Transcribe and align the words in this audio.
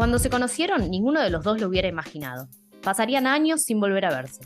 Cuando 0.00 0.18
se 0.18 0.30
conocieron, 0.30 0.90
ninguno 0.90 1.20
de 1.20 1.28
los 1.28 1.44
dos 1.44 1.60
lo 1.60 1.68
hubiera 1.68 1.86
imaginado. 1.86 2.48
Pasarían 2.82 3.26
años 3.26 3.64
sin 3.64 3.80
volver 3.80 4.06
a 4.06 4.08
verse. 4.08 4.40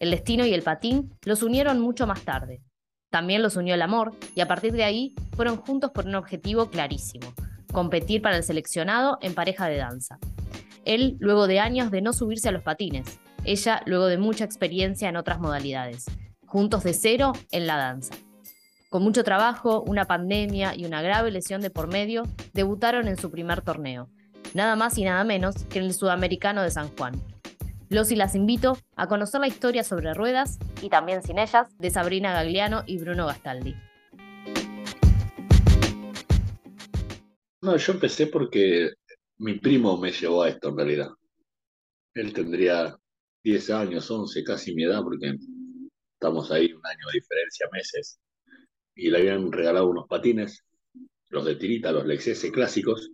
El 0.00 0.10
destino 0.10 0.44
y 0.44 0.52
el 0.52 0.62
patín 0.62 1.12
los 1.24 1.44
unieron 1.44 1.78
mucho 1.78 2.08
más 2.08 2.22
tarde. 2.22 2.60
También 3.08 3.40
los 3.40 3.54
unió 3.54 3.74
el 3.74 3.82
amor 3.82 4.16
y 4.34 4.40
a 4.40 4.48
partir 4.48 4.72
de 4.72 4.82
ahí 4.82 5.14
fueron 5.36 5.58
juntos 5.58 5.92
por 5.92 6.06
un 6.06 6.16
objetivo 6.16 6.70
clarísimo, 6.70 7.32
competir 7.72 8.20
para 8.20 8.36
el 8.36 8.42
seleccionado 8.42 9.18
en 9.22 9.34
pareja 9.34 9.68
de 9.68 9.76
danza. 9.76 10.18
Él 10.84 11.16
luego 11.20 11.46
de 11.46 11.60
años 11.60 11.92
de 11.92 12.02
no 12.02 12.12
subirse 12.12 12.48
a 12.48 12.52
los 12.52 12.64
patines, 12.64 13.20
ella 13.44 13.82
luego 13.86 14.06
de 14.06 14.18
mucha 14.18 14.42
experiencia 14.42 15.08
en 15.08 15.16
otras 15.16 15.38
modalidades, 15.38 16.06
juntos 16.48 16.82
de 16.82 16.94
cero 16.94 17.32
en 17.52 17.68
la 17.68 17.76
danza. 17.76 18.16
Con 18.90 19.04
mucho 19.04 19.22
trabajo, 19.22 19.84
una 19.86 20.06
pandemia 20.06 20.74
y 20.74 20.84
una 20.84 21.00
grave 21.00 21.30
lesión 21.30 21.60
de 21.60 21.70
por 21.70 21.86
medio, 21.86 22.24
debutaron 22.54 23.06
en 23.06 23.16
su 23.16 23.30
primer 23.30 23.62
torneo, 23.62 24.10
nada 24.54 24.76
más 24.76 24.98
y 24.98 25.04
nada 25.04 25.24
menos 25.24 25.64
que 25.64 25.78
en 25.78 25.86
el 25.86 25.94
Sudamericano 25.94 26.62
de 26.62 26.70
San 26.70 26.88
Juan. 26.96 27.20
Los 27.88 28.10
y 28.10 28.16
las 28.16 28.34
invito 28.34 28.76
a 28.96 29.06
conocer 29.06 29.40
la 29.40 29.46
historia 29.46 29.84
sobre 29.84 30.12
ruedas, 30.12 30.58
y 30.82 30.88
también 30.88 31.22
sin 31.22 31.38
ellas, 31.38 31.68
de 31.78 31.90
Sabrina 31.90 32.32
Gagliano 32.32 32.82
y 32.86 32.98
Bruno 32.98 33.26
Gastaldi. 33.26 33.74
No, 37.62 37.76
yo 37.76 37.92
empecé 37.92 38.26
porque 38.26 38.90
mi 39.38 39.58
primo 39.58 39.96
me 39.98 40.12
llevó 40.12 40.42
a 40.42 40.48
esto 40.48 40.68
en 40.68 40.76
realidad. 40.76 41.10
Él 42.14 42.32
tendría 42.32 42.96
10 43.44 43.70
años, 43.70 44.10
11, 44.10 44.42
casi 44.44 44.74
mi 44.74 44.84
edad, 44.84 45.02
porque 45.02 45.36
estamos 46.14 46.50
ahí 46.50 46.72
un 46.72 46.84
año 46.86 47.06
de 47.12 47.18
diferencia, 47.20 47.68
meses. 47.72 48.18
Y 48.94 49.10
le 49.10 49.18
habían 49.18 49.52
regalado 49.52 49.88
unos 49.88 50.08
patines, 50.08 50.64
los 51.28 51.44
de 51.44 51.56
tirita, 51.56 51.92
los 51.92 52.06
Lexus 52.06 52.50
clásicos. 52.50 53.10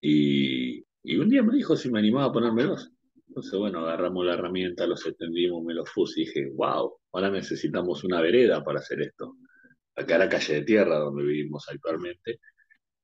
Y, 0.00 0.84
un 1.18 1.28
día 1.30 1.42
me 1.42 1.54
dijo 1.54 1.76
si 1.76 1.90
me 1.90 1.98
animaba 1.98 2.26
a 2.26 2.32
ponérmelos. 2.32 2.90
Entonces, 3.28 3.58
bueno, 3.58 3.80
agarramos 3.80 4.24
la 4.24 4.34
herramienta, 4.34 4.86
los 4.86 5.04
extendimos, 5.06 5.62
me 5.64 5.74
los 5.74 5.88
puse 5.94 6.22
y 6.22 6.24
dije, 6.26 6.50
wow, 6.54 6.98
ahora 7.12 7.30
necesitamos 7.30 8.04
una 8.04 8.20
vereda 8.20 8.64
para 8.64 8.80
hacer 8.80 9.02
esto. 9.02 9.36
Acá 9.96 10.16
era 10.16 10.28
calle 10.28 10.54
de 10.54 10.62
tierra 10.62 10.98
donde 10.98 11.24
vivimos 11.24 11.66
actualmente 11.68 12.40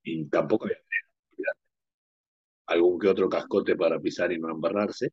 y 0.02 0.26
tampoco 0.28 0.66
había 0.66 0.78
vereda. 0.78 1.52
Algún 2.66 2.98
que 2.98 3.08
otro 3.08 3.28
cascote 3.28 3.76
para 3.76 4.00
pisar 4.00 4.32
y 4.32 4.38
no 4.38 4.50
embarrarse. 4.50 5.12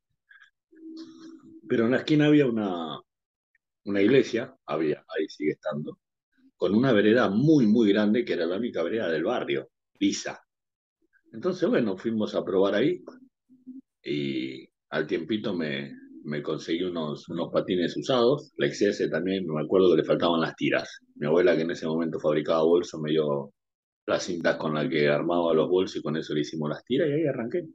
Pero 1.67 1.85
en 1.85 1.91
la 1.91 1.97
esquina 1.97 2.27
había 2.27 2.47
una, 2.47 2.99
una 3.85 4.01
iglesia, 4.01 4.55
había, 4.65 5.03
ahí 5.07 5.27
sigue 5.27 5.51
estando, 5.51 5.99
con 6.55 6.75
una 6.75 6.91
vereda 6.91 7.29
muy, 7.29 7.65
muy 7.65 7.91
grande 7.91 8.23
que 8.25 8.33
era 8.33 8.45
la 8.45 8.57
única 8.57 8.83
vereda 8.83 9.09
del 9.09 9.23
barrio, 9.23 9.69
lisa. 9.99 10.41
Entonces, 11.31 11.69
bueno, 11.69 11.97
fuimos 11.97 12.35
a 12.35 12.43
probar 12.43 12.75
ahí 12.75 13.03
y 14.03 14.67
al 14.89 15.07
tiempito 15.07 15.53
me, 15.53 15.93
me 16.23 16.41
conseguí 16.43 16.83
unos, 16.83 17.27
unos 17.29 17.51
patines 17.51 17.95
usados, 17.97 18.51
la 18.57 18.67
XS 18.67 19.09
también, 19.09 19.45
me 19.47 19.61
acuerdo 19.61 19.91
que 19.91 19.97
le 20.01 20.03
faltaban 20.03 20.41
las 20.41 20.55
tiras. 20.55 20.99
Mi 21.15 21.27
abuela 21.27 21.55
que 21.55 21.63
en 21.63 21.71
ese 21.71 21.87
momento 21.87 22.19
fabricaba 22.19 22.63
bolsos 22.63 22.99
me 23.01 23.11
dio 23.11 23.53
las 24.07 24.23
cintas 24.23 24.57
con 24.57 24.73
las 24.75 24.89
que 24.89 25.09
armaba 25.09 25.53
los 25.53 25.69
bolsos 25.69 25.97
y 25.97 26.01
con 26.03 26.17
eso 26.17 26.33
le 26.33 26.41
hicimos 26.41 26.69
las 26.69 26.83
tiras 26.85 27.09
y 27.09 27.13
ahí 27.13 27.27
arranqué, 27.27 27.67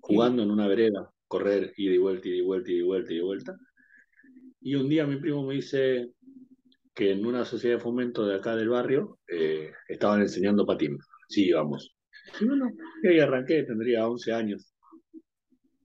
jugando 0.00 0.42
en 0.42 0.50
una 0.50 0.68
vereda, 0.68 1.10
correr, 1.28 1.72
ida 1.76 1.94
y 1.94 1.98
vuelta, 1.98 2.28
ida 2.28 2.36
y 2.36 2.42
vuelta, 2.42 2.70
ida 2.72 2.78
y 2.80 2.82
vuelta, 2.82 3.12
ida 3.12 3.20
y 3.20 3.24
vuelta. 3.24 3.56
Y 4.60 4.74
un 4.74 4.88
día 4.88 5.06
mi 5.06 5.16
primo 5.16 5.44
me 5.44 5.54
dice 5.54 6.12
que 6.94 7.12
en 7.12 7.26
una 7.26 7.44
sociedad 7.44 7.76
de 7.76 7.82
fomento 7.82 8.26
de 8.26 8.36
acá 8.36 8.56
del 8.56 8.70
barrio 8.70 9.18
eh, 9.28 9.72
estaban 9.88 10.20
enseñando 10.22 10.66
patín. 10.66 10.98
Sí, 11.28 11.52
vamos. 11.52 11.97
Y 12.40 12.44
bueno, 12.44 12.70
y 13.02 13.06
ahí 13.08 13.20
arranqué, 13.20 13.62
tendría 13.64 14.06
11 14.06 14.32
años 14.32 14.74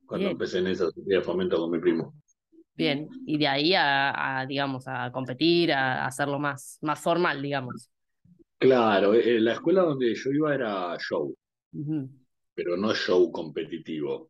cuando 0.06 0.30
empecé 0.30 0.60
en 0.60 0.68
esa 0.68 0.90
de 0.96 1.22
fomento 1.22 1.58
con 1.58 1.72
mi 1.72 1.80
primo. 1.80 2.14
Bien, 2.76 3.08
y 3.26 3.38
de 3.38 3.48
ahí 3.48 3.74
a, 3.76 4.46
digamos, 4.48 4.88
a 4.88 5.12
competir, 5.12 5.72
a, 5.72 6.06
hacerlo 6.06 6.40
más, 6.40 6.78
más 6.82 7.02
formal, 7.02 7.42
digamos. 7.42 7.90
Claro, 8.58 9.14
eh, 9.14 9.40
la 9.40 9.54
escuela 9.54 9.82
donde 9.82 10.14
yo 10.16 10.32
iba 10.32 10.54
era 10.54 10.98
show, 10.98 11.36
pero 12.54 12.78
no 12.78 12.94
show 12.94 13.32
competitivo. 13.32 14.30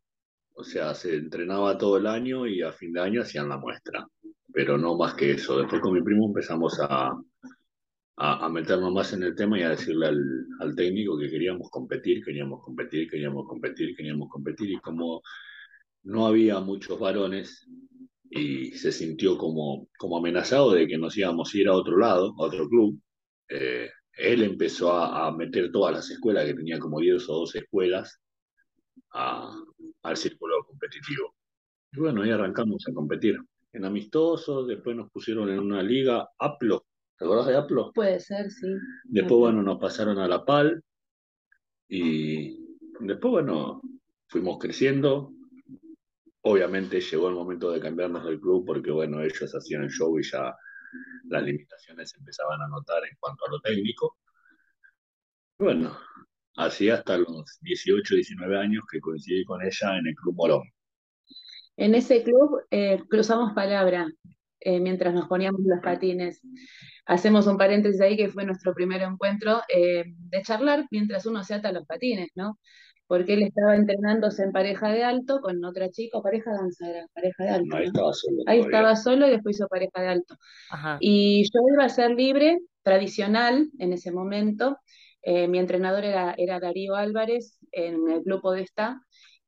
O 0.54 0.64
sea, 0.64 0.94
se 0.94 1.16
entrenaba 1.16 1.76
todo 1.76 1.96
el 1.96 2.06
año 2.06 2.46
y 2.46 2.62
a 2.62 2.72
fin 2.72 2.92
de 2.92 3.00
año 3.00 3.22
hacían 3.22 3.48
la 3.48 3.58
muestra, 3.58 4.06
pero 4.52 4.78
no 4.78 4.96
más 4.96 5.14
que 5.14 5.32
eso. 5.32 5.58
Después 5.58 5.80
con 5.80 5.94
mi 5.94 6.02
primo 6.02 6.26
empezamos 6.26 6.78
a, 6.80 7.12
a, 8.16 8.48
meternos 8.48 8.92
más 8.92 9.12
en 9.12 9.24
el 9.24 9.34
tema 9.34 9.58
y 9.58 9.62
a 9.62 9.70
decirle 9.70 10.06
al, 10.06 10.46
al, 10.60 10.74
técnico 10.74 11.18
que 11.18 11.28
queríamos 11.28 11.68
competir, 11.70 12.24
queríamos 12.24 12.62
competir, 12.62 13.10
queríamos 13.10 13.46
competir, 13.46 13.96
queríamos 13.96 14.28
competir. 14.28 14.70
Y 14.70 14.80
como 14.80 15.22
no 16.04 16.26
había 16.26 16.60
muchos 16.60 16.98
varones 16.98 17.66
y 18.30 18.72
se 18.72 18.92
sintió 18.92 19.38
como, 19.38 19.88
como 19.98 20.18
amenazado 20.18 20.72
de 20.72 20.86
que 20.86 20.98
nos 20.98 21.16
íbamos 21.16 21.52
a 21.52 21.58
ir 21.58 21.68
a 21.68 21.74
otro 21.74 21.98
lado, 21.98 22.34
a 22.38 22.42
otro 22.42 22.68
club, 22.68 23.00
eh, 23.48 23.90
él 24.16 24.42
empezó 24.42 24.92
a, 24.92 25.30
meter 25.36 25.72
todas 25.72 25.94
las 25.94 26.10
escuelas, 26.10 26.44
que 26.46 26.54
tenía 26.54 26.78
como 26.78 27.00
10 27.00 27.28
o 27.28 27.40
12 27.40 27.58
escuelas, 27.58 28.20
al 29.10 30.16
círculo 30.16 30.64
competitivo. 30.66 31.34
Y 31.92 32.00
bueno, 32.00 32.22
ahí 32.22 32.30
arrancamos 32.30 32.84
a 32.88 32.92
competir. 32.92 33.38
En 33.72 33.84
amistosos, 33.84 34.68
después 34.68 34.96
nos 34.96 35.10
pusieron 35.10 35.48
en 35.50 35.58
una 35.58 35.82
liga, 35.82 36.28
APLO, 36.38 36.86
¿te 37.18 37.24
acuerdas 37.24 37.46
de 37.46 37.56
APLO? 37.56 37.92
Puede 37.92 38.20
ser, 38.20 38.50
sí. 38.50 38.68
Después, 39.04 39.38
bueno, 39.38 39.62
nos 39.62 39.78
pasaron 39.78 40.18
a 40.18 40.28
la 40.28 40.44
PAL 40.44 40.82
y 41.88 42.78
después, 43.00 43.30
bueno, 43.30 43.80
fuimos 44.28 44.58
creciendo, 44.58 45.34
Obviamente 46.46 47.00
llegó 47.00 47.28
el 47.30 47.34
momento 47.34 47.72
de 47.72 47.80
cambiarnos 47.80 48.22
del 48.26 48.38
club 48.38 48.66
porque, 48.66 48.90
bueno, 48.90 49.22
ellos 49.22 49.54
hacían 49.54 49.84
el 49.84 49.88
show 49.88 50.18
y 50.18 50.22
ya 50.22 50.54
las 51.30 51.42
limitaciones 51.42 52.14
empezaban 52.18 52.60
a 52.60 52.68
notar 52.68 53.02
en 53.10 53.16
cuanto 53.18 53.46
a 53.46 53.50
lo 53.50 53.60
técnico. 53.60 54.18
Bueno, 55.58 55.96
así 56.56 56.90
hasta 56.90 57.16
los 57.16 57.58
18, 57.62 58.16
19 58.16 58.58
años 58.58 58.84
que 58.92 59.00
coincidí 59.00 59.42
con 59.46 59.62
ella 59.62 59.96
en 59.96 60.06
el 60.06 60.14
Club 60.14 60.34
Morón. 60.36 60.62
En 61.78 61.94
ese 61.94 62.22
club 62.22 62.60
eh, 62.70 63.02
cruzamos 63.08 63.54
palabra 63.54 64.06
eh, 64.60 64.80
mientras 64.80 65.14
nos 65.14 65.26
poníamos 65.28 65.62
los 65.64 65.80
patines. 65.82 66.42
Hacemos 67.06 67.46
un 67.46 67.58
paréntesis 67.58 68.00
ahí 68.00 68.16
que 68.16 68.28
fue 68.28 68.44
nuestro 68.44 68.74
primer 68.74 69.02
encuentro 69.02 69.60
eh, 69.68 70.04
de 70.06 70.42
charlar 70.42 70.86
mientras 70.90 71.26
uno 71.26 71.42
se 71.44 71.54
ata 71.54 71.72
los 71.72 71.86
patines, 71.86 72.30
¿no? 72.34 72.58
porque 73.06 73.34
él 73.34 73.42
estaba 73.42 73.76
entrenándose 73.76 74.42
en 74.42 74.52
pareja 74.52 74.88
de 74.88 75.04
alto 75.04 75.40
con 75.40 75.62
otra 75.64 75.90
chica, 75.90 76.20
pareja 76.22 76.52
danza 76.52 76.88
era, 76.88 77.06
pareja 77.14 77.44
de 77.44 77.50
alto. 77.50 77.76
Ahí 77.76 77.84
estaba 77.84 78.12
solo. 78.12 78.42
Ahí 78.46 78.60
estaba 78.60 78.96
solo 78.96 79.26
y 79.26 79.30
después 79.30 79.56
hizo 79.56 79.68
pareja 79.68 80.00
de 80.00 80.08
alto. 80.08 80.36
Y 81.00 81.44
yo 81.44 81.60
iba 81.72 81.84
a 81.84 81.88
ser 81.88 82.12
libre, 82.12 82.60
tradicional 82.82 83.68
en 83.78 83.92
ese 83.92 84.10
momento. 84.10 84.78
Eh, 85.22 85.48
mi 85.48 85.58
entrenador 85.58 86.04
era, 86.04 86.34
era 86.36 86.60
Darío 86.60 86.96
Álvarez 86.96 87.58
en 87.72 88.08
el 88.10 88.22
Club 88.22 88.42
Podestá 88.42 89.00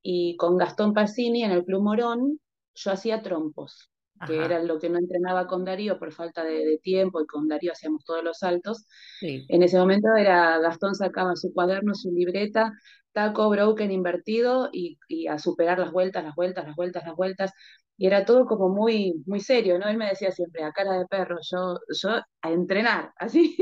y 0.03 0.37
con 0.37 0.57
Gastón 0.57 0.93
Pacini 0.93 1.43
en 1.43 1.51
el 1.51 1.65
Club 1.65 1.83
Morón 1.83 2.41
yo 2.75 2.93
hacía 2.93 3.23
trompos, 3.23 3.91
que 4.27 4.37
era 4.37 4.63
lo 4.63 4.79
que 4.79 4.89
no 4.89 4.99
entrenaba 4.99 5.47
con 5.47 5.65
Darío 5.65 5.99
por 5.99 6.13
falta 6.13 6.45
de, 6.45 6.79
tiempo 6.83 7.21
y 7.21 7.27
con 7.27 7.49
Darío 7.49 7.73
hacíamos 7.73 8.05
todos 8.05 8.23
los 8.25 8.39
saltos. 8.39 8.87
En 9.21 9.63
ese 9.63 9.79
momento 9.79 10.15
era 10.17 10.59
Gastón 10.59 10.95
sacaba 10.95 11.37
su 11.37 11.53
cuaderno, 11.53 11.95
su 11.95 12.11
libreta, 12.11 12.73
taco 13.13 13.49
broken 13.51 13.91
invertido 13.91 14.69
y, 14.73 14.99
a 15.27 15.39
superar 15.39 15.79
las 15.79 15.93
vueltas, 15.93 16.25
las 16.25 16.35
vueltas, 16.35 16.67
las 16.67 16.77
vueltas, 16.77 17.05
las 17.05 17.17
vueltas. 17.17 17.53
Y 17.99 18.07
era 18.07 18.25
todo 18.25 18.47
como 18.47 18.69
muy, 18.69 19.23
muy 19.27 19.41
serio, 19.41 19.79
¿no? 19.79 19.89
Él 19.89 19.97
me 19.97 20.09
decía 20.09 20.31
siempre, 20.31 20.63
a 20.65 20.73
cara 20.73 20.99
de 20.99 21.07
perro, 21.07 21.39
yo, 21.51 21.79
yo 22.03 22.11
a 22.43 22.51
entrenar, 22.51 23.13
así. 23.19 23.57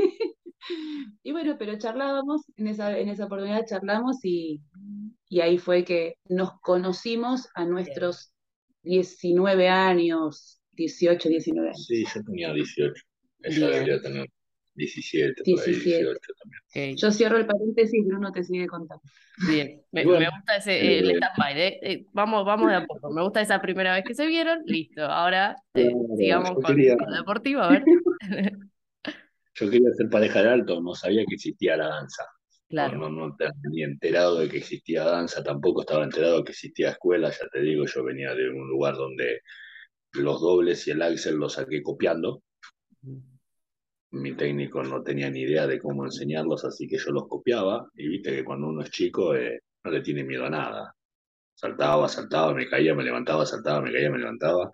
y 1.23 1.31
bueno, 1.31 1.55
pero 1.57 1.77
charlábamos, 1.77 2.41
en 2.57 2.67
esa, 2.67 2.97
en 2.97 3.09
esa 3.09 3.25
oportunidad 3.25 3.65
charlamos 3.65 4.23
y, 4.23 4.61
y 5.29 5.41
ahí 5.41 5.57
fue 5.57 5.85
que 5.85 6.15
nos 6.27 6.59
conocimos 6.59 7.47
a 7.55 7.65
nuestros 7.65 8.34
19 8.85 9.67
años, 9.67 10.61
18, 10.73 11.29
19 11.29 11.67
años. 11.67 11.85
Sí, 11.85 12.05
yo 12.05 12.23
tenía 12.23 12.53
18. 12.53 13.03
Ella 13.43 13.67
debería 13.67 14.01
tener 14.01 14.29
17, 14.75 15.41
18 15.43 16.19
también. 16.73 16.95
Yo 16.97 17.11
cierro 17.11 17.37
el 17.37 17.45
paréntesis 17.45 17.93
y 17.93 18.01
Bruno 18.01 18.31
te 18.31 18.43
sigue 18.43 18.67
contando. 18.67 19.03
Bien, 19.47 19.81
me, 19.91 20.03
gusta 20.03 20.57
ese 20.57 20.99
el 20.99 21.11
stand-by. 21.11 21.61
¿eh? 21.61 21.79
eh, 21.81 22.07
vamos, 22.13 22.45
vamos 22.45 22.69
de 22.69 22.75
a 22.75 22.85
poco. 22.85 23.11
Me 23.11 23.21
gusta 23.21 23.41
esa 23.41 23.61
primera 23.61 23.93
vez 23.93 24.03
que 24.05 24.13
se 24.13 24.25
vieron. 24.25 24.63
Listo, 24.65 25.03
ahora 25.03 25.55
eh, 25.73 25.91
sigamos 26.17 26.51
con, 26.55 26.75
lo 26.75 27.15
deportivo. 27.15 27.61
A 27.61 27.69
ver. 27.69 27.83
yo 29.55 29.69
quería 29.69 29.91
ser 29.93 30.09
pareja 30.09 30.41
de 30.41 30.49
alto, 30.49 30.81
no 30.81 30.93
sabía 30.93 31.23
que 31.27 31.35
existía 31.35 31.77
la 31.77 31.87
danza. 31.87 32.23
Claro. 32.69 32.97
No, 32.97 33.09
no, 33.09 33.35
tenía 33.61 33.85
enterado 33.85 34.39
de 34.39 34.49
que 34.49 34.57
existía 34.57 35.03
danza, 35.03 35.43
tampoco 35.43 35.81
estaba 35.81 36.03
enterado 36.03 36.37
de 36.37 36.43
que 36.45 36.51
existía 36.51 36.91
escuela, 36.91 37.29
ya 37.29 37.47
te 37.51 37.61
digo, 37.61 37.85
yo 37.85 38.03
venía 38.03 38.33
de 38.33 38.49
un 38.49 38.67
lugar 38.67 38.95
donde 38.95 39.41
los 40.13 40.41
dobles 40.41 40.87
y 40.87 40.91
el 40.91 41.01
axel 41.01 41.35
los 41.35 41.53
saqué 41.53 41.83
copiando 41.83 42.41
mi 44.15 44.33
técnico 44.35 44.83
no 44.83 45.03
tenía 45.03 45.29
ni 45.29 45.41
idea 45.41 45.67
de 45.67 45.79
cómo 45.79 46.05
enseñarlos, 46.05 46.63
así 46.65 46.87
que 46.87 46.97
yo 46.97 47.11
los 47.11 47.27
copiaba. 47.27 47.89
Y 47.95 48.07
viste 48.07 48.31
que 48.35 48.45
cuando 48.45 48.67
uno 48.67 48.81
es 48.83 48.91
chico 48.91 49.35
eh, 49.35 49.61
no 49.83 49.91
le 49.91 50.01
tiene 50.01 50.23
miedo 50.23 50.45
a 50.45 50.49
nada. 50.49 50.95
Saltaba, 51.55 52.07
saltaba, 52.09 52.53
me 52.53 52.67
caía, 52.69 52.95
me 52.95 53.03
levantaba, 53.03 53.45
saltaba, 53.45 53.81
me 53.81 53.91
caía, 53.93 54.11
me 54.11 54.19
levantaba. 54.19 54.71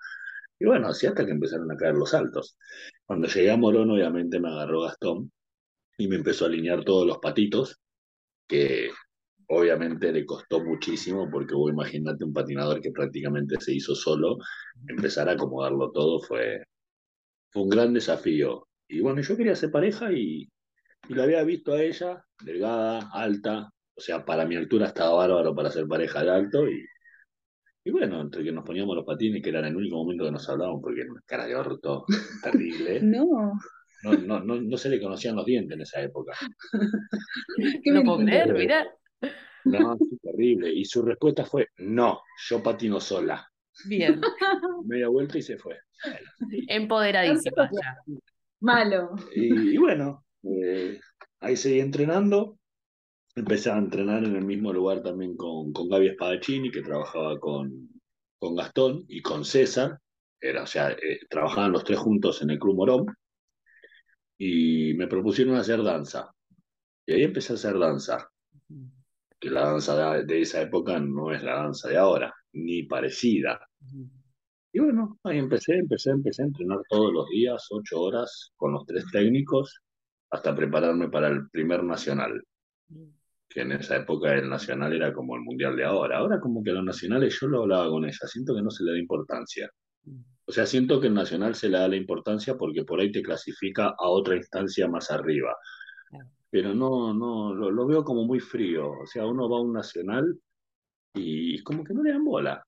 Y 0.59 0.65
bueno, 0.65 0.89
así 0.89 1.07
hasta 1.07 1.25
que 1.25 1.31
empezaron 1.31 1.71
a 1.71 1.77
caer 1.77 1.95
los 1.95 2.11
saltos. 2.11 2.57
Cuando 3.05 3.27
llegué 3.27 3.51
a 3.51 3.57
Morón, 3.57 3.91
obviamente 3.91 4.39
me 4.39 4.49
agarró 4.49 4.81
Gastón 4.83 5.31
y 6.01 6.07
me 6.07 6.15
empezó 6.15 6.45
a 6.45 6.47
alinear 6.47 6.83
todos 6.83 7.05
los 7.05 7.19
patitos, 7.19 7.79
que 8.47 8.89
obviamente 9.47 10.11
le 10.11 10.25
costó 10.25 10.63
muchísimo, 10.63 11.29
porque 11.29 11.53
vos 11.53 11.71
imaginate 11.71 12.23
un 12.23 12.33
patinador 12.33 12.81
que 12.81 12.91
prácticamente 12.91 13.61
se 13.61 13.75
hizo 13.75 13.93
solo, 13.93 14.39
empezar 14.87 15.29
a 15.29 15.33
acomodarlo 15.33 15.91
todo 15.91 16.19
fue, 16.19 16.63
fue 17.51 17.61
un 17.63 17.69
gran 17.69 17.93
desafío. 17.93 18.67
Y 18.87 19.01
bueno, 19.01 19.21
yo 19.21 19.37
quería 19.37 19.55
ser 19.55 19.69
pareja 19.69 20.11
y, 20.11 20.49
y 21.07 21.13
la 21.13 21.23
había 21.23 21.43
visto 21.43 21.73
a 21.73 21.83
ella, 21.83 22.25
delgada, 22.43 23.11
alta, 23.13 23.69
o 23.93 24.01
sea, 24.01 24.25
para 24.25 24.47
mi 24.47 24.55
altura 24.55 24.87
estaba 24.87 25.13
bárbaro 25.13 25.53
para 25.53 25.69
ser 25.69 25.87
pareja 25.87 26.23
de 26.23 26.31
alto 26.31 26.67
y, 26.67 26.83
y 27.83 27.91
bueno, 27.91 28.21
entre 28.21 28.43
que 28.43 28.51
nos 28.51 28.65
poníamos 28.65 28.95
los 28.95 29.05
patines, 29.05 29.43
que 29.43 29.49
era 29.49 29.67
el 29.67 29.75
único 29.75 29.97
momento 29.97 30.25
que 30.25 30.31
nos 30.31 30.49
hablábamos, 30.49 30.81
porque 30.81 31.01
era 31.01 31.11
una 31.11 31.21
cara 31.27 31.45
de 31.45 31.55
orto 31.55 32.05
terrible. 32.43 33.01
no. 33.03 33.53
No, 34.03 34.13
no, 34.13 34.39
no, 34.39 34.61
no 34.61 34.77
se 34.77 34.89
le 34.89 35.01
conocían 35.01 35.35
los 35.35 35.45
dientes 35.45 35.75
en 35.75 35.81
esa 35.81 36.01
época. 36.01 36.33
no 37.85 38.03
puedo 38.03 38.19
creer, 38.19 38.53
mirá. 38.53 38.87
No, 39.65 39.93
es 39.93 40.21
terrible. 40.21 40.71
Y 40.73 40.85
su 40.85 41.01
respuesta 41.03 41.45
fue, 41.45 41.67
no, 41.77 42.21
yo 42.49 42.63
patino 42.63 42.99
sola. 42.99 43.47
Bien. 43.85 44.21
Media 44.85 45.07
vuelta 45.07 45.37
y 45.37 45.41
se 45.41 45.57
fue. 45.57 45.77
Empoderadísima 46.67 47.69
Malo. 48.59 49.15
Y, 49.35 49.77
bueno, 49.77 50.23
eh, 50.43 50.99
ahí 51.39 51.55
seguí 51.55 51.79
entrenando. 51.79 52.57
Empecé 53.35 53.71
a 53.71 53.77
entrenar 53.77 54.23
en 54.23 54.35
el 54.35 54.45
mismo 54.45 54.73
lugar 54.73 55.01
también 55.01 55.35
con, 55.35 55.71
con 55.73 55.89
Gaby 55.89 56.13
Spadaccini, 56.13 56.69
que 56.69 56.81
trabajaba 56.81 57.39
con, 57.39 57.89
con 58.39 58.55
Gastón 58.55 59.05
y 59.07 59.21
con 59.21 59.45
César. 59.45 59.99
Era, 60.39 60.63
o 60.63 60.67
sea, 60.67 60.91
eh, 60.91 61.19
trabajaban 61.29 61.71
los 61.71 61.83
tres 61.83 61.99
juntos 61.99 62.41
en 62.41 62.51
el 62.51 62.59
Club 62.59 62.75
Morón. 62.75 63.05
Y 64.43 64.95
me 64.95 65.05
propusieron 65.05 65.55
hacer 65.55 65.83
danza. 65.83 66.33
Y 67.05 67.13
ahí 67.13 67.23
empecé 67.25 67.53
a 67.53 67.57
hacer 67.57 67.77
danza 67.77 68.27
que 69.39 69.51
la 69.51 69.65
danza 69.65 70.23
de, 70.23 70.41
esa 70.41 70.63
época 70.63 70.99
no 70.99 71.31
es 71.31 71.43
la 71.43 71.57
danza 71.57 71.89
de 71.89 71.97
ahora, 71.97 72.33
ni 72.53 72.81
parecida. 72.81 73.59
Y 74.73 74.79
bueno, 74.79 75.19
ahí 75.25 75.37
empecé, 75.37 75.75
empecé, 75.75 76.09
empecé 76.09 76.41
a 76.41 76.45
entrenar 76.45 76.79
todos 76.89 77.13
los 77.13 77.29
días, 77.29 77.67
ocho 77.69 78.01
horas, 78.01 78.51
con 78.55 78.71
los 78.71 78.83
tres 78.87 79.05
técnicos, 79.11 79.79
hasta 80.31 80.55
prepararme 80.55 81.07
para 81.09 81.27
el 81.27 81.47
primer 81.51 81.83
nacional. 81.83 82.41
Que 83.47 83.61
en 83.61 83.73
esa 83.73 83.97
época 83.97 84.33
el 84.33 84.49
nacional 84.49 84.91
era 84.91 85.13
como 85.13 85.35
el 85.35 85.43
mundial 85.43 85.75
de 85.75 85.83
ahora. 85.83 86.17
Ahora 86.17 86.39
como 86.39 86.63
que 86.63 86.71
los 86.71 86.83
nacionales 86.83 87.37
yo 87.39 87.47
lo 87.47 87.61
hablaba 87.61 87.91
con 87.91 88.05
ella, 88.05 88.25
siento 88.25 88.55
que 88.55 88.63
no 88.63 88.71
se 88.71 88.83
le 88.85 88.93
da 88.93 88.97
importancia. 88.97 89.69
O 90.45 90.51
sea, 90.51 90.65
siento 90.65 90.99
que 90.99 91.07
el 91.07 91.13
nacional 91.13 91.55
se 91.55 91.69
le 91.69 91.77
da 91.77 91.87
la 91.87 91.95
importancia 91.95 92.57
porque 92.57 92.83
por 92.83 92.99
ahí 92.99 93.11
te 93.11 93.21
clasifica 93.21 93.95
a 93.97 94.09
otra 94.09 94.35
instancia 94.35 94.87
más 94.87 95.11
arriba 95.11 95.55
pero 96.51 96.75
no, 96.75 97.13
no, 97.13 97.53
lo, 97.53 97.87
veo 97.87 98.03
como 98.03 98.25
muy 98.25 98.39
frío. 98.41 98.91
O 98.91 99.07
sea, 99.07 99.25
uno 99.25 99.49
va 99.49 99.57
a 99.57 99.61
un 99.61 99.73
nacional 99.73 100.37
y 101.15 101.63
como 101.63 101.83
que 101.83 101.93
no 101.93 102.03
le 102.03 102.11
dan 102.11 102.25
bola. 102.25 102.63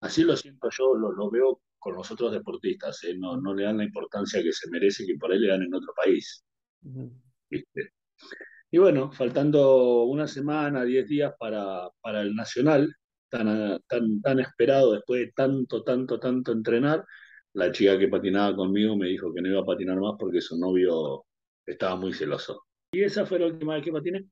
así 0.00 0.24
lo 0.24 0.36
siento 0.36 0.68
yo, 0.76 0.94
lo, 0.96 1.12
lo, 1.12 1.30
veo 1.30 1.62
con 1.78 1.94
los 1.94 2.10
otros 2.10 2.32
deportistas, 2.32 3.02
¿eh? 3.04 3.16
no, 3.16 3.40
no 3.40 3.54
le 3.54 3.62
dan 3.64 3.78
la 3.78 3.84
importancia 3.84 4.42
que 4.42 4.52
se 4.52 4.68
merece 4.70 5.06
que 5.06 5.16
por 5.16 5.32
ahí 5.32 5.38
le 5.38 5.48
dan 5.48 5.62
en 5.62 5.72
otro 5.72 5.94
país. 5.94 6.44
¿Viste? 7.48 7.92
Y 8.72 8.78
bueno, 8.78 9.12
faltando 9.12 10.02
una 10.04 10.26
semana, 10.26 10.84
diez 10.84 11.08
días 11.08 11.32
para, 11.38 11.88
para 12.00 12.22
el 12.22 12.34
Nacional, 12.34 12.92
tan, 13.30 13.80
tan, 13.88 14.20
tan 14.20 14.40
esperado 14.40 14.92
después 14.92 15.20
de 15.20 15.32
tanto, 15.32 15.82
tanto, 15.82 16.18
tanto 16.20 16.52
entrenar, 16.52 17.04
la 17.52 17.72
chica 17.72 17.98
que 17.98 18.08
patinaba 18.08 18.54
conmigo 18.54 18.96
me 18.96 19.08
dijo 19.08 19.32
que 19.32 19.40
no 19.40 19.48
iba 19.48 19.60
a 19.60 19.64
patinar 19.64 19.98
más 19.98 20.14
porque 20.18 20.40
su 20.40 20.58
novio 20.58 21.24
estaba 21.66 21.96
muy 21.96 22.12
celoso. 22.12 22.64
Y 22.92 23.02
esa 23.02 23.24
fue 23.24 23.38
la 23.38 23.46
última 23.46 23.74
vez 23.74 23.84
que 23.84 23.92
patiné. 23.92 24.24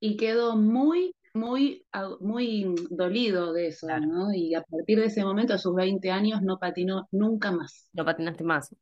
Y 0.00 0.16
quedó 0.16 0.56
muy, 0.56 1.14
muy, 1.34 1.84
muy 2.20 2.74
dolido 2.90 3.52
de 3.52 3.68
eso, 3.68 3.86
¿no? 4.00 4.32
Y 4.32 4.54
a 4.54 4.62
partir 4.62 4.98
de 4.98 5.06
ese 5.06 5.24
momento, 5.24 5.54
a 5.54 5.58
sus 5.58 5.74
20 5.74 6.10
años, 6.10 6.42
no 6.42 6.58
patinó 6.58 7.08
nunca 7.10 7.50
más. 7.50 7.88
No 7.92 8.04
patinaste 8.04 8.44
más. 8.44 8.74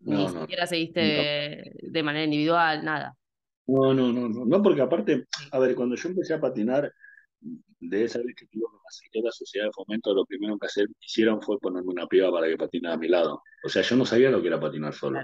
Ni 0.00 0.28
siquiera 0.28 0.66
seguiste 0.66 1.72
de 1.80 2.02
manera 2.02 2.24
individual, 2.24 2.84
nada. 2.84 3.14
No, 3.66 3.92
no, 3.92 4.12
no, 4.12 4.28
no, 4.28 4.44
no, 4.44 4.62
porque 4.62 4.82
aparte, 4.82 5.26
a 5.50 5.58
ver, 5.58 5.74
cuando 5.74 5.96
yo 5.96 6.08
empecé 6.08 6.34
a 6.34 6.40
patinar, 6.40 6.92
de 7.40 8.04
esa 8.04 8.18
vez 8.18 8.34
que 8.36 8.46
tuve 8.46 8.66
que 9.12 9.20
la 9.20 9.30
sociedad 9.30 9.66
de 9.66 9.72
fomento, 9.72 10.14
lo 10.14 10.24
primero 10.24 10.58
que 10.58 10.66
hicieron 11.00 11.40
fue 11.42 11.58
ponerme 11.58 11.90
una 11.90 12.06
piba 12.06 12.30
para 12.30 12.48
que 12.48 12.56
patinara 12.56 12.94
a 12.94 12.98
mi 12.98 13.08
lado. 13.08 13.42
O 13.64 13.68
sea, 13.68 13.82
yo 13.82 13.96
no 13.96 14.04
sabía 14.04 14.30
lo 14.30 14.40
que 14.40 14.48
era 14.48 14.60
patinar 14.60 14.94
solo. 14.94 15.20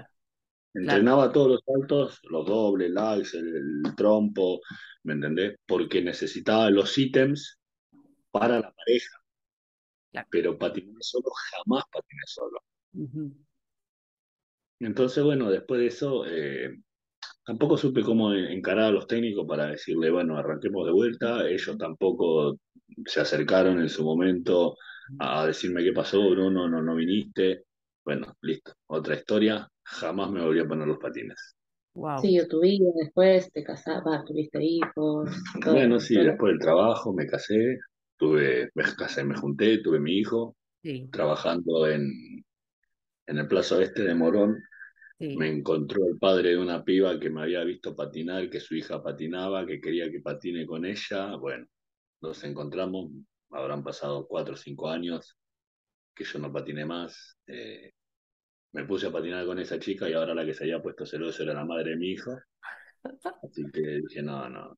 Entrenaba 0.73 1.31
todos 1.31 1.49
los 1.49 1.61
saltos, 1.65 2.19
los 2.23 2.45
dobles, 2.47 2.91
el 3.33 3.83
el, 3.85 3.95
trompo, 3.95 4.59
¿me 5.03 5.13
entendés? 5.13 5.55
Porque 5.67 6.01
necesitaba 6.01 6.69
los 6.69 6.97
ítems 6.97 7.59
para 8.31 8.59
la 8.59 8.73
pareja. 8.73 9.19
Pero 10.29 10.57
patinar 10.57 10.95
solo, 11.01 11.29
jamás 11.51 11.83
patiné 11.91 12.21
solo. 12.25 12.59
Entonces, 14.79 15.23
bueno, 15.23 15.49
después 15.49 15.79
de 15.79 15.87
eso, 15.87 16.25
eh, 16.25 16.75
tampoco 17.45 17.77
supe 17.77 18.01
cómo 18.01 18.33
encarar 18.33 18.85
a 18.85 18.91
los 18.91 19.07
técnicos 19.07 19.45
para 19.47 19.67
decirle, 19.67 20.09
bueno, 20.09 20.37
arranquemos 20.37 20.85
de 20.85 20.91
vuelta. 20.91 21.47
Ellos 21.47 21.77
tampoco 21.77 22.57
se 23.05 23.21
acercaron 23.21 23.81
en 23.81 23.89
su 23.89 24.03
momento 24.03 24.75
a 25.19 25.45
decirme 25.45 25.83
qué 25.83 25.93
pasó, 25.93 26.29
Bruno, 26.29 26.69
no, 26.69 26.81
no 26.81 26.95
viniste. 26.95 27.63
Bueno, 28.05 28.33
listo, 28.41 28.73
otra 28.87 29.15
historia 29.15 29.67
jamás 29.83 30.31
me 30.31 30.41
volví 30.41 30.59
a 30.59 30.67
poner 30.67 30.87
los 30.87 30.97
patines. 30.97 31.55
Wow. 31.95 32.19
Sí, 32.19 32.35
yo 32.35 32.47
tuve 32.47 32.79
después, 32.95 33.51
te 33.51 33.63
casabas, 33.63 34.25
tuviste 34.25 34.63
hijos. 34.63 35.29
bueno, 35.65 35.99
sí, 35.99 36.15
después 36.15 36.53
del 36.53 36.59
trabajo 36.59 37.13
me 37.13 37.27
casé, 37.27 37.77
tuve, 38.17 38.71
me 38.73 38.83
casé, 38.97 39.23
me 39.23 39.35
junté, 39.35 39.77
tuve 39.77 39.99
mi 39.99 40.17
hijo, 40.17 40.55
trabajando 41.11 41.87
en, 41.87 42.11
en 43.27 43.37
el 43.37 43.47
Plazo 43.47 43.79
Este 43.81 44.03
de 44.03 44.15
Morón. 44.15 44.57
Me 45.23 45.47
encontró 45.47 46.05
el 46.07 46.17
padre 46.17 46.49
de 46.49 46.57
una 46.57 46.83
piba 46.83 47.19
que 47.19 47.29
me 47.29 47.41
había 47.41 47.63
visto 47.63 47.95
patinar, 47.95 48.49
que 48.49 48.59
su 48.59 48.75
hija 48.75 49.01
patinaba, 49.01 49.65
que 49.65 49.79
quería 49.79 50.11
que 50.11 50.19
patine 50.19 50.65
con 50.65 50.85
ella. 50.85 51.35
Bueno, 51.37 51.65
nos 52.21 52.43
encontramos, 52.43 53.11
habrán 53.51 53.83
pasado 53.83 54.27
cuatro 54.27 54.55
o 54.55 54.57
cinco 54.57 54.89
años 54.89 55.37
que 56.13 56.23
yo 56.25 56.39
no 56.39 56.51
patiné 56.51 56.85
más. 56.85 57.37
Eh, 57.47 57.93
me 58.73 58.85
puse 58.85 59.07
a 59.07 59.11
patinar 59.11 59.45
con 59.45 59.59
esa 59.59 59.79
chica 59.79 60.09
y 60.09 60.13
ahora 60.13 60.33
la 60.35 60.45
que 60.45 60.53
se 60.53 60.63
había 60.63 60.81
puesto 60.81 61.05
celoso 61.05 61.43
era 61.43 61.53
la 61.53 61.65
madre 61.65 61.91
de 61.91 61.97
mi 61.97 62.11
hijo. 62.11 62.31
Así 63.43 63.63
que 63.71 63.81
dije, 64.07 64.21
no, 64.21 64.49
no, 64.49 64.77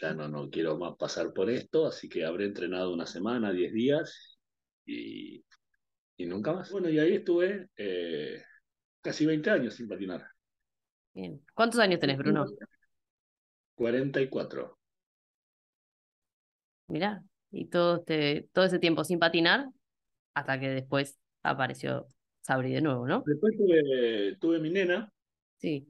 ya 0.00 0.14
no, 0.14 0.28
no 0.28 0.50
quiero 0.50 0.78
más 0.78 0.96
pasar 0.96 1.32
por 1.32 1.50
esto, 1.50 1.86
así 1.86 2.08
que 2.08 2.24
habré 2.24 2.46
entrenado 2.46 2.92
una 2.92 3.06
semana, 3.06 3.52
diez 3.52 3.72
días 3.72 4.38
y, 4.84 5.44
y 6.16 6.26
nunca 6.26 6.52
más. 6.52 6.70
Bueno, 6.70 6.88
y 6.90 6.98
ahí 6.98 7.14
estuve 7.14 7.68
eh, 7.76 8.42
casi 9.06 9.24
20 9.24 9.48
años 9.50 9.74
sin 9.74 9.86
patinar. 9.86 10.26
Bien. 11.14 11.40
¿Cuántos 11.54 11.78
años 11.78 12.00
tenés, 12.00 12.18
Bruno? 12.18 12.44
44. 13.76 14.76
Mirá, 16.88 17.22
y 17.52 17.66
todo, 17.66 17.98
este, 17.98 18.48
todo 18.52 18.64
ese 18.64 18.80
tiempo 18.80 19.04
sin 19.04 19.20
patinar 19.20 19.68
hasta 20.34 20.58
que 20.58 20.70
después 20.70 21.18
apareció 21.44 22.08
Sabri 22.40 22.72
de 22.72 22.80
nuevo, 22.80 23.06
¿no? 23.06 23.22
Después 23.24 23.56
tuve, 23.56 24.36
tuve 24.40 24.58
mi 24.58 24.70
nena. 24.70 25.12
Sí. 25.58 25.86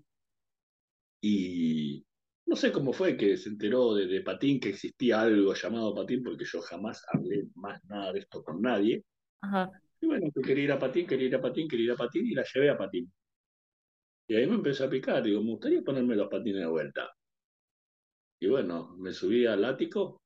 Y 1.22 2.04
no 2.44 2.54
sé 2.54 2.70
cómo 2.70 2.92
fue 2.92 3.16
que 3.16 3.38
se 3.38 3.48
enteró 3.48 3.94
de, 3.94 4.20
patín, 4.20 4.60
que 4.60 4.68
existía 4.68 5.22
algo 5.22 5.54
llamado 5.54 5.94
patín, 5.94 6.22
porque 6.22 6.44
yo 6.44 6.60
jamás 6.60 7.02
hablé 7.12 7.48
más 7.54 7.82
nada 7.86 8.12
de 8.12 8.18
esto 8.18 8.44
con 8.44 8.60
nadie. 8.60 9.04
Ajá. 9.40 9.70
Y 10.00 10.06
bueno, 10.06 10.30
que 10.34 10.42
quería 10.42 10.64
ir 10.64 10.72
a 10.72 10.78
patín, 10.78 11.06
quería 11.06 11.28
ir 11.28 11.34
a 11.36 11.40
patín, 11.40 11.68
quería 11.68 11.86
ir 11.86 11.92
a 11.92 11.96
patín, 11.96 12.26
y 12.26 12.34
la 12.34 12.44
llevé 12.44 12.70
a 12.70 12.78
patín. 12.78 13.12
Y 14.28 14.34
ahí 14.36 14.46
me 14.46 14.56
empezó 14.56 14.84
a 14.84 14.90
picar, 14.90 15.22
digo, 15.22 15.40
me 15.42 15.50
gustaría 15.50 15.82
ponerme 15.82 16.16
los 16.16 16.28
patines 16.28 16.60
de 16.62 16.66
vuelta. 16.66 17.10
Y 18.40 18.48
bueno, 18.48 18.96
me 18.98 19.12
subí 19.12 19.46
al 19.46 19.64
ático, 19.64 20.22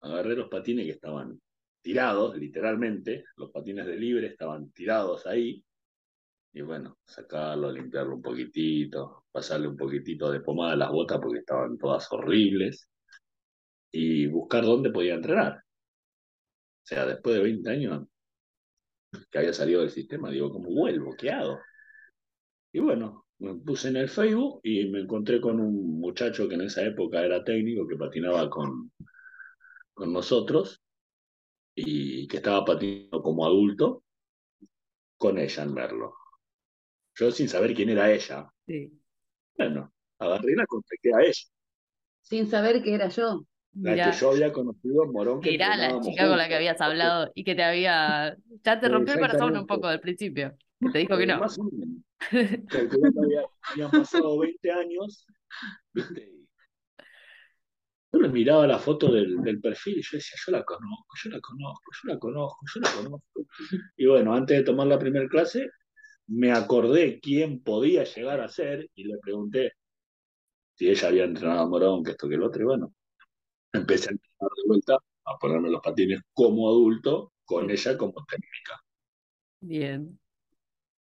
agarré 0.00 0.34
los 0.34 0.48
patines 0.48 0.86
que 0.86 0.92
estaban 0.92 1.40
tirados, 1.82 2.36
literalmente, 2.36 3.24
los 3.36 3.50
patines 3.50 3.86
de 3.86 3.96
libre 3.96 4.26
estaban 4.28 4.70
tirados 4.72 5.26
ahí, 5.26 5.62
y 6.52 6.62
bueno, 6.62 6.98
sacarlo, 7.04 7.70
limpiarlo 7.70 8.16
un 8.16 8.22
poquitito, 8.22 9.26
pasarle 9.30 9.68
un 9.68 9.76
poquitito 9.76 10.30
de 10.30 10.40
pomada 10.40 10.72
a 10.72 10.76
las 10.76 10.90
botas 10.90 11.20
porque 11.20 11.40
estaban 11.40 11.78
todas 11.78 12.10
horribles, 12.10 12.88
y 13.92 14.26
buscar 14.26 14.64
dónde 14.64 14.90
podía 14.90 15.14
entrenar. 15.14 15.58
O 15.58 16.86
sea, 16.88 17.06
después 17.06 17.36
de 17.36 17.42
20 17.42 17.70
años 17.70 18.06
que 19.30 19.38
había 19.38 19.52
salido 19.52 19.80
del 19.80 19.90
sistema, 19.90 20.30
digo, 20.30 20.50
¿cómo 20.50 20.70
vuelvo? 20.70 21.14
¿Qué 21.16 21.30
hago? 21.30 21.60
Y 22.72 22.80
bueno, 22.80 23.26
me 23.38 23.54
puse 23.54 23.88
en 23.88 23.96
el 23.96 24.08
Facebook 24.08 24.60
y 24.62 24.86
me 24.86 25.00
encontré 25.00 25.40
con 25.40 25.60
un 25.60 26.00
muchacho 26.00 26.48
que 26.48 26.54
en 26.54 26.62
esa 26.62 26.84
época 26.84 27.24
era 27.24 27.44
técnico, 27.44 27.86
que 27.86 27.96
patinaba 27.96 28.50
con, 28.50 28.92
con 29.94 30.12
nosotros 30.12 30.82
y 31.74 32.26
que 32.26 32.38
estaba 32.38 32.64
patinando 32.64 33.22
como 33.22 33.46
adulto 33.46 34.02
con 35.16 35.38
ella 35.38 35.62
en 35.62 35.74
verlo. 35.74 36.14
Yo 37.14 37.30
sin 37.30 37.48
saber 37.48 37.74
quién 37.74 37.90
era 37.90 38.12
ella. 38.12 38.48
Sí. 38.66 38.92
Bueno, 39.56 39.92
agarré 40.18 40.52
y 40.52 40.56
la 40.56 40.66
contacté 40.66 41.14
a 41.14 41.20
ella. 41.20 41.42
Sin 42.22 42.48
saber 42.48 42.82
que 42.82 42.94
era 42.94 43.08
yo. 43.08 43.44
La 43.80 44.10
que 44.10 44.16
yo 44.18 44.30
había 44.30 44.52
conocido 44.52 45.06
Morón. 45.06 45.40
Que 45.40 45.54
era 45.54 45.76
la 45.76 46.00
chica 46.00 46.28
con 46.28 46.38
la 46.38 46.48
que 46.48 46.56
habías 46.56 46.80
hablado 46.80 47.30
y 47.34 47.44
que 47.44 47.54
te 47.54 47.62
había. 47.62 48.36
Ya 48.64 48.80
te 48.80 48.88
rompió 48.88 49.14
el 49.14 49.20
corazón 49.20 49.56
un 49.56 49.66
poco 49.66 49.88
del 49.88 50.00
principio. 50.00 50.56
Que 50.80 50.90
te 50.90 50.98
dijo 50.98 51.16
que 51.16 51.26
no. 51.26 51.38
Más 51.38 51.58
o 51.58 51.64
menos. 51.64 52.02
había, 53.22 53.42
habían 53.62 53.90
pasado 53.90 54.38
20 54.38 54.70
años, 54.72 55.26
¿viste? 55.92 56.32
Yo 58.12 58.20
le 58.20 58.28
miraba 58.30 58.66
la 58.66 58.78
foto 58.78 59.12
del, 59.12 59.42
del, 59.42 59.60
perfil 59.60 59.98
y 59.98 60.02
yo 60.02 60.16
decía, 60.16 60.36
yo 60.46 60.52
la 60.52 60.64
conozco, 60.64 61.14
yo 61.22 61.30
la 61.30 61.40
conozco, 61.40 61.92
yo 61.92 62.12
la 62.12 62.18
conozco, 62.18 62.58
yo 62.74 62.80
la 62.80 62.90
conozco. 62.90 63.46
Y 63.96 64.06
bueno, 64.06 64.34
antes 64.34 64.56
de 64.56 64.64
tomar 64.64 64.86
la 64.86 64.98
primera 64.98 65.28
clase, 65.28 65.68
me 66.26 66.50
acordé 66.52 67.20
quién 67.20 67.62
podía 67.62 68.04
llegar 68.04 68.40
a 68.40 68.48
ser 68.48 68.88
y 68.94 69.04
le 69.04 69.18
pregunté 69.18 69.72
si 70.74 70.88
ella 70.88 71.08
había 71.08 71.24
entrenado 71.24 71.60
a 71.60 71.68
Morón, 71.68 72.02
que 72.02 72.12
esto 72.12 72.28
que 72.28 72.36
el 72.36 72.42
otro, 72.42 72.62
y 72.62 72.64
bueno, 72.64 72.94
empecé 73.72 74.10
a 74.10 74.12
entrenar 74.12 74.50
de 74.56 74.62
vuelta, 74.66 74.98
a 75.24 75.38
ponerme 75.38 75.70
los 75.70 75.80
patines 75.82 76.20
como 76.32 76.68
adulto, 76.68 77.32
con 77.44 77.70
ella 77.70 77.96
como 77.96 78.14
técnica. 78.26 78.80
Bien. 79.60 80.18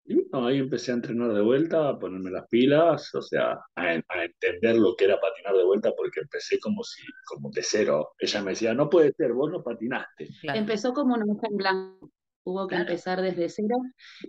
Y 0.09 0.15
bueno, 0.15 0.47
ahí 0.47 0.59
empecé 0.59 0.91
a 0.91 0.95
entrenar 0.95 1.33
de 1.33 1.41
vuelta, 1.41 1.89
a 1.89 1.99
ponerme 1.99 2.31
las 2.31 2.47
pilas, 2.47 3.13
o 3.13 3.21
sea, 3.21 3.59
a, 3.75 3.93
entender 4.23 4.77
lo 4.77 4.95
que 4.95 5.03
era 5.03 5.19
patinar 5.19 5.53
de 5.53 5.65
vuelta, 5.65 5.91
porque 5.97 6.21
empecé 6.21 6.59
como 6.59 6.81
si, 6.83 7.03
como 7.25 7.49
de 7.51 7.61
cero. 7.61 8.13
Ella 8.17 8.41
me 8.41 8.51
decía, 8.51 8.73
no 8.73 8.89
puede 8.89 9.11
ser, 9.11 9.33
vos 9.33 9.51
no 9.51 9.61
patinaste. 9.61 10.29
Empezó 10.43 10.93
como 10.93 11.13
una 11.13 11.25
mujer 11.25 11.49
en 11.51 11.57
blanco, 11.57 12.11
hubo 12.47 12.67
que 12.67 12.75
empezar 12.75 13.21
desde 13.21 13.49
cero, 13.49 13.75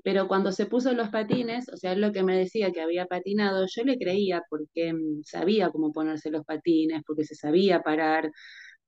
pero 0.04 0.28
cuando 0.28 0.52
se 0.52 0.66
puso 0.66 0.92
los 0.92 1.08
patines, 1.10 1.68
o 1.68 1.76
sea, 1.76 1.94
lo 1.94 2.12
que 2.12 2.22
me 2.22 2.36
decía 2.36 2.72
que 2.72 2.80
había 2.80 3.06
patinado, 3.06 3.66
yo 3.68 3.84
le 3.84 3.98
creía 3.98 4.42
porque 4.50 4.92
mm, 4.92 5.22
sabía 5.24 5.70
cómo 5.70 5.92
ponerse 5.92 6.30
los 6.30 6.44
patines, 6.44 7.02
porque 7.06 7.24
se 7.24 7.34
sabía 7.34 7.82
parar, 7.82 8.30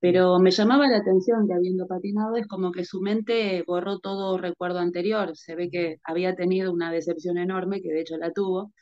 pero 0.00 0.38
me 0.40 0.50
llamaba 0.50 0.88
la 0.88 0.98
atención 0.98 1.46
que 1.46 1.54
habiendo 1.54 1.86
patinado 1.86 2.36
es 2.36 2.46
como 2.46 2.72
que 2.72 2.84
su 2.84 3.00
mente 3.02 3.62
borró 3.66 3.98
todo 4.00 4.38
recuerdo 4.38 4.78
anterior. 4.78 5.36
Se 5.36 5.54
ve 5.54 5.68
que 5.70 5.98
había 6.04 6.34
tenido 6.34 6.72
una 6.72 6.90
decepción 6.90 7.36
enorme, 7.38 7.82
que 7.82 7.92
de 7.92 8.00
hecho 8.00 8.16
la 8.16 8.32
tuvo. 8.32 8.72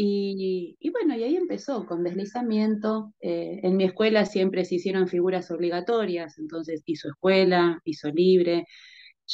Y, 0.00 0.78
bueno, 0.92 1.16
y 1.16 1.24
ahí 1.24 1.36
empezó 1.36 1.84
con 1.86 2.04
deslizamiento. 2.04 3.12
Eh, 3.20 3.60
en 3.62 3.76
mi 3.76 3.84
escuela 3.84 4.24
siempre 4.26 4.64
se 4.64 4.76
hicieron 4.76 5.08
figuras 5.08 5.50
obligatorias, 5.50 6.38
entonces 6.38 6.82
hizo 6.86 7.08
escuela, 7.08 7.80
hizo 7.84 8.08
libre, 8.10 8.66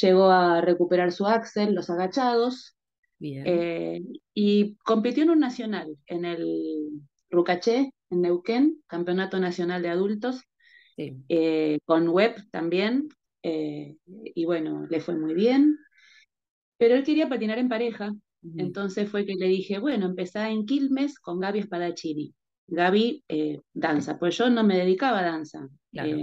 llegó 0.01 0.29
a 0.29 0.61
recuperar 0.61 1.11
su 1.11 1.25
axel, 1.25 1.73
los 1.73 1.89
agachados, 1.89 2.75
eh, 3.19 4.01
y 4.33 4.75
compitió 4.77 5.23
en 5.23 5.31
un 5.31 5.39
nacional, 5.39 5.97
en 6.07 6.25
el 6.25 6.89
Rucaché, 7.29 7.91
en 8.09 8.21
Neuquén, 8.21 8.83
Campeonato 8.87 9.39
Nacional 9.39 9.81
de 9.81 9.89
Adultos, 9.89 10.41
eh, 10.97 11.79
con 11.85 12.07
web 12.09 12.35
también, 12.51 13.09
eh, 13.43 13.95
y 14.05 14.45
bueno, 14.45 14.85
le 14.89 14.99
fue 14.99 15.15
muy 15.17 15.33
bien, 15.33 15.77
pero 16.77 16.95
él 16.95 17.03
quería 17.03 17.29
patinar 17.29 17.57
en 17.59 17.69
pareja, 17.69 18.13
entonces 18.57 19.09
fue 19.09 19.25
que 19.25 19.35
le 19.35 19.47
dije, 19.47 19.79
bueno, 19.79 20.05
empezá 20.05 20.49
en 20.51 20.65
Quilmes 20.65 21.19
con 21.19 21.39
Gaby 21.39 21.59
Espadachini. 21.59 22.33
Gaby 22.67 23.23
eh, 23.27 23.61
danza, 23.73 24.17
pues 24.19 24.37
yo 24.37 24.49
no 24.49 24.63
me 24.63 24.77
dedicaba 24.77 25.19
a 25.19 25.25
danza. 25.25 25.67
Claro. 25.91 26.17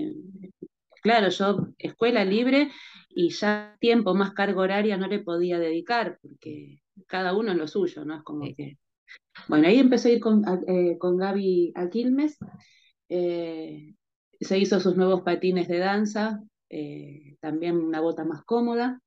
Yo 1.04 1.68
escuela 1.78 2.24
libre 2.24 2.70
y 3.08 3.30
ya 3.30 3.76
tiempo 3.80 4.14
más 4.14 4.32
carga 4.32 4.60
horaria 4.60 4.96
no 4.96 5.06
le 5.08 5.18
podía 5.18 5.58
dedicar, 5.58 6.18
porque 6.22 6.80
cada 7.06 7.36
uno 7.36 7.52
en 7.52 7.58
lo 7.58 7.68
suyo, 7.68 8.04
¿no? 8.04 8.16
Es 8.16 8.22
como 8.22 8.44
que... 8.56 8.78
Bueno, 9.48 9.68
ahí 9.68 9.78
empecé 9.78 10.08
a 10.08 10.12
ir 10.12 10.20
con, 10.20 10.42
con 10.98 11.16
Gaby 11.16 11.72
a 11.74 11.88
Quilmes 11.88 12.38
se 14.42 14.58
hizo 14.58 14.80
sus 14.80 14.96
nuevos 14.96 15.22
patines 15.22 15.68
de 15.68 15.78
danza, 15.78 16.42
eh, 16.68 17.36
también 17.40 17.76
una 17.76 18.00
bota 18.00 18.24
más 18.24 18.44
cómoda. 18.44 19.00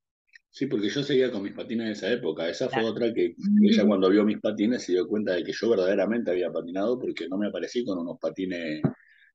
Sí, 0.49 0.67
porque 0.67 0.89
yo 0.89 1.03
seguía 1.03 1.31
con 1.31 1.43
mis 1.43 1.53
patines 1.53 1.87
de 1.87 1.91
esa 1.91 2.11
época. 2.11 2.47
Esa 2.47 2.69
fue 2.69 2.83
otra 2.83 3.13
que 3.13 3.35
ella 3.61 3.85
cuando 3.85 4.09
vio 4.09 4.23
mis 4.23 4.39
patines 4.39 4.83
se 4.83 4.93
dio 4.93 5.05
cuenta 5.05 5.33
de 5.33 5.43
que 5.43 5.51
yo 5.51 5.69
verdaderamente 5.69 6.31
había 6.31 6.51
patinado 6.51 6.97
porque 6.97 7.27
no 7.27 7.37
me 7.37 7.47
aparecí 7.47 7.83
con 7.83 7.99
unos 7.99 8.17
patines 8.19 8.81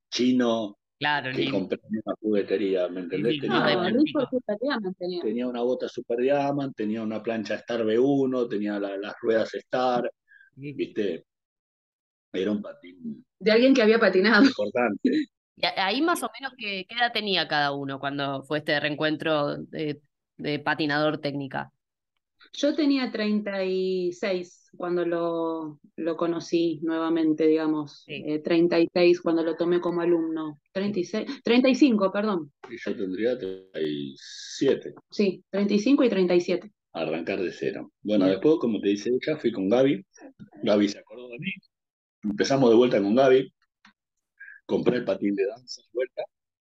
chinos 0.09 0.73
claro, 1.01 1.35
que 1.35 1.49
compré 1.49 1.79
en 1.89 2.01
una 2.05 2.15
juguetería, 2.21 2.87
¿me 2.87 3.01
entendés? 3.01 3.41
tenía, 3.41 5.47
una 5.47 5.61
bota 5.61 5.89
Super 5.89 6.19
Diamond, 6.19 6.73
tenía 6.75 7.01
una 7.01 7.21
plancha 7.21 7.55
Star 7.55 7.83
B1, 7.83 8.49
tenía 8.49 8.79
las 8.79 9.15
ruedas 9.21 9.53
Star, 9.55 10.09
¿viste? 10.55 11.25
Era 12.31 12.51
un 12.51 12.61
patín. 12.61 13.25
De 13.39 13.51
alguien 13.51 13.73
que 13.73 13.81
había 13.81 13.99
patinado. 13.99 14.45
Importante 14.45 15.27
ahí 15.77 16.01
más 16.01 16.23
o 16.23 16.31
menos, 16.39 16.53
¿qué, 16.57 16.85
edad 16.89 17.11
tenía 17.13 17.47
cada 17.47 17.71
uno 17.71 17.99
cuando 17.99 18.43
fue 18.43 18.59
este 18.59 18.79
reencuentro 18.79 19.57
de, 19.57 20.01
patinador 20.63 21.19
técnica? 21.19 21.71
Yo 22.53 22.75
tenía 22.75 23.11
36 23.11 24.71
cuando 24.75 25.05
lo, 25.05 25.79
lo 25.95 26.17
conocí 26.17 26.79
nuevamente, 26.83 27.47
digamos. 27.47 28.05
36 28.05 29.17
eh, 29.17 29.21
cuando 29.23 29.43
lo 29.43 29.55
tomé 29.55 29.79
como 29.79 30.01
alumno. 30.01 30.59
36, 30.73 31.41
35, 31.43 32.11
perdón. 32.11 32.51
Y 32.69 32.77
yo 32.77 32.95
tendría 32.95 33.37
37. 33.37 34.93
Sí, 35.09 35.43
35 35.49 36.03
y 36.03 36.09
37. 36.09 36.71
Arrancar 36.93 37.41
de 37.41 37.51
cero. 37.53 37.91
Bueno, 38.01 38.27
después, 38.27 38.55
como 38.59 38.81
te 38.81 38.89
dice 38.89 39.09
ella, 39.09 39.37
fui 39.37 39.51
con 39.51 39.69
Gaby. 39.69 40.05
Gaby 40.63 40.89
se 40.89 40.99
acordó 40.99 41.29
de 41.29 41.39
mí. 41.39 41.51
Empezamos 42.23 42.69
de 42.69 42.75
vuelta 42.75 43.01
con 43.01 43.15
Gaby 43.15 43.51
compré 44.71 44.97
el 44.97 45.03
patín 45.03 45.35
de 45.35 45.45
danza 45.47 45.81
de 45.81 45.89
vuelta, 45.91 46.23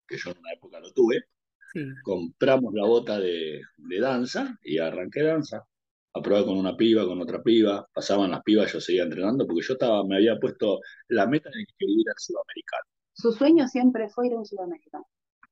que 0.09 0.17
yo 0.17 0.33
en 0.33 0.39
una 0.39 0.53
época 0.53 0.81
lo 0.81 0.93
tuve, 0.93 1.23
compramos 2.03 2.75
la 2.75 2.85
bota 2.85 3.21
de, 3.21 3.63
danza 4.01 4.59
y 4.63 4.79
arranqué 4.79 5.23
danza. 5.23 5.65
Aprobé 6.15 6.45
con 6.45 6.59
una 6.59 6.77
piba, 6.77 7.07
con 7.07 7.21
otra 7.21 7.43
piba, 7.43 7.89
pasaban 7.93 8.31
las 8.31 8.43
pibas, 8.43 8.73
yo 8.73 8.81
seguía 8.81 9.05
entrenando 9.05 9.47
porque 9.47 9.67
yo 9.67 9.73
estaba, 9.75 10.05
me 10.05 10.17
había 10.17 10.39
puesto 10.39 10.81
la 11.09 11.27
meta 11.27 11.49
de 11.49 11.65
que 11.65 11.73
quería 11.79 12.01
ir 12.01 12.09
al 12.09 12.19
sudamericano. 12.19 12.85
Su 13.15 13.33
sueño 13.33 13.67
siempre 13.69 14.09
fue 14.11 14.27
ir 14.27 14.35
a 14.35 14.39
un 14.39 14.45
sudamericano. 14.45 15.07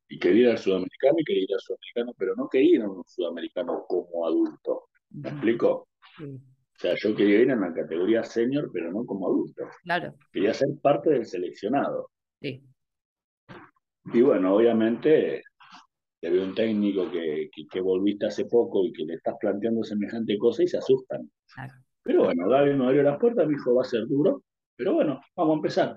Y 0.08 0.18
quería 0.18 0.42
ir 0.42 0.50
al 0.50 0.58
sudamericano 0.58 1.14
y 1.18 1.24
quería 1.24 1.42
ir 1.44 1.54
al 1.54 1.60
sudamericano, 1.60 2.14
pero 2.18 2.34
no 2.36 2.48
quería 2.48 2.76
ir 2.76 2.82
a 2.82 2.90
un 2.90 3.04
sudamericano 3.06 3.84
como 3.88 4.26
adulto. 4.26 4.88
¿Me 5.10 5.30
explico? 5.30 5.88
O 6.20 6.78
sea, 6.78 6.94
yo 6.96 7.14
quería 7.14 7.40
ir 7.40 7.50
en 7.50 7.60
la 7.60 7.72
categoría 7.72 8.24
senior, 8.24 8.70
pero 8.72 8.90
no 8.90 9.04
como 9.06 9.28
adulto. 9.28 9.64
Claro. 9.82 10.14
Quería 10.32 10.52
ser 10.52 10.68
parte 10.82 11.10
del 11.10 11.26
seleccionado. 11.26 12.10
Sí. 12.40 12.62
Y 14.12 14.22
bueno, 14.22 14.56
obviamente 14.56 15.42
había 16.26 16.42
un 16.42 16.54
técnico 16.54 17.10
que, 17.10 17.50
que, 17.70 17.80
volviste 17.80 18.26
hace 18.26 18.44
poco 18.44 18.84
y 18.84 18.92
que 18.92 19.04
le 19.04 19.14
estás 19.14 19.36
planteando 19.40 19.82
semejante 19.82 20.36
cosa 20.38 20.62
y 20.62 20.68
se 20.68 20.78
asustan. 20.78 21.30
Pero 22.02 22.24
bueno, 22.24 22.48
Gaby 22.48 22.74
me 22.74 22.86
abrió 22.86 23.02
las 23.02 23.18
puertas, 23.18 23.46
me 23.46 23.54
dijo, 23.54 23.74
va 23.74 23.82
a 23.82 23.84
ser 23.84 24.06
duro, 24.06 24.42
pero 24.76 24.94
bueno, 24.94 25.20
vamos 25.36 25.54
a 25.54 25.56
empezar. 25.56 25.96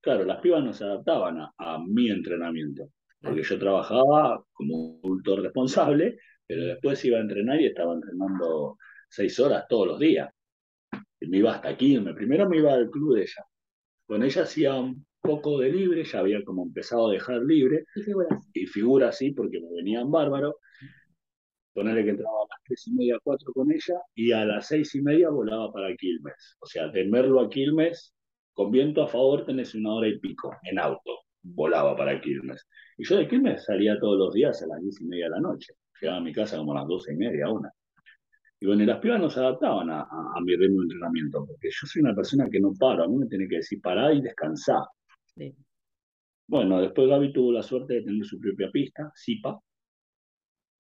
Claro, 0.00 0.24
las 0.24 0.40
pibas 0.40 0.64
no 0.64 0.72
se 0.72 0.84
adaptaban 0.84 1.38
a, 1.58 1.78
mi 1.86 2.10
entrenamiento, 2.10 2.88
porque 3.20 3.42
yo 3.42 3.58
trabajaba 3.58 4.42
como 4.52 5.00
adulto 5.04 5.36
responsable, 5.36 6.18
pero 6.46 6.64
después 6.64 7.04
iba 7.04 7.18
a 7.18 7.22
entrenar 7.22 7.60
y 7.60 7.66
estaba 7.66 7.94
entrenando 7.94 8.78
seis 9.08 9.38
horas 9.38 9.66
todos 9.68 9.86
los 9.86 10.00
días. 10.00 10.30
Y 11.20 11.28
me 11.28 11.38
iba 11.38 11.54
hasta 11.54 11.68
aquí, 11.68 11.98
primero 12.14 12.48
me 12.48 12.58
iba 12.58 12.72
al 12.72 12.90
club 12.90 13.16
de 13.16 13.22
ella. 13.22 13.44
Con 14.06 14.22
ella 14.22 14.42
hacía 14.42 14.74
un 14.74 15.06
poco 15.20 15.58
de 15.60 15.70
libre, 15.70 16.04
ya 16.04 16.20
había 16.20 16.42
como 16.44 16.64
empezado 16.64 17.08
a 17.08 17.12
dejar 17.12 17.42
libre, 17.42 17.84
y 18.54 18.66
figura, 18.66 19.08
así 19.08 19.32
porque 19.32 19.60
me 19.60 19.70
venían 19.74 20.10
bárbaro. 20.10 20.56
Ponerle 21.72 22.04
que 22.04 22.10
entraba 22.10 22.36
a 22.36 22.48
las 22.50 22.62
tres 22.64 22.86
y 22.88 22.92
media, 22.92 23.18
cuatro 23.22 23.52
con 23.52 23.70
ella, 23.70 24.00
y 24.14 24.32
a 24.32 24.44
las 24.44 24.66
seis 24.66 24.94
y 24.94 25.02
media 25.02 25.30
volaba 25.30 25.72
para 25.72 25.94
Quilmes. 25.96 26.56
O 26.60 26.66
sea, 26.66 26.88
de 26.88 27.04
Merlo 27.04 27.40
a 27.40 27.48
Quilmes, 27.48 28.14
con 28.52 28.70
viento 28.70 29.02
a 29.02 29.08
favor 29.08 29.44
tenés 29.44 29.74
una 29.74 29.94
hora 29.94 30.08
y 30.08 30.18
pico 30.18 30.54
en 30.64 30.78
auto, 30.78 31.20
volaba 31.42 31.96
para 31.96 32.20
Quilmes. 32.20 32.66
Y 32.98 33.04
yo 33.04 33.16
de 33.16 33.28
Quilmes 33.28 33.64
salía 33.64 33.98
todos 34.00 34.18
los 34.18 34.34
días 34.34 34.62
a 34.62 34.66
las 34.66 34.80
diez 34.80 35.00
y 35.00 35.04
media 35.06 35.26
de 35.26 35.30
la 35.30 35.40
noche. 35.40 35.74
Llegaba 36.00 36.18
a 36.18 36.22
mi 36.22 36.32
casa 36.32 36.56
como 36.56 36.72
a 36.72 36.80
las 36.80 36.88
doce 36.88 37.12
y 37.12 37.16
media, 37.16 37.48
una. 37.48 37.72
Y 38.62 38.66
bueno, 38.66 38.84
las 38.84 38.98
pibas 38.98 39.18
no 39.18 39.30
se 39.30 39.40
adaptaban 39.40 39.88
a, 39.90 40.06
mi 40.44 40.54
ritmo 40.54 40.80
de 40.80 40.84
entrenamiento, 40.84 41.46
porque 41.46 41.68
yo 41.70 41.86
soy 41.86 42.02
una 42.02 42.14
persona 42.14 42.46
que 42.50 42.60
no 42.60 42.74
paro, 42.78 43.04
a 43.04 43.08
mí 43.08 43.16
me 43.16 43.26
tiene 43.26 43.48
que 43.48 43.56
decir 43.56 43.80
parar 43.80 44.12
y 44.12 44.20
Bueno, 46.46 46.80
después 46.80 47.08
Gaby 47.08 47.32
tuvo 47.32 47.52
la 47.52 47.62
suerte 47.62 47.94
de 47.94 48.02
tener 48.02 48.24
su 48.24 48.40
propia 48.40 48.70
pista, 48.70 49.10
SIPA, 49.14 49.58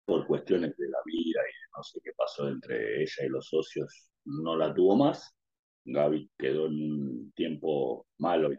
por 0.06 0.28
cuestiones 0.28 0.76
de 0.78 0.90
la 0.90 0.98
vida 1.06 1.42
y 1.42 1.78
no 1.78 1.84
sé 1.84 2.00
qué 2.04 2.12
pasó 2.18 2.50
entre 2.50 3.02
ella 3.02 3.26
y 3.26 3.30
los 3.30 3.48
socios, 3.48 4.10
no 4.26 4.58
la 4.58 4.74
tuvo 4.74 4.96
más. 4.96 5.34
Gaby 5.86 6.30
quedó 6.38 6.68
en 6.68 6.74
un 6.74 7.32
tiempo 7.34 8.06
malo, 8.18 8.52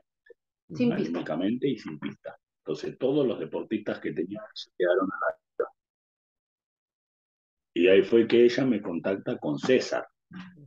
sin 0.75 0.93
y 0.93 1.79
sin 1.79 1.99
pista. 1.99 2.37
Entonces 2.59 2.97
todos 2.99 3.27
los 3.27 3.39
deportistas 3.39 4.01
que 4.01 4.13
tenían 4.13 4.43
se 4.55 4.71
quedaron 4.77 5.09
a 5.13 5.17
la 5.21 5.37
y 7.75 7.89
ahí 7.89 8.03
fue 8.03 8.29
que 8.29 8.45
ella 8.45 8.65
me 8.65 8.81
contacta 8.81 9.37
con 9.39 9.59
César, 9.59 10.07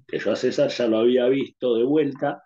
que 0.07 0.19
yo 0.19 0.33
a 0.33 0.35
César 0.35 0.69
ya 0.69 0.87
lo 0.87 0.97
había 0.97 1.27
visto 1.29 1.77
de 1.77 1.85
vuelta, 1.85 2.43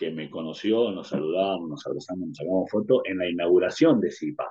que 0.00 0.10
me 0.10 0.30
conoció, 0.30 0.90
nos 0.92 1.08
saludamos, 1.08 1.68
nos 1.68 1.86
abrazamos, 1.86 2.28
nos 2.28 2.36
sacamos 2.38 2.70
fotos 2.70 3.02
en 3.04 3.18
la 3.18 3.28
inauguración 3.28 4.00
de 4.00 4.10
CIPA. 4.10 4.50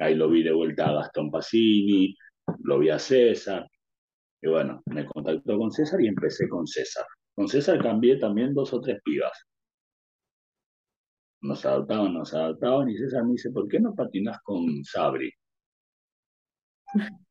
Ahí 0.00 0.16
lo 0.16 0.28
vi 0.28 0.42
de 0.42 0.52
vuelta 0.52 0.88
a 0.88 0.94
Gastón 0.94 1.30
Pacini, 1.30 2.16
lo 2.64 2.80
vi 2.80 2.90
a 2.90 2.98
César, 2.98 3.70
y 4.42 4.48
bueno, 4.48 4.82
me 4.86 5.06
contactó 5.06 5.56
con 5.56 5.70
César 5.70 6.00
y 6.00 6.08
empecé 6.08 6.48
con 6.48 6.66
César. 6.66 7.06
Con 7.36 7.46
César 7.46 7.80
cambié 7.80 8.18
también 8.18 8.52
dos 8.52 8.72
o 8.72 8.80
tres 8.80 9.00
pibas. 9.04 9.46
Nos 11.40 11.64
adoptaban, 11.64 12.12
nos 12.12 12.34
adoptaban, 12.34 12.90
y 12.90 12.96
César 12.96 13.24
me 13.24 13.32
dice, 13.32 13.52
¿por 13.52 13.68
qué 13.68 13.78
no 13.78 13.94
patinas 13.94 14.40
con 14.42 14.84
Sabri? 14.84 15.30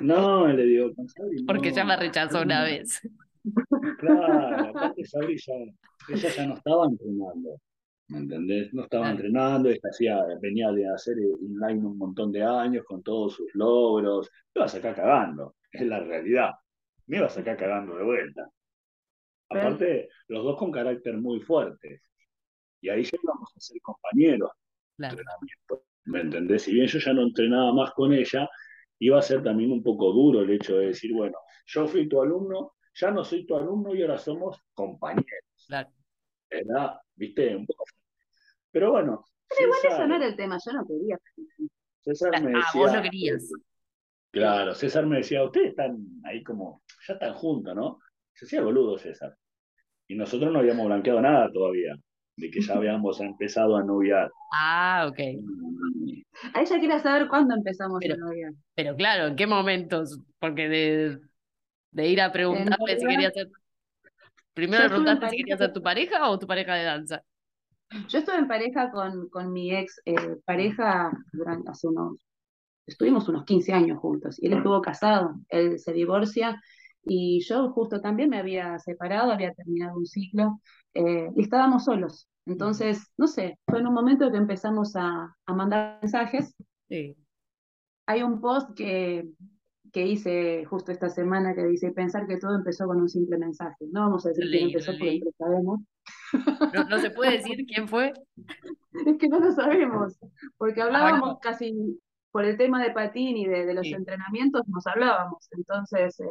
No, 0.00 0.46
le 0.46 0.64
digo, 0.64 0.94
con 0.94 1.08
Sabri. 1.08 1.44
Porque 1.44 1.72
ya 1.72 1.84
me 1.84 1.96
rechazó 1.96 2.40
una 2.42 2.62
vez. 2.62 3.02
Claro, 3.98 4.68
aparte 4.68 5.04
Sabri 5.04 5.38
ya, 5.38 5.54
ella 6.08 6.28
ya 6.28 6.46
no 6.46 6.54
estaba 6.54 6.86
entrenando. 6.86 7.60
¿Me 8.08 8.18
entendés? 8.18 8.74
No 8.74 8.82
estaba 8.82 9.10
entrenando, 9.10 9.68
ella 9.68 9.80
hacía, 9.88 10.24
venía 10.40 10.72
de 10.72 10.88
hacer 10.88 11.16
inline 11.18 11.86
un 11.86 11.96
montón 11.96 12.32
de 12.32 12.42
años 12.42 12.84
con 12.84 13.02
todos 13.02 13.34
sus 13.34 13.54
logros. 13.54 14.28
Me 14.54 14.60
iba 14.60 14.64
a 14.66 14.68
sacar 14.68 14.96
cagando, 14.96 15.54
es 15.70 15.86
la 15.86 16.00
realidad. 16.00 16.50
Me 17.06 17.18
iba 17.18 17.26
a 17.26 17.30
sacar 17.30 17.56
cagando 17.56 17.96
de 17.96 18.04
vuelta. 18.04 18.50
Aparte, 19.48 20.08
los 20.28 20.44
dos 20.44 20.56
con 20.58 20.70
carácter 20.70 21.16
muy 21.18 21.40
fuertes. 21.40 22.02
Y 22.80 22.88
ahí 22.88 23.04
ya 23.04 23.18
íbamos 23.22 23.52
a 23.56 23.60
ser 23.60 23.80
compañeros 23.80 24.50
de 24.96 25.06
entrenamiento. 25.06 25.84
¿Me 26.06 26.20
entendés? 26.20 26.62
Si 26.62 26.72
bien 26.72 26.86
yo 26.86 26.98
ya 26.98 27.12
no 27.12 27.22
entrenaba 27.22 27.72
más 27.72 27.92
con 27.92 28.12
ella, 28.12 28.48
iba 28.98 29.18
a 29.18 29.22
ser 29.22 29.42
también 29.42 29.72
un 29.72 29.82
poco 29.82 30.12
duro 30.12 30.40
el 30.40 30.50
hecho 30.50 30.78
de 30.78 30.86
decir, 30.86 31.12
bueno, 31.14 31.38
yo 31.66 31.86
fui 31.86 32.08
tu 32.08 32.20
alumno, 32.20 32.74
ya 33.00 33.10
no 33.10 33.24
soy 33.24 33.46
tu 33.46 33.56
alumno 33.56 33.94
y 33.94 34.02
ahora 34.02 34.18
somos 34.18 34.60
compañeros. 34.74 35.26
Claro. 35.66 35.90
¿Verdad? 36.50 37.00
¿Viste? 37.14 37.56
Un 37.56 37.66
poco. 37.66 37.84
Pero 38.70 38.90
bueno. 38.90 39.24
Pero 39.48 39.68
igual 39.68 39.80
eso 39.84 40.06
no 40.06 40.16
era 40.16 40.26
el 40.26 40.36
tema, 40.36 40.58
yo 40.64 40.72
no 40.72 40.86
quería. 40.86 41.18
César 42.02 42.42
me 42.42 42.50
decía, 42.50 42.64
ah, 42.66 42.78
vos 42.78 42.92
no 42.92 43.02
querías. 43.02 43.52
Claro, 44.30 44.74
César 44.74 45.06
me 45.06 45.16
decía, 45.18 45.42
ustedes 45.42 45.70
están 45.70 45.98
ahí 46.24 46.42
como, 46.44 46.82
ya 47.06 47.14
están 47.14 47.34
juntos, 47.34 47.74
¿no? 47.74 47.98
Se 48.34 48.44
hacía 48.44 48.62
boludo 48.62 48.96
César. 48.98 49.36
Y 50.06 50.14
nosotros 50.14 50.52
no 50.52 50.60
habíamos 50.60 50.86
blanqueado 50.86 51.20
nada 51.20 51.50
todavía 51.52 51.94
de 52.36 52.50
que 52.50 52.60
ya 52.60 52.74
habíamos 52.74 53.20
empezado 53.20 53.76
a 53.76 53.82
noviar. 53.82 54.30
Ah, 54.54 55.06
ok. 55.08 55.18
A 56.54 56.62
ella 56.62 56.78
quiere 56.78 57.00
saber 57.00 57.28
cuándo 57.28 57.54
empezamos 57.54 58.00
a 58.04 58.16
noviar. 58.16 58.52
Pero 58.74 58.94
claro, 58.96 59.28
¿en 59.28 59.36
qué 59.36 59.46
momentos? 59.46 60.20
Porque 60.38 60.68
de, 60.68 61.18
de 61.90 62.08
ir 62.08 62.20
a 62.20 62.32
preguntarle 62.32 62.98
si 62.98 63.06
quería 63.06 63.30
ser... 63.30 63.48
Primero 64.54 64.82
le 64.82 64.88
preguntaste 64.88 65.30
si 65.30 65.36
quería 65.38 65.56
ser 65.56 65.72
tu 65.72 65.82
pareja 65.82 66.28
o 66.28 66.38
tu 66.38 66.46
pareja 66.46 66.74
de 66.74 66.84
danza. 66.84 67.22
Yo 68.08 68.18
estuve 68.18 68.36
en 68.36 68.48
pareja 68.48 68.90
con, 68.90 69.28
con 69.30 69.52
mi 69.52 69.74
ex 69.74 70.00
eh, 70.04 70.36
pareja 70.44 71.10
durante, 71.32 71.70
hace 71.70 71.88
unos, 71.88 72.18
estuvimos 72.86 73.28
unos 73.28 73.44
15 73.44 73.72
años 73.72 73.98
juntos 73.98 74.40
y 74.40 74.46
él 74.46 74.54
estuvo 74.54 74.80
casado, 74.80 75.34
él 75.48 75.78
se 75.78 75.92
divorcia 75.92 76.60
y 77.02 77.40
yo 77.40 77.70
justo 77.70 78.00
también 78.00 78.30
me 78.30 78.38
había 78.38 78.78
separado, 78.78 79.32
había 79.32 79.54
terminado 79.54 79.96
un 79.96 80.06
ciclo 80.06 80.60
eh, 80.94 81.30
y 81.34 81.42
estábamos 81.42 81.84
solos. 81.84 82.28
Entonces, 82.46 83.12
no 83.16 83.26
sé, 83.26 83.58
fue 83.66 83.80
en 83.80 83.86
un 83.86 83.94
momento 83.94 84.30
que 84.30 84.38
empezamos 84.38 84.94
a, 84.96 85.34
mandar 85.46 85.98
mensajes. 86.02 86.54
Sí. 86.88 87.16
Hay 88.06 88.22
un 88.22 88.40
post 88.40 88.76
que, 88.76 89.28
que 89.92 90.06
hice 90.06 90.64
justo 90.66 90.92
esta 90.92 91.08
semana 91.08 91.54
que 91.54 91.64
dice 91.64 91.90
pensar 91.92 92.26
que 92.26 92.38
todo 92.38 92.54
empezó 92.54 92.86
con 92.86 93.00
un 93.00 93.08
simple 93.08 93.38
mensaje. 93.38 93.86
No 93.90 94.02
vamos 94.02 94.26
a 94.26 94.30
decir 94.30 94.48
quién 94.50 94.68
empezó 94.68 94.92
porque 94.92 95.20
lo 95.24 95.32
sabemos. 95.38 95.80
No, 96.88 96.98
se 96.98 97.10
puede 97.10 97.32
decir 97.38 97.64
quién 97.66 97.88
fue. 97.88 98.12
es 99.06 99.18
que 99.18 99.28
no 99.28 99.40
lo 99.40 99.52
sabemos, 99.52 100.18
porque 100.56 100.80
ah, 100.80 100.84
hablábamos 100.84 101.38
casi 101.40 101.74
por 102.30 102.44
el 102.44 102.56
tema 102.56 102.82
de 102.82 102.92
patín 102.92 103.36
y 103.36 103.46
de, 103.46 103.74
los 103.74 103.86
entrenamientos, 103.86 104.66
nos 104.68 104.86
hablábamos. 104.86 105.48
Entonces, 105.52 106.20
eh, 106.20 106.28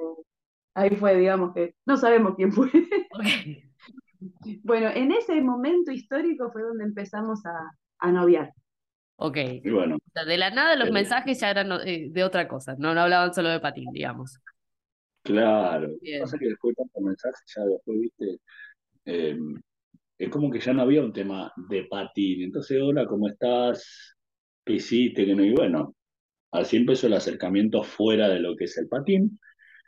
ahí 0.74 0.92
fue, 0.92 1.16
digamos 1.18 1.54
que 1.54 1.76
no 1.86 1.98
sabemos 1.98 2.36
quién 2.36 2.52
fue. 2.52 2.70
Bueno, 4.64 4.90
en 4.90 5.14
ese 5.14 5.40
momento 5.40 5.92
histórico 5.92 6.52
fue 6.52 6.62
donde 6.62 6.84
empezamos 6.84 7.46
a, 7.46 7.72
a 8.00 8.12
noviar. 8.12 8.52
Ok. 9.22 9.38
bueno. 9.66 9.98
de 10.26 10.38
la 10.38 10.50
nada 10.50 10.76
los 10.76 10.92
mensajes 10.92 11.40
ya 11.40 11.52
eran 11.52 11.72
eh, 11.86 12.08
de 12.10 12.24
otra 12.24 12.48
cosa, 12.48 12.76
no, 12.78 12.94
no 12.94 13.02
hablaban 13.02 13.34
solo 13.34 13.50
de 13.50 13.60
patín, 13.60 13.86
digamos. 13.92 14.40
Claro. 15.24 15.90
Pasa 16.22 16.38
que 16.38 16.48
después 16.48 16.76
tantos 16.76 17.04
mensajes, 17.04 17.44
ya 17.56 17.64
después, 17.66 18.00
viste, 18.00 18.40
em, 19.06 19.62
es 20.18 20.30
como 20.30 20.50
que 20.50 20.60
ya 20.60 20.74
no 20.74 20.84
había 20.84 21.02
un 21.02 21.14
tema 21.14 21.52
de 21.70 21.84
patín. 21.84 22.44
Entonces, 22.44 22.80
hola, 22.82 23.06
¿cómo 23.06 23.28
estás? 23.28 24.16
¿Qué 24.66 24.74
hiciste? 24.74 25.26
Que 25.26 25.36
no? 25.36 25.44
Y 25.44 25.54
bueno, 25.54 25.96
así 26.52 26.78
empezó 26.78 27.08
el 27.08 27.14
acercamiento 27.14 27.84
fuera 27.84 28.30
de 28.30 28.40
lo 28.40 28.56
que 28.56 28.66
es 28.66 28.78
el 28.78 28.88
patín. 28.88 29.40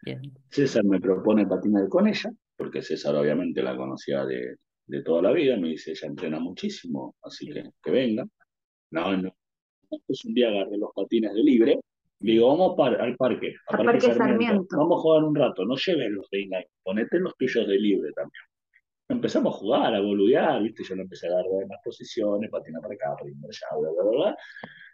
Bien. 0.04 0.22
César 0.50 0.84
me 0.84 1.00
propone 1.00 1.48
patinar 1.48 1.88
con 1.88 2.08
ella 2.08 2.32
porque 2.62 2.84
César 2.84 3.16
obviamente 3.16 3.64
la 3.64 3.76
conocía 3.76 4.24
de, 4.24 4.58
de 4.86 5.02
toda 5.02 5.24
la 5.24 5.32
vida, 5.32 5.58
me 5.58 5.70
dice, 5.70 5.92
ella 5.92 6.08
entrena 6.08 6.40
muchísimo, 6.40 7.16
así 7.24 7.48
que 7.48 7.64
que 7.82 7.92
venga. 7.92 8.24
No, 8.92 9.18
no. 9.18 9.36
Entonces 9.90 10.26
un 10.26 10.34
día 10.34 10.50
agarré 10.50 10.78
los 10.78 10.92
patines 10.96 11.34
de 11.34 11.44
libre, 11.44 11.80
digo, 12.20 12.48
vamos 12.48 12.80
al 13.00 13.16
parque, 13.18 13.56
a 13.68 13.78
parque, 13.78 14.14
Sarmiento. 14.14 14.78
Vamos 14.78 15.00
a 15.00 15.02
jugar 15.02 15.24
un 15.24 15.36
rato, 15.36 15.66
no 15.66 15.76
lleves 15.76 16.12
los 16.12 16.30
de 16.30 16.42
inline, 16.42 16.68
ponete 16.84 17.20
los 17.20 17.36
tuyos 17.36 17.68
de 17.68 17.78
libre 17.78 18.12
también. 18.14 18.44
Empezamos 19.10 19.54
a 19.54 19.58
jugar, 19.58 19.94
a 19.94 20.00
boludear, 20.00 20.64
¿viste? 20.64 20.84
Yo 20.84 20.96
lo 20.96 21.02
empecé 21.02 21.28
a 21.28 21.32
dar 21.32 21.46
en 21.46 21.68
las 21.68 21.82
posiciones, 21.84 22.50
patina 22.50 22.80
para 22.80 22.94
acá, 22.94 23.16
para 23.18 23.30
allá, 23.30 23.68
bla, 23.78 24.04
bla, 24.04 24.12
bla, 24.12 24.38